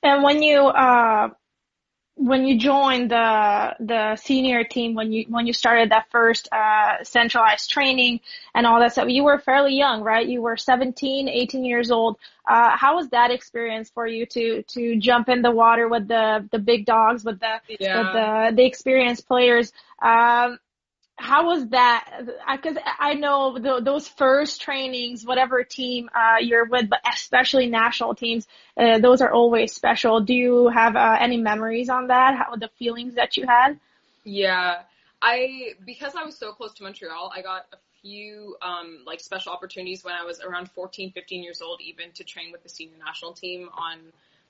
And 0.03 0.23
when 0.23 0.43
you 0.43 0.59
uh 0.61 1.29
when 2.21 2.45
you 2.45 2.59
joined 2.59 3.11
the 3.11 3.75
the 3.81 4.15
senior 4.17 4.63
team 4.63 4.95
when 4.95 5.11
you 5.11 5.25
when 5.29 5.47
you 5.47 5.55
started 5.55 5.91
that 5.91 6.05
first 6.11 6.49
uh, 6.53 7.03
centralized 7.03 7.71
training 7.71 8.21
and 8.55 8.67
all 8.67 8.79
that 8.79 8.93
stuff 8.93 9.09
you 9.09 9.25
were 9.25 9.39
fairly 9.39 9.75
young 9.75 10.03
right? 10.03 10.27
You 10.27 10.43
were 10.43 10.59
17 10.59 11.29
18 11.29 11.65
years 11.65 11.91
old. 11.91 12.19
Uh, 12.47 12.77
how 12.77 12.97
was 12.97 13.09
that 13.09 13.31
experience 13.31 13.89
for 13.89 14.07
you 14.07 14.27
to 14.27 14.63
to 14.63 14.97
jump 14.97 15.31
in 15.31 15.41
the 15.41 15.51
water 15.51 15.89
with 15.89 16.09
the 16.09 16.47
the 16.53 16.59
big 16.59 16.85
dogs 16.85 17.25
with 17.25 17.41
the 17.41 17.61
yeah. 17.81 17.99
with 17.99 18.13
the 18.13 18.57
the 18.57 18.67
experienced 18.67 19.27
players? 19.27 19.73
Um, 20.03 20.59
how 21.21 21.47
was 21.47 21.69
that? 21.69 22.23
Because 22.51 22.77
I 22.99 23.15
know 23.15 23.59
the, 23.59 23.81
those 23.83 24.09
first 24.09 24.63
trainings, 24.63 25.25
whatever 25.25 25.63
team 25.63 26.09
uh, 26.15 26.39
you're 26.41 26.65
with, 26.65 26.89
but 26.89 27.01
especially 27.13 27.67
national 27.67 28.15
teams, 28.15 28.49
uh, 28.77 28.99
those 28.99 29.21
are 29.21 29.31
always 29.31 29.75
special. 29.75 30.21
Do 30.21 30.35
you 30.35 30.69
have 30.69 30.97
uh, 30.97 31.19
any 31.21 31.37
memories 31.37 31.91
on 31.91 32.07
that? 32.07 32.37
How 32.37 32.57
the 32.57 32.71
feelings 32.79 33.15
that 33.17 33.37
you 33.37 33.47
had? 33.47 33.79
Yeah, 34.25 34.81
I 35.21 35.75
because 35.85 36.15
I 36.15 36.25
was 36.25 36.39
so 36.39 36.53
close 36.53 36.73
to 36.75 36.85
Montreal, 36.85 37.33
I 37.37 37.43
got 37.43 37.67
a 37.73 37.77
few 38.01 38.57
um, 38.63 39.01
like 39.07 39.21
special 39.21 39.53
opportunities 39.53 40.03
when 40.03 40.15
I 40.15 40.25
was 40.25 40.41
around 40.41 40.71
14, 40.71 41.13
15 41.13 41.43
years 41.43 41.61
old, 41.61 41.81
even 41.83 42.13
to 42.13 42.25
train 42.25 42.51
with 42.51 42.63
the 42.63 42.69
senior 42.71 42.97
national 43.05 43.35
team 43.35 43.69
on 43.75 43.99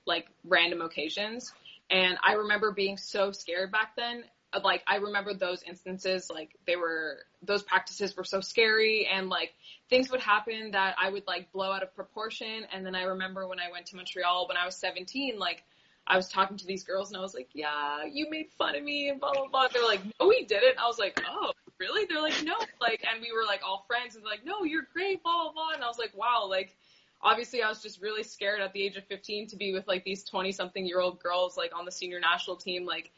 like 0.05 0.27
random 0.45 0.81
occasions. 0.81 1.53
And 1.89 2.17
I 2.23 2.33
remember 2.33 2.71
being 2.71 2.95
so 2.95 3.33
scared 3.33 3.71
back 3.71 3.97
then 3.97 4.23
like 4.63 4.83
I 4.85 4.97
remember 4.97 5.33
those 5.33 5.63
instances 5.63 6.29
like 6.33 6.57
they 6.67 6.75
were 6.75 7.19
those 7.41 7.63
practices 7.63 8.15
were 8.15 8.25
so 8.25 8.41
scary 8.41 9.07
and 9.11 9.29
like 9.29 9.53
things 9.89 10.11
would 10.11 10.19
happen 10.19 10.71
that 10.71 10.95
I 10.99 11.09
would 11.09 11.25
like 11.25 11.51
blow 11.51 11.71
out 11.71 11.83
of 11.83 11.95
proportion. 11.95 12.65
And 12.73 12.85
then 12.85 12.95
I 12.95 13.03
remember 13.03 13.47
when 13.47 13.59
I 13.59 13.71
went 13.71 13.85
to 13.87 13.95
Montreal 13.95 14.47
when 14.47 14.57
I 14.57 14.65
was 14.65 14.75
17 14.75 15.39
like 15.39 15.63
I 16.05 16.17
was 16.17 16.27
talking 16.27 16.57
to 16.57 16.65
these 16.65 16.83
girls 16.83 17.09
and 17.09 17.17
I 17.17 17.21
was 17.21 17.33
like 17.33 17.49
yeah 17.53 18.03
you 18.11 18.29
made 18.29 18.49
fun 18.57 18.75
of 18.75 18.83
me 18.83 19.09
and 19.09 19.19
blah 19.19 19.33
blah 19.33 19.47
blah. 19.47 19.67
They're 19.71 19.83
like 19.83 20.01
no 20.19 20.27
we 20.27 20.45
didn't. 20.45 20.77
I 20.77 20.87
was 20.87 20.99
like 20.99 21.21
oh 21.27 21.51
really? 21.79 22.05
They're 22.05 22.21
like 22.21 22.43
no. 22.43 22.55
Like 22.81 23.05
and 23.09 23.21
we 23.21 23.31
were 23.31 23.45
like 23.45 23.61
all 23.65 23.85
friends 23.87 24.15
and 24.15 24.25
like 24.25 24.45
no 24.45 24.63
you're 24.63 24.87
great 24.93 25.23
blah 25.23 25.43
blah 25.43 25.53
blah. 25.53 25.69
And 25.75 25.83
I 25.83 25.87
was 25.87 25.97
like 25.97 26.11
wow 26.13 26.47
like 26.49 26.75
obviously 27.23 27.61
I 27.61 27.69
was 27.69 27.81
just 27.81 28.01
really 28.01 28.23
scared 28.23 28.59
at 28.59 28.73
the 28.73 28.83
age 28.83 28.97
of 28.97 29.05
15 29.05 29.47
to 29.47 29.55
be 29.55 29.71
with 29.71 29.87
like 29.87 30.03
these 30.03 30.23
20 30.23 30.51
something 30.51 30.85
year 30.85 30.99
old 30.99 31.21
girls 31.21 31.55
like 31.55 31.71
on 31.77 31.85
the 31.85 31.91
senior 31.91 32.19
national 32.19 32.57
team 32.57 32.85
like 32.85 33.11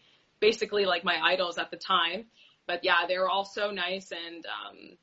basically 0.44 0.86
like 0.86 1.06
my 1.06 1.18
idols 1.24 1.58
at 1.58 1.72
the 1.72 1.78
time. 1.78 2.26
But 2.68 2.84
yeah, 2.84 3.06
they 3.08 3.18
were 3.18 3.30
all 3.30 3.46
so 3.46 3.72
nice 3.72 4.12
and 4.12 4.46
um 4.46 4.98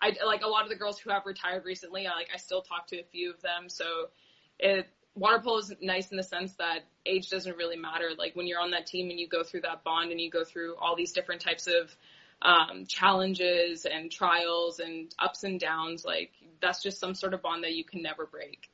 I 0.00 0.12
like 0.26 0.42
a 0.42 0.48
lot 0.48 0.64
of 0.64 0.68
the 0.68 0.76
girls 0.76 0.98
who 0.98 1.10
have 1.10 1.24
retired 1.24 1.64
recently, 1.64 2.06
I 2.06 2.14
like 2.14 2.28
I 2.34 2.36
still 2.36 2.62
talk 2.62 2.88
to 2.88 2.98
a 2.98 3.04
few 3.04 3.30
of 3.30 3.40
them. 3.42 3.68
So 3.68 4.08
it 4.58 4.86
water 5.14 5.40
polo 5.42 5.58
is 5.58 5.72
nice 5.80 6.10
in 6.10 6.16
the 6.16 6.22
sense 6.22 6.54
that 6.54 6.80
age 7.06 7.30
doesn't 7.30 7.56
really 7.56 7.76
matter. 7.76 8.10
Like 8.18 8.34
when 8.34 8.46
you're 8.46 8.60
on 8.60 8.72
that 8.72 8.86
team 8.86 9.08
and 9.10 9.20
you 9.20 9.28
go 9.28 9.44
through 9.44 9.62
that 9.62 9.84
bond 9.84 10.10
and 10.10 10.20
you 10.20 10.30
go 10.30 10.44
through 10.44 10.74
all 10.76 10.96
these 10.96 11.12
different 11.12 11.40
types 11.40 11.68
of 11.68 11.96
um, 12.42 12.84
challenges 12.86 13.86
and 13.86 14.10
trials 14.10 14.80
and 14.80 15.14
ups 15.18 15.44
and 15.44 15.60
downs, 15.60 16.04
like 16.04 16.32
that's 16.60 16.82
just 16.82 16.98
some 16.98 17.14
sort 17.14 17.34
of 17.34 17.40
bond 17.40 17.62
that 17.64 17.74
you 17.74 17.84
can 17.84 18.02
never 18.02 18.26
break. 18.26 18.68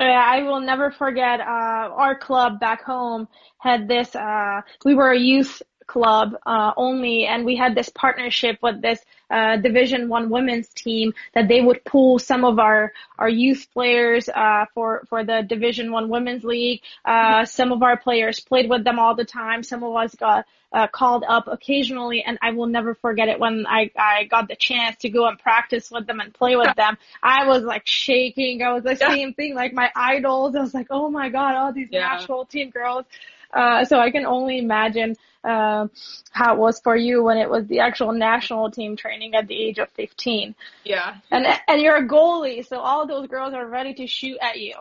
I 0.00 0.42
will 0.42 0.60
never 0.60 0.90
forget, 0.90 1.40
uh, 1.40 1.44
our 1.44 2.18
club 2.18 2.60
back 2.60 2.82
home 2.84 3.28
had 3.58 3.88
this, 3.88 4.14
uh, 4.14 4.60
we 4.84 4.94
were 4.94 5.10
a 5.10 5.18
youth 5.18 5.62
club, 5.88 6.36
uh, 6.46 6.72
only, 6.76 7.26
and 7.26 7.44
we 7.44 7.56
had 7.56 7.74
this 7.74 7.88
partnership 7.88 8.58
with 8.62 8.80
this, 8.80 9.00
uh, 9.30 9.56
Division 9.56 10.08
One 10.08 10.30
women's 10.30 10.68
team 10.68 11.14
that 11.34 11.48
they 11.48 11.60
would 11.60 11.84
pull 11.84 12.20
some 12.20 12.44
of 12.44 12.60
our, 12.60 12.92
our 13.18 13.28
youth 13.28 13.66
players, 13.72 14.28
uh, 14.28 14.66
for, 14.74 15.02
for 15.08 15.24
the 15.24 15.42
Division 15.42 15.90
One 15.90 16.08
women's 16.08 16.44
league. 16.44 16.82
Uh, 17.04 17.44
some 17.44 17.72
of 17.72 17.82
our 17.82 17.96
players 17.96 18.38
played 18.38 18.70
with 18.70 18.84
them 18.84 19.00
all 19.00 19.16
the 19.16 19.24
time. 19.24 19.64
Some 19.64 19.82
of 19.82 19.96
us 19.96 20.14
got, 20.14 20.46
uh, 20.72 20.86
called 20.86 21.24
up 21.26 21.48
occasionally 21.48 22.22
and 22.22 22.38
I 22.42 22.50
will 22.50 22.66
never 22.66 22.94
forget 22.94 23.28
it 23.28 23.40
when 23.40 23.66
I, 23.66 23.90
I 23.96 24.24
got 24.24 24.48
the 24.48 24.56
chance 24.56 24.98
to 24.98 25.08
go 25.08 25.26
and 25.26 25.38
practice 25.38 25.90
with 25.90 26.06
them 26.06 26.20
and 26.20 26.32
play 26.32 26.56
with 26.56 26.74
them. 26.76 26.98
I 27.22 27.46
was 27.46 27.62
like 27.62 27.82
shaking. 27.86 28.62
I 28.62 28.72
was 28.72 28.82
the 28.82 28.96
yeah. 29.00 29.08
same 29.08 29.32
thing, 29.34 29.54
like 29.54 29.72
my 29.72 29.90
idols. 29.96 30.54
I 30.54 30.60
was 30.60 30.74
like, 30.74 30.88
oh 30.90 31.10
my 31.10 31.30
God, 31.30 31.54
all 31.54 31.72
these 31.72 31.88
yeah. 31.90 32.00
national 32.00 32.44
team 32.44 32.70
girls. 32.70 33.06
Uh, 33.52 33.84
so 33.84 33.98
I 33.98 34.10
can 34.10 34.26
only 34.26 34.58
imagine, 34.58 35.16
uh, 35.44 35.88
how 36.30 36.54
it 36.54 36.58
was 36.58 36.80
for 36.80 36.96
you 36.96 37.22
when 37.22 37.38
it 37.38 37.48
was 37.48 37.66
the 37.66 37.80
actual 37.80 38.12
national 38.12 38.70
team 38.70 38.96
training 38.96 39.34
at 39.34 39.46
the 39.46 39.54
age 39.54 39.78
of 39.78 39.88
15. 39.90 40.54
Yeah. 40.84 41.16
And, 41.30 41.46
and 41.66 41.80
you're 41.80 41.96
a 41.96 42.06
goalie, 42.06 42.66
so 42.66 42.78
all 42.78 43.06
those 43.06 43.28
girls 43.28 43.54
are 43.54 43.66
ready 43.66 43.94
to 43.94 44.06
shoot 44.06 44.36
at 44.40 44.58
you. 44.58 44.74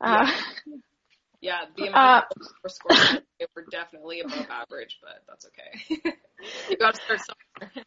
Uh, 0.00 0.30
yeah. 0.66 0.74
Yeah, 1.40 1.58
the 1.76 1.86
amount 1.86 1.96
uh, 1.96 2.42
of 2.64 2.72
scores 2.72 3.20
were 3.54 3.64
definitely 3.70 4.20
above 4.20 4.46
average, 4.50 4.98
but 5.00 5.22
that's 5.28 5.46
okay. 5.46 6.14
you 6.68 6.76
got 6.76 6.94
to 6.94 7.00
start 7.00 7.20
somewhere. 7.20 7.84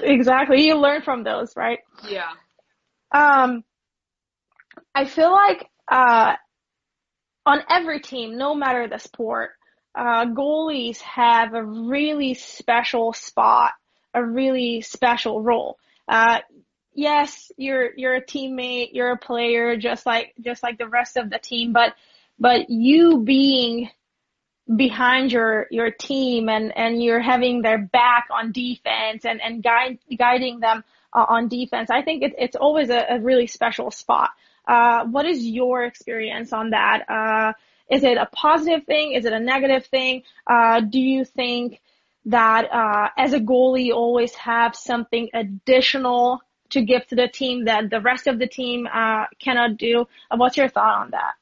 exactly, 0.00 0.64
you 0.64 0.76
learn 0.76 1.02
from 1.02 1.24
those, 1.24 1.56
right? 1.56 1.80
Yeah. 2.08 2.30
Um, 3.10 3.64
I 4.94 5.06
feel 5.06 5.32
like 5.32 5.68
uh, 5.88 6.34
on 7.48 7.62
every 7.70 8.00
team, 8.00 8.36
no 8.36 8.54
matter 8.54 8.86
the 8.86 8.98
sport, 8.98 9.50
uh, 9.94 10.26
goalies 10.26 11.00
have 11.00 11.54
a 11.54 11.64
really 11.64 12.34
special 12.34 13.14
spot, 13.14 13.72
a 14.12 14.22
really 14.22 14.82
special 14.82 15.42
role. 15.42 15.78
Uh, 16.06 16.40
yes, 16.94 17.50
you're 17.56 17.90
you're 17.96 18.16
a 18.16 18.24
teammate, 18.24 18.90
you're 18.92 19.12
a 19.12 19.18
player, 19.18 19.76
just 19.76 20.04
like 20.04 20.34
just 20.40 20.62
like 20.62 20.76
the 20.76 20.88
rest 20.88 21.16
of 21.16 21.30
the 21.30 21.38
team, 21.38 21.72
but 21.72 21.94
but 22.38 22.68
you 22.68 23.22
being 23.24 23.88
behind 24.76 25.32
your 25.32 25.66
your 25.70 25.90
team 25.90 26.50
and 26.50 26.76
and 26.76 27.02
you're 27.02 27.20
having 27.20 27.62
their 27.62 27.78
back 27.78 28.28
on 28.30 28.52
defense 28.52 29.24
and 29.24 29.40
and 29.40 29.62
guide, 29.62 29.98
guiding 30.18 30.60
them 30.60 30.84
uh, 31.14 31.24
on 31.26 31.48
defense 31.48 31.88
i 31.88 32.02
think 32.02 32.22
it, 32.22 32.34
it's 32.36 32.54
always 32.54 32.90
a, 32.90 33.06
a 33.08 33.18
really 33.18 33.46
special 33.46 33.90
spot 33.90 34.28
uh, 34.68 35.04
what 35.06 35.26
is 35.26 35.44
your 35.44 35.84
experience 35.84 36.52
on 36.52 36.70
that? 36.70 37.04
Uh, 37.08 37.52
is 37.90 38.04
it 38.04 38.18
a 38.18 38.26
positive 38.26 38.84
thing? 38.84 39.12
Is 39.12 39.24
it 39.24 39.32
a 39.32 39.40
negative 39.40 39.86
thing? 39.86 40.22
Uh, 40.46 40.80
do 40.80 41.00
you 41.00 41.24
think 41.24 41.80
that 42.26 42.70
uh, 42.70 43.08
as 43.16 43.32
a 43.32 43.40
goalie 43.40 43.86
you 43.86 43.94
always 43.94 44.34
have 44.34 44.76
something 44.76 45.30
additional 45.32 46.40
to 46.70 46.82
give 46.82 47.06
to 47.06 47.14
the 47.14 47.28
team 47.28 47.64
that 47.64 47.88
the 47.88 48.00
rest 48.00 48.26
of 48.26 48.38
the 48.38 48.46
team 48.46 48.86
uh, 48.92 49.24
cannot 49.40 49.78
do? 49.78 50.06
What's 50.30 50.58
your 50.58 50.68
thought 50.68 51.00
on 51.00 51.10
that 51.12 51.37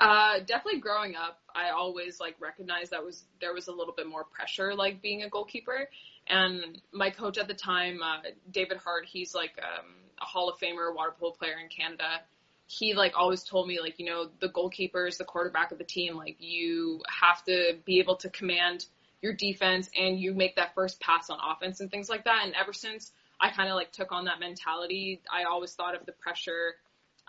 uh, 0.00 0.38
definitely 0.40 0.80
growing 0.80 1.14
up, 1.14 1.40
I 1.54 1.70
always 1.70 2.20
like 2.20 2.36
recognized 2.40 2.92
that 2.92 3.04
was 3.04 3.24
there 3.40 3.52
was 3.52 3.68
a 3.68 3.72
little 3.72 3.92
bit 3.94 4.06
more 4.06 4.24
pressure 4.24 4.74
like 4.74 5.02
being 5.02 5.22
a 5.22 5.28
goalkeeper. 5.28 5.88
And 6.26 6.80
my 6.92 7.10
coach 7.10 7.38
at 7.38 7.48
the 7.48 7.54
time, 7.54 8.00
uh, 8.02 8.22
David 8.50 8.78
Hart, 8.78 9.04
he's 9.06 9.34
like 9.34 9.58
um, 9.58 9.86
a 10.20 10.24
Hall 10.24 10.48
of 10.48 10.58
Famer 10.58 10.94
water 10.94 11.14
polo 11.18 11.32
player 11.32 11.56
in 11.62 11.68
Canada. 11.68 12.20
He 12.66 12.94
like 12.94 13.12
always 13.16 13.42
told 13.42 13.68
me 13.68 13.78
like 13.80 13.98
you 13.98 14.06
know 14.06 14.28
the 14.40 14.48
goalkeeper 14.48 15.06
is 15.06 15.18
the 15.18 15.24
quarterback 15.24 15.70
of 15.70 15.78
the 15.78 15.84
team. 15.84 16.16
Like 16.16 16.36
you 16.38 17.02
have 17.08 17.44
to 17.44 17.76
be 17.84 17.98
able 17.98 18.16
to 18.16 18.30
command 18.30 18.86
your 19.20 19.34
defense 19.34 19.90
and 19.98 20.18
you 20.18 20.32
make 20.32 20.56
that 20.56 20.74
first 20.74 20.98
pass 20.98 21.28
on 21.28 21.38
offense 21.44 21.80
and 21.80 21.90
things 21.90 22.08
like 22.08 22.24
that. 22.24 22.42
And 22.44 22.54
ever 22.54 22.72
since 22.72 23.12
I 23.38 23.50
kind 23.50 23.68
of 23.68 23.74
like 23.74 23.92
took 23.92 24.12
on 24.12 24.24
that 24.26 24.40
mentality, 24.40 25.20
I 25.30 25.44
always 25.44 25.74
thought 25.74 25.94
of 25.94 26.06
the 26.06 26.12
pressure 26.12 26.76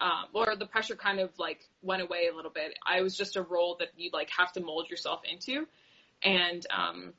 um, 0.02 0.26
or 0.34 0.56
the 0.56 0.66
pressure 0.66 0.96
kind 0.96 1.20
of 1.20 1.30
like 1.38 1.60
went 1.84 2.02
away 2.02 2.28
a 2.32 2.36
little 2.36 2.52
bit. 2.52 2.78
I 2.86 3.02
was 3.02 3.16
just 3.16 3.36
a 3.36 3.42
role 3.42 3.78
that 3.80 3.90
you 3.96 4.10
like 4.12 4.30
have 4.36 4.52
to 4.54 4.60
mold 4.60 4.90
yourself 4.90 5.22
into, 5.32 5.68
and 6.24 6.66
um, 6.76 7.14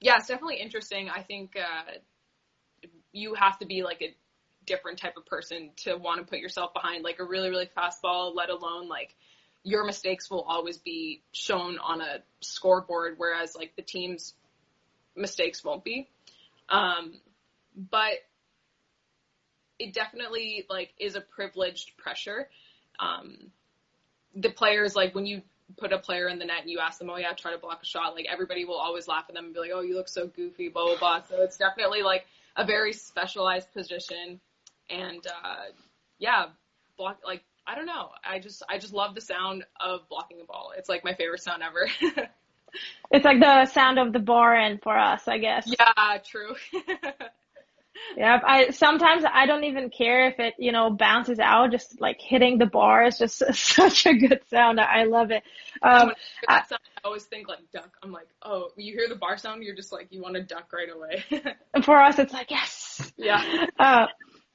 yeah, 0.00 0.16
it's 0.16 0.26
definitely 0.26 0.56
interesting. 0.56 1.08
I 1.08 1.22
think 1.22 1.56
uh, 1.56 1.92
you 3.12 3.34
have 3.34 3.58
to 3.60 3.66
be 3.66 3.84
like 3.84 4.02
a 4.02 4.14
different 4.66 4.98
type 4.98 5.16
of 5.16 5.26
person 5.26 5.70
to 5.76 5.96
want 5.96 6.20
to 6.20 6.28
put 6.28 6.40
yourself 6.40 6.74
behind 6.74 7.04
like 7.04 7.20
a 7.20 7.24
really 7.24 7.50
really 7.50 7.70
fast 7.72 8.02
ball. 8.02 8.34
Let 8.34 8.50
alone 8.50 8.88
like 8.88 9.14
your 9.62 9.84
mistakes 9.86 10.28
will 10.28 10.42
always 10.42 10.78
be 10.78 11.22
shown 11.30 11.78
on 11.78 12.00
a 12.00 12.18
scoreboard, 12.40 13.14
whereas 13.16 13.54
like 13.54 13.76
the 13.76 13.82
team's 13.82 14.34
mistakes 15.14 15.62
won't 15.62 15.84
be. 15.84 16.08
Um, 16.68 17.14
but 17.76 18.14
it 19.82 19.92
definitely 19.92 20.64
like 20.70 20.92
is 20.98 21.16
a 21.16 21.20
privileged 21.20 21.96
pressure. 21.96 22.48
Um, 23.00 23.50
the 24.34 24.50
players 24.50 24.94
like 24.94 25.14
when 25.14 25.26
you 25.26 25.42
put 25.76 25.92
a 25.92 25.98
player 25.98 26.28
in 26.28 26.38
the 26.38 26.44
net 26.44 26.62
and 26.62 26.70
you 26.70 26.78
ask 26.78 26.98
them, 26.98 27.10
oh 27.10 27.16
yeah, 27.16 27.32
try 27.32 27.52
to 27.52 27.58
block 27.58 27.80
a 27.82 27.86
shot, 27.86 28.14
like 28.14 28.26
everybody 28.30 28.64
will 28.64 28.78
always 28.78 29.08
laugh 29.08 29.24
at 29.28 29.34
them 29.34 29.46
and 29.46 29.54
be 29.54 29.60
like, 29.60 29.70
oh, 29.74 29.80
you 29.80 29.94
look 29.94 30.08
so 30.08 30.26
goofy, 30.28 30.68
blah 30.68 30.86
blah 30.86 30.98
blah. 30.98 31.22
So 31.28 31.42
it's 31.42 31.56
definitely 31.56 32.02
like 32.02 32.26
a 32.56 32.64
very 32.64 32.92
specialized 32.92 33.72
position, 33.72 34.40
and 34.88 35.26
uh, 35.26 35.72
yeah, 36.18 36.46
block 36.96 37.18
like 37.26 37.42
I 37.66 37.74
don't 37.74 37.86
know, 37.86 38.10
I 38.24 38.38
just 38.38 38.62
I 38.68 38.78
just 38.78 38.92
love 38.92 39.14
the 39.14 39.20
sound 39.20 39.64
of 39.80 40.08
blocking 40.08 40.40
a 40.40 40.44
ball. 40.44 40.72
It's 40.76 40.88
like 40.88 41.04
my 41.04 41.14
favorite 41.14 41.42
sound 41.42 41.62
ever. 41.62 41.88
it's 43.10 43.24
like 43.24 43.40
the 43.40 43.66
sound 43.66 43.98
of 43.98 44.12
the 44.12 44.20
bar 44.20 44.54
end 44.54 44.80
for 44.82 44.96
us, 44.96 45.26
I 45.26 45.38
guess. 45.38 45.66
Yeah, 45.66 46.18
true. 46.24 46.54
Yeah, 48.16 48.40
I 48.44 48.70
sometimes 48.70 49.24
I 49.30 49.46
don't 49.46 49.64
even 49.64 49.90
care 49.90 50.28
if 50.28 50.38
it, 50.38 50.54
you 50.58 50.72
know, 50.72 50.90
bounces 50.90 51.38
out. 51.38 51.70
Just 51.70 52.00
like 52.00 52.20
hitting 52.20 52.58
the 52.58 52.66
bar 52.66 53.04
is 53.06 53.18
just 53.18 53.42
such 53.54 54.06
a 54.06 54.14
good 54.14 54.40
sound. 54.48 54.80
I 54.80 55.04
love 55.04 55.30
it. 55.30 55.42
Um, 55.82 56.12
I, 56.48 56.62
sound, 56.64 56.80
I 56.96 57.06
always 57.06 57.24
think 57.24 57.48
like 57.48 57.58
duck. 57.72 57.90
I'm 58.02 58.12
like, 58.12 58.28
oh, 58.42 58.68
you 58.76 58.92
hear 58.92 59.08
the 59.08 59.16
bar 59.16 59.36
sound, 59.36 59.62
you're 59.62 59.76
just 59.76 59.92
like 59.92 60.08
you 60.10 60.20
want 60.20 60.34
to 60.34 60.42
duck 60.42 60.72
right 60.72 60.88
away. 60.94 61.24
for 61.84 62.00
us, 62.00 62.18
it's 62.18 62.32
like 62.32 62.50
yes. 62.50 63.12
Yeah. 63.16 63.66
Uh, 63.78 64.06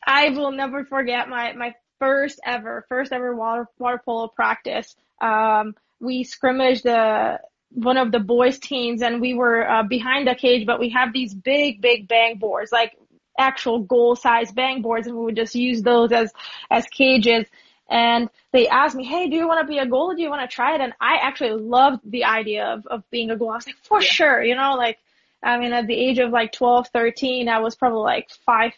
I 0.06 0.30
will 0.30 0.52
never 0.52 0.86
forget 0.86 1.30
my 1.30 1.54
my 1.54 1.74
first 2.00 2.40
ever 2.46 2.86
first 2.90 3.12
ever 3.12 3.36
water 3.36 3.68
water 3.80 4.02
polo 4.04 4.28
practice. 4.28 4.96
Um, 5.22 5.76
we 6.00 6.24
scrimmaged 6.24 6.84
the 6.84 7.40
one 7.70 7.98
of 7.98 8.12
the 8.12 8.20
boys 8.20 8.60
teams 8.60 9.02
and 9.02 9.20
we 9.20 9.34
were 9.34 9.70
uh, 9.70 9.84
behind 9.84 10.28
the 10.28 10.36
cage, 10.36 10.66
but 10.66 10.80
we 10.80 10.90
have 10.90 11.14
these 11.14 11.34
big, 11.34 11.82
big 11.82 12.08
bang 12.08 12.38
boards, 12.38 12.72
like 12.72 12.98
actual 13.38 13.80
goal 13.80 14.16
size 14.16 14.52
bang 14.52 14.82
boards 14.82 15.08
and 15.08 15.16
we 15.16 15.24
would 15.24 15.36
just 15.36 15.56
use 15.56 15.82
those 15.82 16.12
as, 16.12 16.32
as 16.70 16.86
cages. 16.88 17.46
And 17.90 18.30
they 18.52 18.68
asked 18.68 18.96
me, 18.96 19.06
Hey, 19.06 19.30
do 19.30 19.36
you 19.36 19.48
want 19.48 19.62
to 19.62 19.68
be 19.68 19.78
a 19.78 19.86
goalie? 19.86 20.18
Do 20.18 20.22
you 20.22 20.30
want 20.30 20.50
to 20.50 20.54
try 20.54 20.76
it? 20.76 20.82
And 20.82 20.94
I 21.00 21.18
actually 21.22 21.52
loved 21.52 22.02
the 22.10 22.26
idea 22.26 22.66
of, 22.66 22.86
of 22.88 23.10
being 23.10 23.32
a 23.32 23.36
goalie. 23.36 23.52
I 23.52 23.56
was 23.56 23.68
like, 23.68 23.76
for 23.84 24.02
yeah. 24.02 24.10
sure, 24.10 24.44
you 24.44 24.56
know, 24.56 24.76
like, 24.76 24.98
I 25.44 25.58
mean, 25.58 25.72
at 25.72 25.88
the 25.88 25.96
age 25.96 26.20
of 26.20 26.32
like 26.32 26.52
12, 26.52 26.90
13, 26.90 27.48
I 27.48 27.60
was 27.60 27.76
probably 27.76 28.00
like 28.00 28.30
five, 28.46 28.74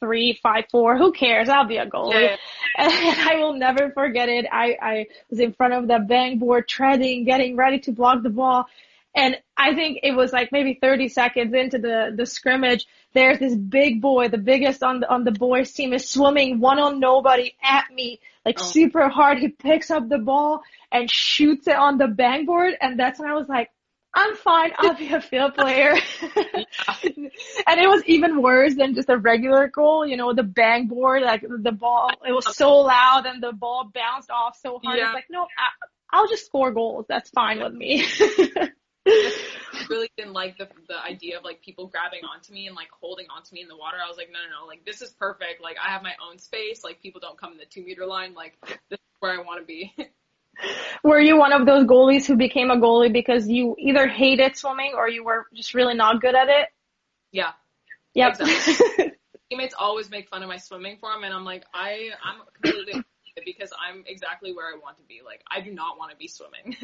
three, 0.00 0.38
five, 0.42 0.64
four. 0.70 0.96
Who 0.96 1.12
cares? 1.12 1.48
I'll 1.48 1.66
be 1.66 1.76
a 1.76 1.86
goalie. 1.86 2.22
Yeah. 2.22 2.36
And 2.78 2.92
I 2.92 3.36
will 3.36 3.54
never 3.54 3.90
forget 3.90 4.28
it. 4.28 4.46
I, 4.50 4.76
I 4.80 5.06
was 5.28 5.40
in 5.40 5.52
front 5.52 5.74
of 5.74 5.88
the 5.88 5.98
bang 5.98 6.38
board, 6.38 6.68
treading, 6.68 7.24
getting 7.24 7.56
ready 7.56 7.78
to 7.80 7.92
block 7.92 8.22
the 8.22 8.30
ball. 8.30 8.66
And 9.14 9.36
I 9.56 9.74
think 9.74 10.00
it 10.02 10.12
was 10.12 10.32
like 10.32 10.52
maybe 10.52 10.78
30 10.80 11.08
seconds 11.08 11.52
into 11.52 11.78
the, 11.78 12.12
the 12.14 12.26
scrimmage. 12.26 12.86
There's 13.12 13.38
this 13.38 13.54
big 13.54 14.00
boy, 14.00 14.28
the 14.28 14.38
biggest 14.38 14.82
on 14.82 15.00
the, 15.00 15.10
on 15.10 15.24
the 15.24 15.32
boys 15.32 15.72
team 15.72 15.92
is 15.92 16.08
swimming 16.08 16.60
one 16.60 16.78
on 16.78 17.00
nobody 17.00 17.54
at 17.62 17.86
me, 17.92 18.20
like 18.44 18.58
oh. 18.60 18.64
super 18.64 19.08
hard. 19.08 19.38
He 19.38 19.48
picks 19.48 19.90
up 19.90 20.08
the 20.08 20.18
ball 20.18 20.62
and 20.92 21.10
shoots 21.10 21.66
it 21.66 21.74
on 21.74 21.98
the 21.98 22.06
bang 22.06 22.46
board. 22.46 22.74
And 22.80 22.98
that's 22.98 23.18
when 23.18 23.28
I 23.28 23.34
was 23.34 23.48
like, 23.48 23.70
I'm 24.12 24.34
fine. 24.36 24.72
I'll 24.78 24.94
be 24.94 25.12
a 25.12 25.20
field 25.20 25.54
player. 25.54 25.92
and 26.24 27.80
it 27.80 27.88
was 27.88 28.02
even 28.06 28.42
worse 28.42 28.74
than 28.74 28.94
just 28.94 29.08
a 29.08 29.16
regular 29.16 29.68
goal. 29.68 30.06
You 30.06 30.16
know, 30.16 30.32
the 30.34 30.42
bang 30.42 30.88
board, 30.88 31.22
like 31.22 31.42
the 31.42 31.72
ball, 31.72 32.10
it 32.26 32.32
was 32.32 32.56
so 32.56 32.78
loud 32.78 33.26
and 33.26 33.42
the 33.42 33.52
ball 33.52 33.90
bounced 33.92 34.30
off 34.30 34.58
so 34.60 34.80
hard. 34.82 34.98
Yeah. 34.98 35.06
It's 35.06 35.14
like, 35.14 35.26
no, 35.30 35.46
I, 36.12 36.20
will 36.20 36.28
just 36.28 36.46
score 36.46 36.72
goals. 36.72 37.06
That's 37.08 37.30
fine 37.30 37.60
with 37.60 37.72
me. 37.72 38.04
Really 39.88 40.10
didn't 40.16 40.34
like 40.34 40.58
the 40.58 40.68
the 40.88 41.02
idea 41.02 41.38
of 41.38 41.44
like 41.44 41.62
people 41.62 41.86
grabbing 41.86 42.20
onto 42.24 42.52
me 42.52 42.66
and 42.66 42.76
like 42.76 42.88
holding 43.00 43.26
onto 43.34 43.54
me 43.54 43.62
in 43.62 43.68
the 43.68 43.76
water. 43.76 43.96
I 44.04 44.08
was 44.08 44.16
like, 44.16 44.28
no, 44.30 44.38
no, 44.38 44.60
no, 44.60 44.66
like 44.66 44.84
this 44.84 45.00
is 45.02 45.10
perfect. 45.10 45.62
Like 45.62 45.76
I 45.84 45.90
have 45.90 46.02
my 46.02 46.14
own 46.28 46.38
space. 46.38 46.84
Like 46.84 47.00
people 47.00 47.20
don't 47.20 47.38
come 47.38 47.52
in 47.52 47.58
the 47.58 47.64
two 47.64 47.84
meter 47.84 48.06
line. 48.06 48.34
Like 48.34 48.56
this 48.88 48.98
is 48.98 49.16
where 49.20 49.32
I 49.32 49.42
want 49.42 49.60
to 49.60 49.66
be. 49.66 49.94
were 51.04 51.20
you 51.20 51.38
one 51.38 51.52
of 51.52 51.66
those 51.66 51.86
goalies 51.86 52.26
who 52.26 52.36
became 52.36 52.70
a 52.70 52.76
goalie 52.76 53.12
because 53.12 53.48
you 53.48 53.74
either 53.78 54.06
hated 54.06 54.56
swimming 54.56 54.92
or 54.96 55.08
you 55.08 55.24
were 55.24 55.46
just 55.54 55.74
really 55.74 55.94
not 55.94 56.20
good 56.20 56.34
at 56.34 56.48
it? 56.48 56.68
Yeah. 57.32 57.52
Yep. 58.14 58.40
Exactly. 58.40 59.12
Teammates 59.50 59.74
always 59.76 60.10
make 60.10 60.28
fun 60.28 60.42
of 60.42 60.48
my 60.48 60.58
swimming 60.58 60.98
form, 60.98 61.24
and 61.24 61.34
I'm 61.34 61.44
like, 61.44 61.64
I 61.74 62.10
I'm 62.22 62.40
completely 62.62 63.02
because 63.44 63.70
I'm 63.78 64.04
exactly 64.06 64.52
where 64.52 64.66
I 64.66 64.78
want 64.80 64.98
to 64.98 65.02
be. 65.04 65.20
Like, 65.24 65.42
I 65.50 65.60
do 65.60 65.72
not 65.72 65.98
want 65.98 66.12
to 66.12 66.16
be 66.16 66.28
swimming. 66.28 66.76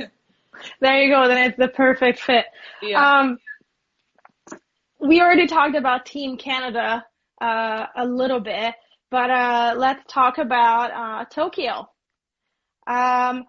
There 0.81 1.03
you 1.03 1.11
go. 1.11 1.29
Then 1.29 1.51
it's 1.51 1.59
the 1.59 1.69
perfect 1.69 2.21
fit. 2.21 2.47
Yeah. 2.83 3.21
Um, 3.21 3.39
we 5.01 5.21
already 5.21 5.47
talked 5.47 5.77
about 5.77 6.07
Team 6.07 6.37
Canada 6.37 7.05
uh, 7.41 7.87
a 7.97 8.05
little 8.07 8.41
bit, 8.41 8.75
but 9.11 9.31
uh, 9.31 9.75
let's 9.77 10.01
talk 10.09 10.39
about 10.39 10.91
uh, 10.93 11.25
Tokyo. 11.27 11.89
Um, 12.87 13.45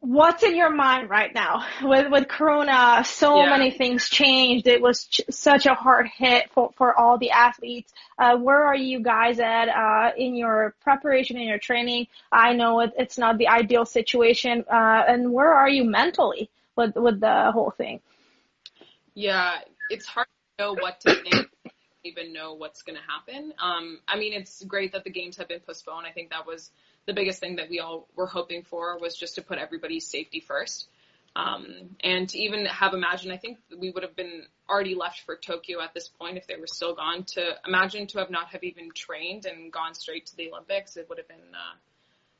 what's 0.00 0.42
in 0.42 0.56
your 0.56 0.70
mind 0.70 1.10
right 1.10 1.32
now? 1.34 1.64
With 1.82 2.10
with 2.10 2.28
corona 2.28 3.04
so 3.04 3.40
yeah. 3.40 3.50
many 3.50 3.70
things 3.70 4.08
changed. 4.08 4.66
It 4.66 4.80
was 4.80 5.06
ch- 5.06 5.22
such 5.30 5.66
a 5.66 5.74
hard 5.74 6.08
hit 6.08 6.50
for 6.52 6.70
for 6.76 6.98
all 6.98 7.18
the 7.18 7.30
athletes. 7.30 7.92
Uh, 8.18 8.36
where 8.36 8.64
are 8.64 8.76
you 8.76 9.00
guys 9.00 9.38
at 9.40 9.68
uh, 9.68 10.12
in 10.16 10.36
your 10.36 10.74
preparation 10.82 11.36
in 11.36 11.46
your 11.46 11.58
training? 11.58 12.06
I 12.30 12.52
know 12.52 12.80
it, 12.80 12.92
it's 12.96 13.18
not 13.18 13.38
the 13.38 13.48
ideal 13.48 13.84
situation 13.84 14.64
uh, 14.70 15.04
and 15.08 15.32
where 15.32 15.52
are 15.52 15.68
you 15.68 15.84
mentally 15.84 16.50
with 16.76 16.94
with 16.96 17.20
the 17.20 17.50
whole 17.52 17.70
thing? 17.70 18.00
Yeah 19.14 19.58
it's 19.90 20.06
hard 20.06 20.26
to 20.58 20.64
know 20.64 20.74
what 20.74 21.00
to 21.00 21.14
think. 21.22 21.48
Even 22.04 22.32
know 22.32 22.54
what's 22.54 22.82
going 22.82 22.98
to 22.98 23.02
happen. 23.02 23.52
Um 23.62 24.00
i 24.08 24.18
mean 24.18 24.32
it's 24.32 24.64
great 24.64 24.92
that 24.92 25.04
the 25.04 25.10
games 25.10 25.36
have 25.36 25.48
been 25.48 25.60
postponed. 25.60 26.06
I 26.06 26.12
think 26.12 26.30
that 26.30 26.46
was 26.46 26.70
the 27.06 27.12
biggest 27.12 27.40
thing 27.40 27.56
that 27.56 27.68
we 27.68 27.80
all 27.80 28.08
were 28.16 28.26
hoping 28.26 28.62
for 28.62 28.98
was 28.98 29.16
just 29.16 29.34
to 29.36 29.42
put 29.42 29.58
everybody's 29.58 30.06
safety 30.06 30.40
first. 30.40 30.88
Um, 31.34 31.96
and 32.04 32.28
to 32.28 32.38
even 32.38 32.66
have 32.66 32.92
imagined, 32.92 33.32
I 33.32 33.38
think 33.38 33.58
we 33.76 33.90
would 33.90 34.02
have 34.02 34.14
been 34.14 34.42
already 34.68 34.94
left 34.94 35.22
for 35.22 35.36
Tokyo 35.36 35.80
at 35.80 35.94
this 35.94 36.08
point 36.08 36.36
if 36.36 36.46
they 36.46 36.56
were 36.56 36.66
still 36.66 36.94
gone. 36.94 37.24
To 37.34 37.54
imagine 37.66 38.06
to 38.08 38.18
have 38.18 38.30
not 38.30 38.48
have 38.48 38.62
even 38.62 38.90
trained 38.94 39.46
and 39.46 39.72
gone 39.72 39.94
straight 39.94 40.26
to 40.26 40.36
the 40.36 40.50
Olympics, 40.50 40.96
it 40.96 41.08
would 41.08 41.18
have 41.18 41.28
been 41.28 41.54
uh, 41.54 41.76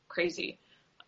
crazy. 0.09 0.59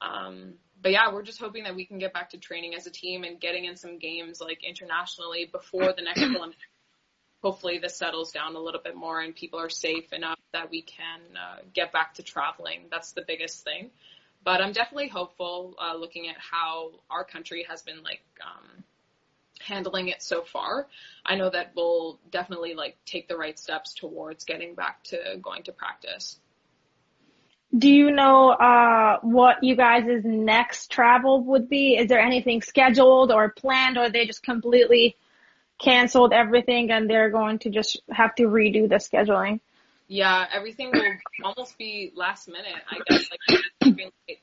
Um, 0.00 0.54
but 0.82 0.92
yeah, 0.92 1.12
we're 1.12 1.22
just 1.22 1.38
hoping 1.38 1.64
that 1.64 1.74
we 1.74 1.84
can 1.84 1.98
get 1.98 2.12
back 2.12 2.30
to 2.30 2.38
training 2.38 2.74
as 2.74 2.86
a 2.86 2.90
team 2.90 3.22
and 3.24 3.40
getting 3.40 3.66
in 3.66 3.76
some 3.76 3.98
games 3.98 4.40
like 4.40 4.64
internationally 4.64 5.48
before 5.50 5.92
the 5.92 6.02
next 6.02 6.22
Olympics 6.36 6.62
hopefully 7.44 7.76
this 7.76 7.94
settles 7.94 8.32
down 8.32 8.56
a 8.56 8.58
little 8.58 8.80
bit 8.82 8.96
more 8.96 9.20
and 9.20 9.36
people 9.36 9.60
are 9.60 9.68
safe 9.68 10.14
enough 10.14 10.38
that 10.54 10.70
we 10.70 10.80
can 10.80 11.20
uh, 11.36 11.58
get 11.74 11.92
back 11.92 12.14
to 12.14 12.22
traveling. 12.22 12.80
That's 12.90 13.12
the 13.12 13.22
biggest 13.28 13.62
thing. 13.64 13.90
But 14.44 14.62
I'm 14.62 14.72
definitely 14.72 15.08
hopeful 15.08 15.74
uh, 15.78 15.94
looking 15.94 16.26
at 16.28 16.36
how 16.38 16.92
our 17.10 17.22
country 17.22 17.66
has 17.68 17.82
been 17.82 18.02
like 18.02 18.22
um, 18.42 18.82
handling 19.60 20.08
it 20.08 20.22
so 20.22 20.40
far. 20.40 20.86
I 21.26 21.34
know 21.34 21.50
that 21.50 21.72
we'll 21.76 22.18
definitely 22.30 22.72
like 22.72 22.96
take 23.04 23.28
the 23.28 23.36
right 23.36 23.58
steps 23.58 23.92
towards 23.92 24.44
getting 24.44 24.74
back 24.74 25.04
to 25.04 25.38
going 25.42 25.64
to 25.64 25.72
practice. 25.72 26.38
Do 27.76 27.90
you 27.90 28.10
know 28.10 28.50
uh, 28.52 29.18
what 29.20 29.62
you 29.62 29.76
guys' 29.76 30.22
next 30.24 30.90
travel 30.90 31.44
would 31.44 31.68
be? 31.68 31.96
Is 31.96 32.08
there 32.08 32.20
anything 32.20 32.62
scheduled 32.62 33.30
or 33.30 33.50
planned, 33.50 33.98
or 33.98 34.04
are 34.04 34.10
they 34.10 34.24
just 34.24 34.42
completely 34.42 35.16
canceled 35.78 36.32
everything 36.32 36.90
and 36.90 37.08
they're 37.08 37.30
going 37.30 37.58
to 37.60 37.70
just 37.70 38.00
have 38.10 38.34
to 38.36 38.44
redo 38.44 38.88
the 38.88 38.96
scheduling. 38.96 39.60
Yeah, 40.08 40.46
everything 40.52 40.90
will 40.92 41.12
almost 41.42 41.78
be 41.78 42.12
last 42.14 42.48
minute. 42.48 42.74
I 42.90 42.98
guess 43.08 43.30
like 43.30 44.40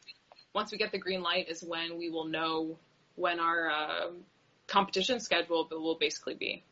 once 0.53 0.71
we 0.71 0.77
get 0.77 0.91
the 0.91 0.97
green 0.97 1.21
light 1.21 1.49
is 1.49 1.63
when 1.63 1.97
we 1.97 2.09
will 2.09 2.25
know 2.25 2.77
when 3.15 3.39
our 3.39 3.69
uh, 3.69 4.07
competition 4.67 5.19
schedule 5.19 5.67
will 5.69 5.97
basically 5.99 6.33
be. 6.33 6.63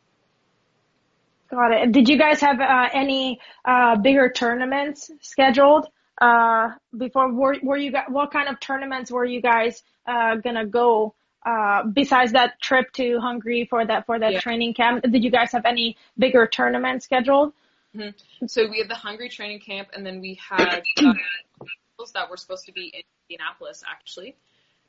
Got 1.50 1.72
it. 1.72 1.92
Did 1.92 2.10
you 2.10 2.18
guys 2.18 2.42
have 2.42 2.60
uh, 2.60 2.90
any 2.94 3.40
uh, 3.66 3.98
bigger 3.98 4.30
tournaments 4.30 5.10
scheduled 5.22 5.88
uh, 6.22 6.70
before? 6.96 7.34
Were, 7.34 7.56
were 7.64 7.78
you 7.78 7.92
what 8.08 8.32
kind 8.32 8.48
of 8.50 8.60
tournaments 8.60 9.12
were 9.12 9.26
you 9.26 9.42
guys 9.42 9.82
uh, 10.08 10.36
gonna 10.36 10.66
go 10.66 11.16
uh, 11.46 11.84
besides 11.84 12.34
that 12.34 12.60
trip 12.62 12.92
to 12.94 13.20
Hungary 13.20 13.66
for 13.70 13.86
that 13.86 14.06
for 14.06 14.20
that 14.20 14.34
yeah. 14.34 14.40
training 14.40 14.74
camp, 14.74 15.04
did 15.04 15.24
you 15.24 15.32
guys 15.32 15.52
have 15.52 15.66
any 15.66 15.98
bigger 16.18 16.48
tournaments 16.48 17.06
scheduled? 17.06 17.54
Mm-hmm. 17.96 18.48
So 18.48 18.70
we 18.70 18.80
had 18.80 18.90
the 18.90 18.96
Hungary 18.96 19.30
training 19.30 19.60
camp, 19.60 19.90
and 19.94 20.06
then 20.06 20.22
we 20.22 20.40
had 20.48 20.84
uh, 21.02 21.14
that 22.14 22.30
were 22.30 22.38
supposed 22.38 22.66
to 22.66 22.72
be 22.72 22.92
in 22.94 23.02
Indianapolis 23.30 23.84
actually, 23.90 24.36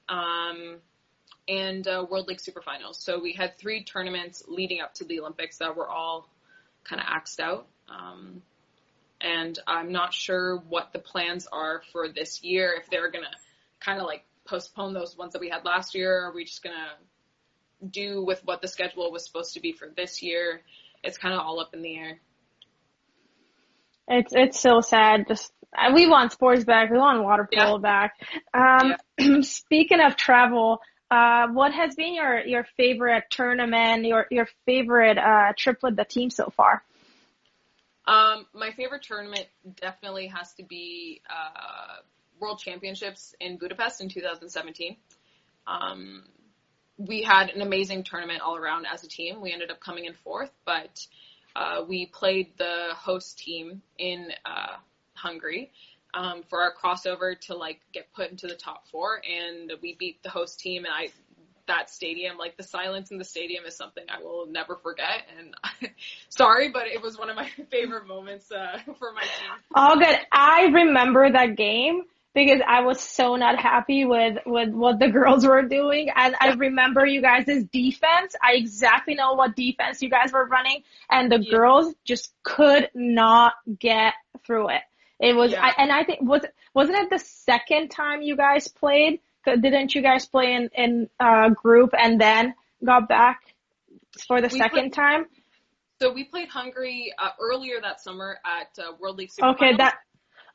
um, 0.09 0.77
and 1.49 1.87
uh, 1.87 2.05
World 2.11 2.27
League 2.27 2.41
Super 2.41 2.63
Finals. 2.63 2.99
So 2.99 3.21
we 3.21 3.33
had 3.33 3.57
three 3.59 3.85
tournaments 3.85 4.43
leading 4.49 4.81
up 4.81 4.95
to 4.95 5.05
the 5.05 5.21
Olympics 5.21 5.59
that 5.59 5.77
were 5.77 5.89
all 5.89 6.29
kind 6.85 7.01
of 7.01 7.07
axed 7.09 7.41
out. 7.41 7.67
Um, 7.89 8.43
and 9.21 9.59
I'm 9.67 9.93
not 9.93 10.15
sure 10.15 10.57
what 10.69 10.93
the 10.93 10.99
plans 10.99 11.47
are 11.53 11.83
for 11.93 12.09
this 12.09 12.43
year. 12.43 12.75
If 12.81 12.91
they're 12.91 13.11
gonna 13.11 13.31
kind 13.81 14.01
of 14.01 14.07
like 14.07 14.25
postpone 14.51 14.93
those 14.93 15.17
ones 15.17 15.33
that 15.33 15.41
we 15.41 15.49
had 15.49 15.65
last 15.65 15.95
year? 15.95 16.27
Are 16.27 16.35
we 16.35 16.45
just 16.45 16.63
gonna 16.63 16.93
do 17.89 18.23
with 18.23 18.45
what 18.45 18.61
the 18.61 18.69
schedule 18.69 19.11
was 19.11 19.25
supposed 19.25 19.55
to 19.55 19.61
be 19.61 19.73
for 19.73 19.89
this 19.89 20.23
year? 20.23 20.61
It's 21.03 21.17
kind 21.17 21.33
of 21.33 21.41
all 21.41 21.61
up 21.61 21.73
in 21.73 21.83
the 21.83 21.97
air. 21.97 22.21
It's 24.09 24.33
it's 24.35 24.61
so 24.61 24.81
sad. 24.81 25.29
Just 25.29 25.53
we 25.95 26.09
want 26.09 26.33
sports 26.33 26.65
back. 26.65 26.91
We 26.91 26.99
want 26.99 27.23
water 27.23 27.49
polo 27.53 27.77
yeah. 27.77 27.81
back. 27.81 28.15
Um, 28.53 28.95
yeah. 29.19 29.41
speaking 29.43 30.01
of 30.01 30.17
travel, 30.17 30.81
uh, 31.11 31.47
what 31.49 31.73
has 31.73 31.95
been 31.95 32.15
your 32.15 32.41
your 32.41 32.67
favorite 32.77 33.25
tournament? 33.31 34.05
Your 34.05 34.27
your 34.31 34.49
favorite 34.67 35.17
uh, 35.17 35.53
trip 35.57 35.79
with 35.83 35.97
the 35.97 36.05
team 36.05 36.31
so 36.31 36.51
far? 36.51 36.83
Um, 38.07 38.47
my 38.53 38.73
favorite 38.73 39.03
tournament 39.05 39.47
definitely 39.81 40.27
has 40.27 40.53
to 40.55 40.65
be 40.65 41.23
uh, 41.31 42.01
World 42.41 42.59
Championships 42.59 43.35
in 43.41 43.59
Budapest 43.59 44.01
in 44.01 44.09
2017. 44.09 44.97
Um, 45.67 46.25
we 46.97 47.23
had 47.23 47.51
an 47.51 47.63
amazing 47.63 48.05
tournament 48.05 48.43
all 48.43 48.57
around 48.57 48.87
as 48.93 49.05
a 49.05 49.09
team. 49.09 49.41
We 49.41 49.53
ended 49.53 49.71
up 49.71 49.81
coming 49.81 50.05
in 50.05 50.15
fourth, 50.25 50.51
but 50.65 51.07
uh, 51.57 51.85
we 51.89 52.07
played 52.07 52.57
the 52.59 52.89
host 52.95 53.39
team 53.39 53.83
in 53.99 54.29
uh, 54.45 54.77
Hungary 55.15 55.73
um, 56.15 56.43
for 56.49 56.63
our 56.63 56.73
crossover 56.75 57.39
to 57.43 57.57
like 57.57 57.81
get 57.93 58.13
put 58.13 58.31
into 58.31 58.47
the 58.47 58.55
top 58.55 58.89
four, 58.89 59.21
and 59.29 59.73
we 59.81 59.97
beat 59.99 60.23
the 60.23 60.31
host 60.31 60.61
team. 60.61 60.85
And 60.85 60.95
I 60.95 61.09
that 61.67 61.89
stadium, 61.89 62.37
like 62.37 62.57
the 62.57 62.63
silence 62.63 63.11
in 63.11 63.19
the 63.19 63.25
stadium, 63.25 63.65
is 63.65 63.77
something 63.77 64.05
I 64.09 64.23
will 64.23 64.47
never 64.47 64.77
forget. 64.77 65.23
And 65.39 65.55
sorry, 66.29 66.69
but 66.71 66.87
it 66.87 67.01
was 67.01 67.17
one 67.17 67.31
of 67.31 67.37
my 67.37 67.49
favorite 67.71 68.07
moments 68.07 68.51
uh, 68.51 68.79
for 68.99 69.13
my 69.13 69.23
team. 69.23 69.51
All 69.75 69.99
good. 69.99 70.19
I 70.33 70.65
remember 70.73 71.31
that 71.31 71.57
game 71.57 72.03
because 72.35 72.61
I 72.67 72.83
was 72.83 73.01
so 73.01 73.37
not 73.37 73.59
happy 73.59 74.05
with 74.05 74.39
with 74.47 74.71
what 74.71 74.99
the 74.99 75.09
girls 75.13 75.47
were 75.47 75.63
doing. 75.63 76.11
And 76.15 76.35
I 76.41 76.53
remember 76.53 77.05
you 77.05 77.23
guys' 77.23 77.65
defense. 77.73 78.37
I 78.43 78.55
exactly 78.55 79.15
know 79.15 79.35
what 79.35 79.57
defense 79.57 80.03
you 80.03 80.11
guys 80.11 80.33
were 80.33 80.47
running, 80.47 80.83
and 81.11 81.31
the 81.31 81.41
yeah. 81.41 81.51
girls 81.51 81.95
just 82.05 82.33
could 82.43 82.91
not 82.95 83.55
get 83.79 84.15
through 84.47 84.71
it. 84.71 84.83
It 85.19 85.37
was, 85.37 85.53
yeah. 85.53 85.63
I, 85.63 85.83
and 85.83 85.93
I 85.93 86.05
think 86.05 86.23
was 86.23 86.43
wasn't 86.75 86.99
it 86.99 87.11
the 87.11 87.19
second 87.19 87.91
time 87.91 88.23
you 88.23 88.37
guys 88.37 88.69
played? 88.69 89.21
Didn't 89.45 89.95
you 89.95 90.03
guys 90.03 90.27
play 90.27 90.55
in 90.55 90.71
in 90.75 91.09
uh, 91.19 91.51
group 91.51 91.91
and 91.99 92.21
then 92.21 92.55
got 92.85 93.09
back 93.09 93.41
for 94.27 94.41
the 94.41 94.49
we 94.49 94.59
second 94.59 94.93
played, 94.93 94.93
time? 94.93 95.27
So 96.01 96.13
we 96.13 96.25
played 96.25 96.49
Hungary 96.49 97.13
uh, 97.19 97.31
earlier 97.39 97.81
that 97.83 98.01
summer 98.01 98.39
at 98.45 98.83
uh, 98.83 98.93
World 98.99 99.19
League 99.19 99.31
Super 99.31 99.49
Okay, 99.49 99.77
that 99.77 99.99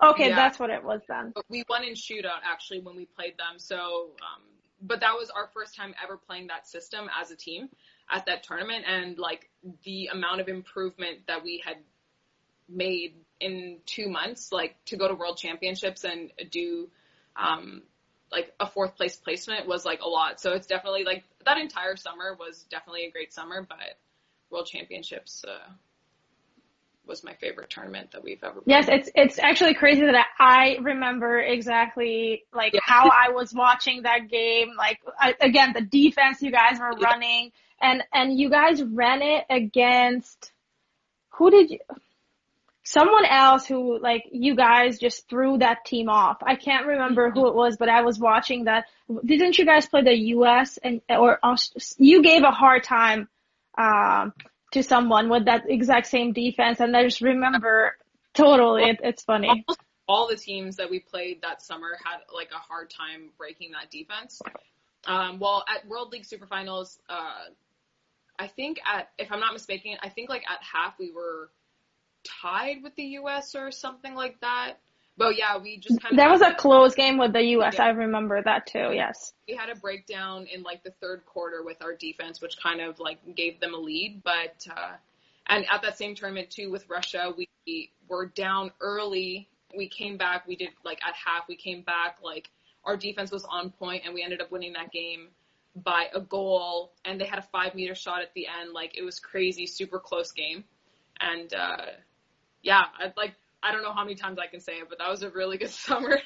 Okay, 0.02 0.30
yeah. 0.30 0.36
that's 0.36 0.60
what 0.60 0.70
it 0.70 0.84
was 0.84 1.02
then. 1.08 1.32
But 1.34 1.46
we 1.50 1.64
won 1.70 1.84
in 1.84 1.94
shootout 1.94 2.42
actually 2.44 2.82
when 2.82 2.96
we 2.96 3.06
played 3.06 3.38
them. 3.38 3.58
So, 3.58 3.76
um, 4.22 4.42
but 4.82 5.00
that 5.02 5.14
was 5.14 5.30
our 5.30 5.50
first 5.54 5.76
time 5.76 5.94
ever 6.04 6.18
playing 6.18 6.48
that 6.48 6.68
system 6.68 7.10
as 7.20 7.32
a 7.32 7.36
team 7.36 7.70
at 8.10 8.26
that 8.26 8.44
tournament, 8.44 8.86
and 8.88 9.18
like 9.18 9.50
the 9.84 10.08
amount 10.08 10.42
of 10.42 10.48
improvement 10.48 11.20
that 11.28 11.44
we 11.44 11.62
had 11.66 11.78
made 12.68 13.16
in 13.40 13.78
two 13.86 14.10
months, 14.10 14.52
like 14.52 14.76
to 14.86 14.98
go 14.98 15.08
to 15.08 15.16
World 15.16 15.38
Championships 15.38 16.04
and 16.04 16.32
do. 16.52 16.90
Um, 17.36 17.84
like 18.32 18.54
a 18.60 18.68
fourth 18.68 18.98
place 18.98 19.16
placement 19.16 19.68
was 19.68 19.86
like 19.86 20.02
a 20.02 20.08
lot. 20.08 20.42
So 20.42 20.52
it's 20.54 20.68
definitely 20.68 21.04
like 21.04 21.24
that 21.46 21.58
entire 21.58 21.96
summer 21.96 22.36
was 22.38 22.66
definitely 22.70 23.06
a 23.06 23.12
great 23.12 23.32
summer, 23.34 23.66
but 23.68 23.98
World 24.50 24.66
Championships 24.66 25.46
uh, 25.48 25.72
was 27.08 27.24
my 27.24 27.34
favorite 27.36 27.70
tournament 27.70 28.12
that 28.12 28.24
we've 28.24 28.44
ever. 28.44 28.62
Played. 28.62 28.68
Yes, 28.68 28.88
it's 28.90 29.10
it's 29.16 29.40
actually 29.40 29.74
crazy 29.74 30.02
that 30.02 30.26
I 30.40 30.78
remember 30.82 31.40
exactly 31.40 32.44
like 32.54 32.74
yeah. 32.74 32.82
how 32.84 33.10
I 33.10 33.32
was 33.32 33.54
watching 33.54 34.04
that 34.04 34.30
game. 34.30 34.70
Like 34.78 35.00
I, 35.20 35.36
again, 35.40 35.74
the 35.74 35.82
defense 35.82 36.42
you 36.42 36.52
guys 36.52 36.80
were 36.80 36.94
yeah. 36.98 37.08
running, 37.08 37.52
and 37.82 38.04
and 38.14 38.38
you 38.38 38.50
guys 38.50 38.82
ran 38.84 39.22
it 39.22 39.46
against 39.50 40.52
who 41.30 41.52
did 41.52 41.72
you? 41.72 41.80
Someone 42.84 43.26
else 43.26 43.66
who 43.66 44.00
like 44.00 44.24
you 44.32 44.56
guys 44.56 45.00
just 45.00 45.28
threw 45.28 45.58
that 45.58 45.86
team 45.86 46.08
off. 46.08 46.38
I 46.46 46.56
can't 46.56 46.86
remember 46.86 47.32
who 47.32 47.48
it 47.48 47.56
was, 47.56 47.78
but 47.78 47.90
I 47.90 48.02
was 48.02 48.20
watching 48.20 48.66
that. 48.66 48.86
Didn't 49.26 49.58
you 49.58 49.66
guys 49.66 49.88
play 49.88 50.04
the 50.04 50.16
U.S. 50.16 50.78
and 50.78 51.02
or 51.10 51.40
you 51.98 52.22
gave 52.22 52.44
a 52.44 52.52
hard 52.52 52.84
time? 52.84 53.28
Um, 53.78 54.34
to 54.76 54.84
someone 54.84 55.30
with 55.30 55.46
that 55.46 55.64
exact 55.70 56.08
same 56.08 56.34
defense, 56.34 56.82
and 56.82 56.96
I 56.96 57.04
just 57.04 57.22
remember 57.22 57.96
totally. 58.34 58.84
It, 58.84 59.00
it's 59.04 59.24
funny. 59.24 59.66
All 60.08 60.28
the 60.28 60.36
teams 60.36 60.76
that 60.76 60.90
we 60.90 61.00
played 61.00 61.42
that 61.42 61.62
summer 61.62 61.98
had 62.04 62.20
like 62.34 62.52
a 62.52 62.60
hard 62.60 62.90
time 62.92 63.32
breaking 63.38 63.72
that 63.72 63.90
defense. 63.90 64.42
Um, 65.08 65.40
well, 65.40 65.64
at 65.74 65.88
World 65.88 66.12
League 66.12 66.26
Superfinals, 66.26 66.98
uh, 67.10 67.46
I 68.38 68.48
think 68.48 68.80
at 68.86 69.10
if 69.18 69.32
I'm 69.32 69.40
not 69.40 69.54
mistaken, 69.54 69.96
I 70.04 70.10
think 70.10 70.30
like 70.30 70.44
at 70.50 70.60
half 70.62 71.00
we 71.00 71.12
were 71.12 71.50
tied 72.42 72.84
with 72.84 72.96
the 72.96 73.04
U.S. 73.20 73.56
or 73.56 73.72
something 73.72 74.14
like 74.14 74.42
that. 74.42 74.74
But 75.18 75.38
yeah, 75.38 75.58
we 75.58 75.78
just 75.78 76.02
kind 76.02 76.14
of. 76.14 76.18
That 76.18 76.30
was 76.30 76.42
a 76.42 76.54
close 76.54 76.94
game 76.94 77.18
with 77.18 77.32
the 77.32 77.42
U.S. 77.42 77.76
Yeah. 77.78 77.86
I 77.86 77.90
remember 77.90 78.42
that 78.44 78.68
too. 78.68 78.92
Yes. 78.94 79.34
We 79.48 79.56
had 79.56 79.70
a 79.70 79.76
breakdown 79.76 80.46
in 80.52 80.64
like 80.64 80.84
the 80.84 80.92
third 81.02 81.26
quarter 81.26 81.64
with 81.64 81.82
our 81.82 81.96
defense, 81.96 82.42
which 82.42 82.58
kind 82.62 82.82
of 82.82 83.00
like 83.00 83.20
gave 83.36 83.60
them 83.62 83.74
a 83.74 83.78
lead. 83.78 84.22
But 84.24 84.68
uh, 84.70 84.94
and 85.48 85.66
at 85.72 85.82
that 85.84 85.98
same 85.98 86.16
tournament 86.16 86.50
too 86.50 86.70
with 86.70 86.90
Russia, 86.90 87.34
we 87.36 87.92
were 88.10 88.26
down 88.26 88.72
early. 88.82 89.48
We 89.76 89.88
came 89.88 90.18
back. 90.18 90.48
We 90.48 90.58
did 90.58 90.70
like 90.84 91.00
at 91.08 91.16
half. 91.16 91.48
We 91.48 91.56
came 91.56 91.82
back 91.82 92.18
like 92.22 92.50
our 92.84 92.98
defense 92.98 93.32
was 93.32 93.46
on 93.46 93.72
point, 93.72 94.04
and 94.06 94.14
we 94.14 94.22
ended 94.22 94.42
up 94.42 94.52
winning 94.52 94.74
that 94.74 94.92
game 94.92 95.30
by 95.78 96.08
a 96.14 96.20
goal. 96.20 96.92
And 97.06 97.22
they 97.22 97.26
had 97.26 97.40
a 97.40 97.48
five 97.54 97.74
meter 97.74 97.96
shot 97.96 98.22
at 98.22 98.34
the 98.34 98.48
end. 98.48 98.74
Like 98.74 98.98
it 98.98 99.04
was 99.04 99.20
crazy, 99.20 99.66
super 99.66 100.00
close 100.00 100.34
game. 100.34 100.66
And 101.22 101.54
uh, 101.54 101.86
yeah, 102.62 102.84
I'd 103.00 103.14
like 103.16 103.36
I 103.66 103.72
don't 103.72 103.82
know 103.82 103.94
how 103.94 104.04
many 104.04 104.16
times 104.16 104.38
I 104.40 104.48
can 104.48 104.60
say 104.60 104.74
it, 104.74 104.90
but 104.90 105.00
that 105.00 105.10
was 105.10 105.24
a 105.24 105.30
really 105.30 105.58
good 105.58 105.70
summer. 105.88 106.20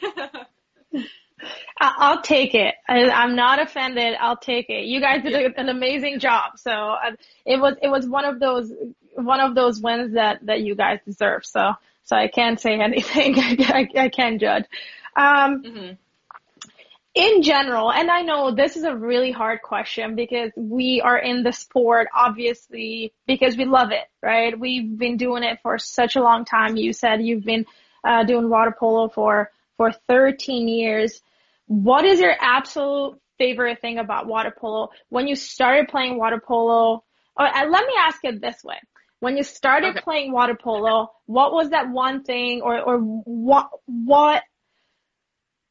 I'll 1.80 2.22
take 2.22 2.54
it. 2.54 2.76
I, 2.88 3.24
am 3.24 3.36
not 3.36 3.62
offended. 3.62 4.16
I'll 4.20 4.38
take 4.38 4.70
it. 4.70 4.86
You 4.86 5.00
guys 5.00 5.24
did 5.24 5.34
a, 5.34 5.60
an 5.60 5.70
amazing 5.70 6.20
job. 6.20 6.58
So 6.58 6.72
uh, 6.72 7.12
it 7.46 7.60
was 7.60 7.76
it 7.82 7.88
was 7.88 8.06
one 8.08 8.26
of 8.26 8.40
those 8.40 8.72
one 9.16 9.40
of 9.40 9.56
those 9.56 9.80
wins 9.80 10.16
that 10.16 10.46
that 10.46 10.62
you 10.62 10.76
guys 10.76 11.00
deserve. 11.06 11.46
So 11.46 11.74
so 12.04 12.16
I 12.16 12.28
can't 12.28 12.60
say 12.60 12.74
anything. 12.82 13.36
I, 13.40 13.88
I, 13.96 14.02
I 14.04 14.10
can't 14.10 14.42
judge. 14.42 14.66
Um, 15.16 15.64
mm-hmm 15.64 15.94
in 17.20 17.42
general, 17.42 17.92
and 17.92 18.10
I 18.10 18.22
know 18.22 18.52
this 18.52 18.78
is 18.78 18.84
a 18.84 18.96
really 18.96 19.32
hard 19.32 19.62
question 19.62 20.16
because 20.16 20.52
we 20.56 21.02
are 21.04 21.18
in 21.18 21.44
the 21.44 21.52
sport, 21.52 22.08
obviously, 22.16 23.12
because 23.28 23.58
we 23.58 23.66
love 23.66 23.92
it, 23.92 24.06
right? 24.24 24.58
We've 24.58 24.98
been 24.98 25.18
doing 25.18 25.44
it 25.44 25.60
for 25.62 25.78
such 25.78 26.16
a 26.16 26.22
long 26.22 26.46
time. 26.46 26.78
You 26.78 26.94
said 26.94 27.22
you've 27.22 27.44
been 27.44 27.66
uh, 28.06 28.24
doing 28.24 28.50
water 28.50 28.74
polo 28.78 29.10
for, 29.10 29.52
for 29.76 29.92
13 30.08 30.70
years. 30.70 31.22
What 31.68 32.06
is 32.06 32.22
your 32.22 32.36
absolute 32.40 33.20
favorite 33.38 33.82
thing 33.82 33.98
about 33.98 34.26
water 34.26 34.54
polo? 34.58 34.92
When 35.10 35.28
you 35.28 35.36
started 35.36 35.90
playing 35.90 36.18
water 36.18 36.40
polo, 36.40 37.04
or, 37.36 37.46
uh, 37.46 37.68
let 37.68 37.86
me 37.86 37.94
ask 38.00 38.24
it 38.24 38.40
this 38.40 38.64
way. 38.64 38.78
When 39.20 39.36
you 39.36 39.44
started 39.44 39.90
okay. 39.90 40.02
playing 40.02 40.32
water 40.32 40.56
polo, 40.56 41.12
what 41.26 41.52
was 41.52 41.72
that 41.72 41.90
one 41.90 42.24
thing 42.24 42.62
or, 42.62 42.80
or 42.80 42.98
what, 43.00 43.72
what 43.86 44.44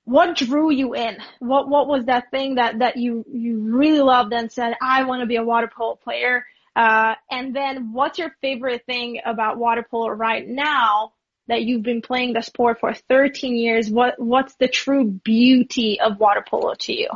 what 0.09 0.37
drew 0.37 0.71
you 0.71 0.95
in? 0.95 1.19
What 1.39 1.69
what 1.69 1.87
was 1.87 2.07
that 2.07 2.31
thing 2.31 2.55
that 2.55 2.79
that 2.79 2.97
you 2.97 3.27
you 3.31 3.59
really 3.59 4.01
loved 4.01 4.33
and 4.33 4.51
said 4.51 4.75
I 4.81 5.05
want 5.05 5.21
to 5.21 5.27
be 5.27 5.37
a 5.37 5.45
water 5.45 5.71
polo 5.75 5.97
player? 5.97 6.47
Uh, 6.75 7.15
and 7.31 7.55
then 7.55 7.93
what's 7.93 8.19
your 8.19 8.35
favorite 8.41 8.87
thing 8.87 9.21
about 9.27 9.59
water 9.59 9.85
polo 9.89 10.09
right 10.09 10.47
now 10.49 11.13
that 11.49 11.63
you've 11.63 11.83
been 11.83 12.01
playing 12.01 12.33
the 12.33 12.43
sport 12.43 12.81
for 12.81 12.95
13 12.95 13.57
years? 13.57 13.91
What 13.91 14.19
what's 14.19 14.55
the 14.55 14.69
true 14.69 15.05
beauty 15.05 16.01
of 16.01 16.19
water 16.19 16.45
polo 16.49 16.75
to 16.75 16.93
you? 16.93 17.09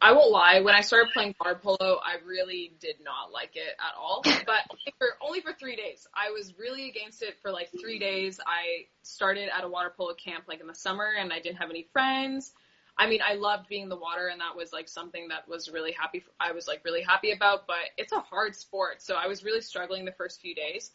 I 0.00 0.12
won't 0.12 0.32
lie. 0.32 0.60
When 0.60 0.74
I 0.74 0.80
started 0.80 1.12
playing 1.12 1.36
water 1.40 1.58
polo, 1.62 2.00
I 2.04 2.16
really 2.26 2.72
did 2.80 2.96
not 3.02 3.30
like 3.32 3.54
it 3.54 3.76
at 3.78 3.94
all. 3.96 4.22
But 4.24 4.62
only 4.70 4.94
for, 4.98 5.08
only 5.20 5.40
for 5.40 5.52
three 5.52 5.76
days. 5.76 6.06
I 6.14 6.30
was 6.32 6.52
really 6.58 6.88
against 6.88 7.22
it 7.22 7.36
for 7.40 7.52
like 7.52 7.70
three 7.80 8.00
days. 8.00 8.40
I 8.44 8.86
started 9.02 9.48
at 9.56 9.62
a 9.62 9.68
water 9.68 9.92
polo 9.96 10.14
camp 10.14 10.44
like 10.48 10.60
in 10.60 10.66
the 10.66 10.74
summer, 10.74 11.08
and 11.16 11.32
I 11.32 11.38
didn't 11.38 11.58
have 11.58 11.70
any 11.70 11.86
friends. 11.92 12.52
I 12.98 13.08
mean, 13.08 13.20
I 13.24 13.34
loved 13.34 13.68
being 13.68 13.84
in 13.84 13.88
the 13.88 13.96
water, 13.96 14.26
and 14.26 14.40
that 14.40 14.56
was 14.56 14.72
like 14.72 14.88
something 14.88 15.28
that 15.28 15.48
was 15.48 15.70
really 15.70 15.92
happy. 15.92 16.20
For, 16.20 16.30
I 16.40 16.52
was 16.52 16.66
like 16.66 16.84
really 16.84 17.02
happy 17.02 17.30
about. 17.30 17.68
But 17.68 17.90
it's 17.96 18.12
a 18.12 18.20
hard 18.20 18.56
sport, 18.56 19.00
so 19.00 19.14
I 19.14 19.28
was 19.28 19.44
really 19.44 19.60
struggling 19.60 20.04
the 20.04 20.12
first 20.12 20.40
few 20.40 20.56
days. 20.56 20.90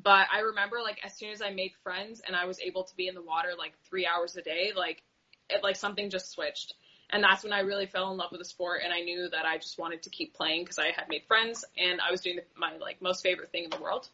But 0.00 0.28
I 0.32 0.40
remember 0.40 0.78
like 0.80 1.00
as 1.04 1.14
soon 1.16 1.30
as 1.30 1.42
I 1.42 1.50
made 1.50 1.72
friends 1.82 2.22
and 2.24 2.36
I 2.36 2.44
was 2.44 2.60
able 2.60 2.84
to 2.84 2.96
be 2.96 3.08
in 3.08 3.14
the 3.16 3.22
water 3.22 3.50
like 3.58 3.72
three 3.84 4.06
hours 4.06 4.36
a 4.36 4.42
day, 4.42 4.72
like 4.76 5.02
it 5.50 5.64
like 5.64 5.76
something 5.76 6.08
just 6.08 6.30
switched 6.30 6.74
and 7.12 7.22
that's 7.22 7.44
when 7.44 7.52
I 7.52 7.60
really 7.60 7.86
fell 7.86 8.10
in 8.10 8.16
love 8.16 8.32
with 8.32 8.40
the 8.40 8.46
sport, 8.46 8.80
and 8.82 8.92
I 8.92 9.00
knew 9.00 9.28
that 9.28 9.44
I 9.44 9.58
just 9.58 9.78
wanted 9.78 10.02
to 10.04 10.10
keep 10.10 10.34
playing 10.34 10.64
because 10.64 10.78
I 10.78 10.86
had 10.86 11.08
made 11.08 11.24
friends, 11.28 11.64
and 11.76 12.00
I 12.00 12.10
was 12.10 12.22
doing 12.22 12.36
the, 12.36 12.42
my 12.56 12.76
like 12.78 13.02
most 13.02 13.22
favorite 13.22 13.52
thing 13.52 13.64
in 13.64 13.70
the 13.70 13.80
world. 13.80 14.08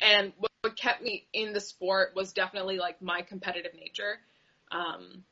And 0.00 0.32
what, 0.38 0.50
what 0.62 0.76
kept 0.76 1.02
me 1.02 1.26
in 1.32 1.52
the 1.52 1.60
sport 1.60 2.12
was 2.14 2.32
definitely 2.32 2.78
like 2.78 3.00
my 3.00 3.22
competitive 3.22 3.74
nature. 3.74 4.18
Um, 4.70 5.24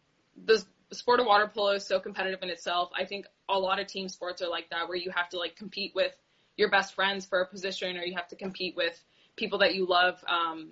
the, 0.45 0.65
sport 0.93 1.19
of 1.19 1.27
water 1.27 1.51
polo 1.53 1.73
is 1.73 1.85
so 1.85 1.99
competitive 1.99 2.43
in 2.43 2.49
itself. 2.49 2.91
I 2.97 3.05
think 3.07 3.27
a 3.49 3.59
lot 3.59 3.81
of 3.81 3.89
team 3.89 4.09
sports 4.09 4.41
are 4.41 4.49
like 4.49 4.71
that, 4.71 4.89
where 4.89 4.97
you 4.97 5.11
have 5.11 5.29
to 5.31 5.39
like 5.39 5.57
compete 5.57 5.93
with 5.97 6.13
your 6.57 6.71
best 6.71 6.95
friends 6.95 7.27
for 7.27 7.41
a 7.41 7.47
position, 7.47 7.97
or 7.97 8.05
you 8.05 8.15
have 8.15 8.29
to 8.29 8.37
compete 8.37 8.77
with 8.77 8.99
people 9.35 9.59
that 9.59 9.75
you 9.75 9.87
love 9.87 10.25
um, 10.29 10.71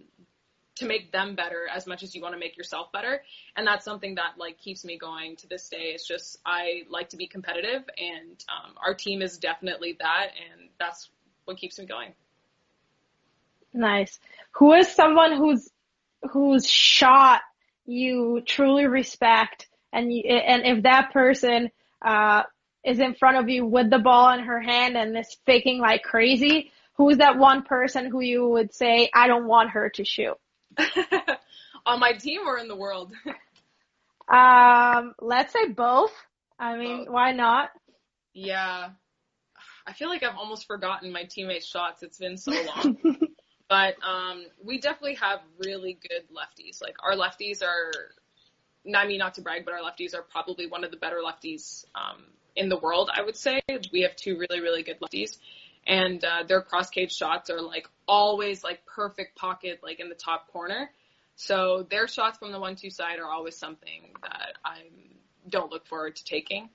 to 0.76 0.86
make 0.86 1.12
them 1.12 1.34
better 1.34 1.66
as 1.72 1.86
much 1.86 2.02
as 2.02 2.14
you 2.14 2.22
want 2.22 2.34
to 2.34 2.38
make 2.38 2.56
yourself 2.56 2.90
better. 2.92 3.22
And 3.56 3.66
that's 3.66 3.84
something 3.84 4.16
that 4.16 4.32
like 4.38 4.58
keeps 4.58 4.84
me 4.84 4.98
going 4.98 5.36
to 5.36 5.48
this 5.48 5.68
day. 5.68 5.92
It's 5.94 6.06
just 6.06 6.38
I 6.44 6.82
like 6.88 7.10
to 7.10 7.16
be 7.16 7.26
competitive, 7.26 7.82
and 7.96 8.44
um, 8.48 8.74
our 8.84 8.94
team 8.94 9.22
is 9.22 9.38
definitely 9.38 9.96
that, 10.00 10.28
and 10.36 10.68
that's 10.78 11.08
what 11.44 11.56
keeps 11.56 11.78
me 11.78 11.86
going. 11.86 12.12
Nice. 13.72 14.18
Who 14.52 14.72
is 14.72 14.88
someone 14.88 15.36
who's 15.36 15.68
whose 16.30 16.68
shot 16.68 17.42
you 17.86 18.42
truly 18.46 18.86
respect, 18.86 19.68
and 19.92 20.12
you, 20.12 20.22
and 20.22 20.64
if 20.64 20.84
that 20.84 21.12
person 21.12 21.70
uh, 22.02 22.44
is 22.84 22.98
in 22.98 23.14
front 23.14 23.38
of 23.38 23.48
you 23.48 23.66
with 23.66 23.90
the 23.90 23.98
ball 23.98 24.30
in 24.30 24.44
her 24.44 24.60
hand 24.60 24.96
and 24.96 25.16
is 25.16 25.36
faking 25.46 25.78
like 25.80 26.02
crazy, 26.02 26.70
who's 26.94 27.18
that 27.18 27.38
one 27.38 27.62
person 27.62 28.10
who 28.10 28.20
you 28.20 28.48
would 28.48 28.72
say, 28.74 29.10
I 29.12 29.26
don't 29.26 29.46
want 29.46 29.70
her 29.70 29.90
to 29.90 30.04
shoot? 30.04 30.36
On 31.86 32.00
my 32.00 32.12
team 32.12 32.42
or 32.46 32.58
in 32.58 32.68
the 32.68 32.76
world? 32.76 33.12
um, 34.28 35.14
let's 35.20 35.52
say 35.52 35.68
both. 35.68 36.12
I 36.58 36.76
mean, 36.76 37.04
both. 37.04 37.12
why 37.12 37.32
not? 37.32 37.70
Yeah. 38.32 38.90
I 39.86 39.92
feel 39.92 40.08
like 40.08 40.22
I've 40.22 40.36
almost 40.36 40.66
forgotten 40.66 41.12
my 41.12 41.24
teammates' 41.24 41.66
shots. 41.66 42.02
It's 42.02 42.18
been 42.18 42.36
so 42.36 42.52
long. 42.52 42.98
but 43.02 43.28
But 43.68 43.96
um, 44.06 44.44
we 44.62 44.78
definitely 44.78 45.14
have 45.14 45.40
really 45.64 45.98
good 46.08 46.24
lefties. 46.30 46.82
Like 46.82 46.96
our 47.02 47.14
lefties 47.14 47.62
are, 47.62 47.90
I 48.94 49.06
mean, 49.06 49.18
not 49.18 49.34
to 49.34 49.40
brag, 49.40 49.64
but 49.64 49.72
our 49.72 49.80
lefties 49.80 50.14
are 50.14 50.22
probably 50.22 50.66
one 50.66 50.84
of 50.84 50.90
the 50.90 50.96
better 50.96 51.20
lefties 51.24 51.84
um, 51.94 52.24
in 52.56 52.68
the 52.68 52.76
world. 52.78 53.10
I 53.12 53.22
would 53.22 53.36
say 53.36 53.62
we 53.92 54.02
have 54.02 54.16
two 54.16 54.38
really, 54.38 54.60
really 54.60 54.82
good 54.82 55.00
lefties, 55.00 55.38
and 55.86 56.24
uh, 56.24 56.44
their 56.46 56.62
cross 56.62 56.90
cage 56.90 57.14
shots 57.14 57.50
are 57.50 57.60
like 57.60 57.88
always 58.06 58.64
like 58.64 58.84
perfect 58.86 59.36
pocket, 59.36 59.80
like 59.82 60.00
in 60.00 60.08
the 60.08 60.14
top 60.14 60.48
corner. 60.48 60.90
So 61.36 61.86
their 61.90 62.06
shots 62.06 62.38
from 62.38 62.52
the 62.52 62.60
one-two 62.60 62.90
side 62.90 63.18
are 63.18 63.30
always 63.30 63.56
something 63.56 64.12
that 64.22 64.54
I 64.64 64.82
don't 65.48 65.70
look 65.70 65.86
forward 65.86 66.16
to 66.16 66.24
taking. 66.24 66.70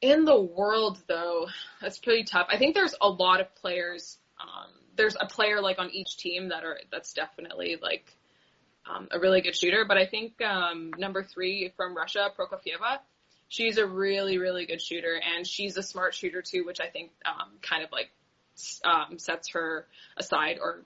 In 0.00 0.24
the 0.24 0.40
world, 0.40 0.98
though, 1.06 1.46
that's 1.80 1.98
pretty 1.98 2.24
tough. 2.24 2.48
I 2.50 2.56
think 2.56 2.74
there's 2.74 2.94
a 3.00 3.08
lot 3.08 3.40
of 3.40 3.54
players. 3.54 4.18
Um, 4.40 4.70
there's 4.96 5.16
a 5.20 5.26
player 5.26 5.60
like 5.60 5.78
on 5.78 5.90
each 5.90 6.16
team 6.16 6.48
that 6.48 6.64
are 6.64 6.78
that's 6.90 7.12
definitely 7.12 7.78
like 7.80 8.16
um, 8.90 9.08
a 9.10 9.18
really 9.18 9.42
good 9.42 9.54
shooter. 9.54 9.84
But 9.86 9.98
I 9.98 10.06
think 10.06 10.40
um, 10.42 10.90
number 10.98 11.22
three 11.22 11.72
from 11.76 11.94
Russia, 11.94 12.30
Prokofieva, 12.36 12.98
she's 13.50 13.76
a 13.76 13.86
really 13.86 14.38
really 14.38 14.64
good 14.64 14.80
shooter, 14.80 15.20
and 15.36 15.46
she's 15.46 15.76
a 15.76 15.82
smart 15.82 16.14
shooter 16.14 16.40
too, 16.40 16.64
which 16.64 16.80
I 16.80 16.88
think 16.88 17.10
um, 17.26 17.50
kind 17.60 17.84
of 17.84 17.92
like 17.92 18.10
um, 18.84 19.18
sets 19.18 19.50
her 19.50 19.86
aside 20.16 20.58
or 20.60 20.80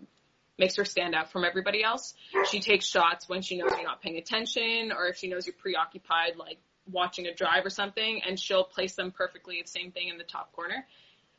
makes 0.58 0.76
her 0.76 0.84
stand 0.84 1.14
out 1.14 1.30
from 1.30 1.44
everybody 1.44 1.82
else. 1.82 2.14
She 2.50 2.60
takes 2.60 2.86
shots 2.86 3.28
when 3.28 3.42
she 3.42 3.56
knows 3.56 3.70
you're 3.72 3.84
not 3.84 4.02
paying 4.02 4.16
attention 4.18 4.92
or 4.92 5.06
if 5.08 5.16
she 5.16 5.28
knows 5.28 5.46
you're 5.46 5.54
preoccupied, 5.54 6.36
like 6.36 6.58
watching 6.90 7.26
a 7.26 7.34
drive 7.34 7.64
or 7.64 7.70
something, 7.70 8.22
and 8.26 8.38
she'll 8.38 8.64
place 8.64 8.94
them 8.94 9.10
perfectly. 9.10 9.62
Same 9.64 9.90
thing 9.90 10.08
in 10.08 10.18
the 10.18 10.24
top 10.24 10.52
corner. 10.52 10.86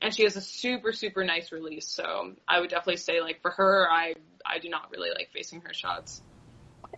And 0.02 0.14
she 0.14 0.24
has 0.24 0.36
a 0.36 0.42
super, 0.42 0.92
super 0.92 1.24
nice 1.24 1.52
release. 1.52 1.88
So 1.88 2.34
I 2.48 2.60
would 2.60 2.70
definitely 2.70 2.98
say 2.98 3.22
like 3.22 3.42
for 3.42 3.52
her, 3.52 3.88
I, 3.90 4.16
I 4.46 4.60
do 4.60 4.70
not 4.70 4.92
really 4.92 5.10
like 5.12 5.30
facing 5.34 5.62
her 5.62 5.74
shots. 5.74 6.22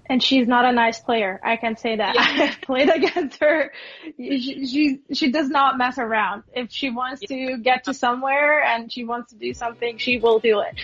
And 0.09 0.23
she's 0.23 0.47
not 0.47 0.65
a 0.65 0.71
nice 0.71 0.99
player. 0.99 1.39
I 1.43 1.57
can 1.57 1.75
say 1.75 1.97
that. 1.97 2.15
Yeah. 2.15 2.51
I 2.51 2.55
played 2.65 2.89
against 2.89 3.39
her. 3.39 3.71
She, 4.17 4.65
she, 4.65 4.99
she 5.13 5.31
does 5.31 5.49
not 5.49 5.77
mess 5.77 5.97
around. 5.97 6.43
If 6.53 6.71
she 6.71 6.89
wants 6.89 7.21
yeah. 7.27 7.55
to 7.55 7.57
get 7.57 7.85
to 7.85 7.93
somewhere 7.93 8.63
and 8.63 8.91
she 8.91 9.03
wants 9.03 9.31
to 9.31 9.37
do 9.37 9.53
something, 9.53 9.97
she 9.97 10.17
will 10.17 10.39
do 10.39 10.61
it 10.61 10.75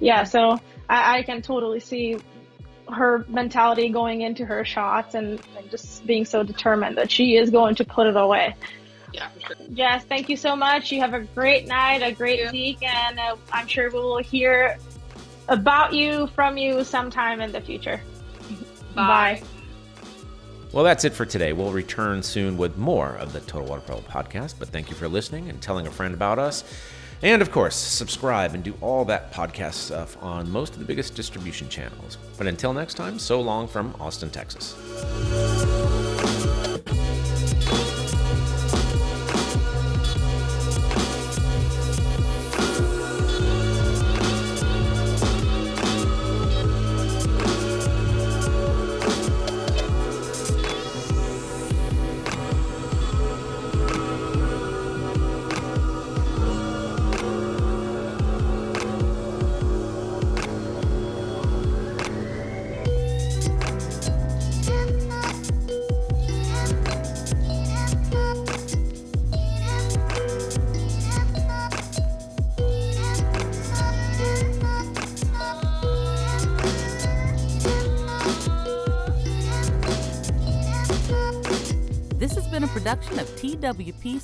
yeah, 0.00 0.24
so 0.24 0.58
I, 0.88 1.18
I 1.18 1.22
can 1.22 1.42
totally 1.42 1.80
see 1.80 2.16
her 2.90 3.24
mentality 3.28 3.90
going 3.90 4.22
into 4.22 4.44
her 4.44 4.64
shots 4.64 5.14
and, 5.14 5.40
and, 5.56 5.70
just 5.70 6.04
being 6.04 6.24
so 6.24 6.42
determined 6.42 6.96
that 6.96 7.08
she 7.08 7.36
is 7.36 7.50
going 7.50 7.76
to 7.76 7.84
put 7.84 8.08
it 8.08 8.16
away. 8.16 8.56
Yeah, 9.12 9.28
sure. 9.46 9.56
Jess, 9.72 10.04
thank 10.04 10.28
you 10.28 10.36
so 10.36 10.56
much. 10.56 10.90
You 10.90 11.00
have 11.00 11.14
a 11.14 11.20
great 11.20 11.68
night, 11.68 12.02
a 12.02 12.12
great 12.12 12.50
week, 12.50 12.82
and 12.82 13.20
uh, 13.20 13.36
I'm 13.52 13.68
sure 13.68 13.90
we 13.90 13.98
will 13.98 14.22
hear 14.22 14.78
about 15.48 15.92
you 15.92 16.26
from 16.28 16.56
you 16.56 16.82
sometime 16.82 17.40
in 17.40 17.52
the 17.52 17.60
future. 17.60 18.00
Bye. 18.94 19.42
Well, 20.72 20.84
that's 20.84 21.04
it 21.04 21.12
for 21.12 21.26
today. 21.26 21.52
We'll 21.52 21.72
return 21.72 22.22
soon 22.22 22.56
with 22.56 22.78
more 22.78 23.16
of 23.16 23.32
the 23.32 23.40
Total 23.40 23.68
Water 23.68 23.82
Polo 23.84 24.02
podcast, 24.02 24.54
but 24.58 24.68
thank 24.68 24.88
you 24.88 24.94
for 24.94 25.08
listening 25.08 25.48
and 25.48 25.60
telling 25.60 25.88
a 25.88 25.90
friend 25.90 26.14
about 26.14 26.38
us. 26.38 26.62
And 27.22 27.42
of 27.42 27.50
course, 27.50 27.74
subscribe 27.74 28.54
and 28.54 28.62
do 28.62 28.74
all 28.80 29.04
that 29.06 29.32
podcast 29.32 29.74
stuff 29.74 30.16
on 30.22 30.50
most 30.50 30.74
of 30.74 30.78
the 30.78 30.84
biggest 30.84 31.14
distribution 31.14 31.68
channels. 31.68 32.18
But 32.38 32.46
until 32.46 32.72
next 32.72 32.94
time, 32.94 33.18
so 33.18 33.40
long 33.40 33.68
from 33.68 33.94
Austin, 34.00 34.30
Texas. 34.30 34.76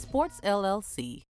Sports 0.08 0.40
LLC. 0.44 1.24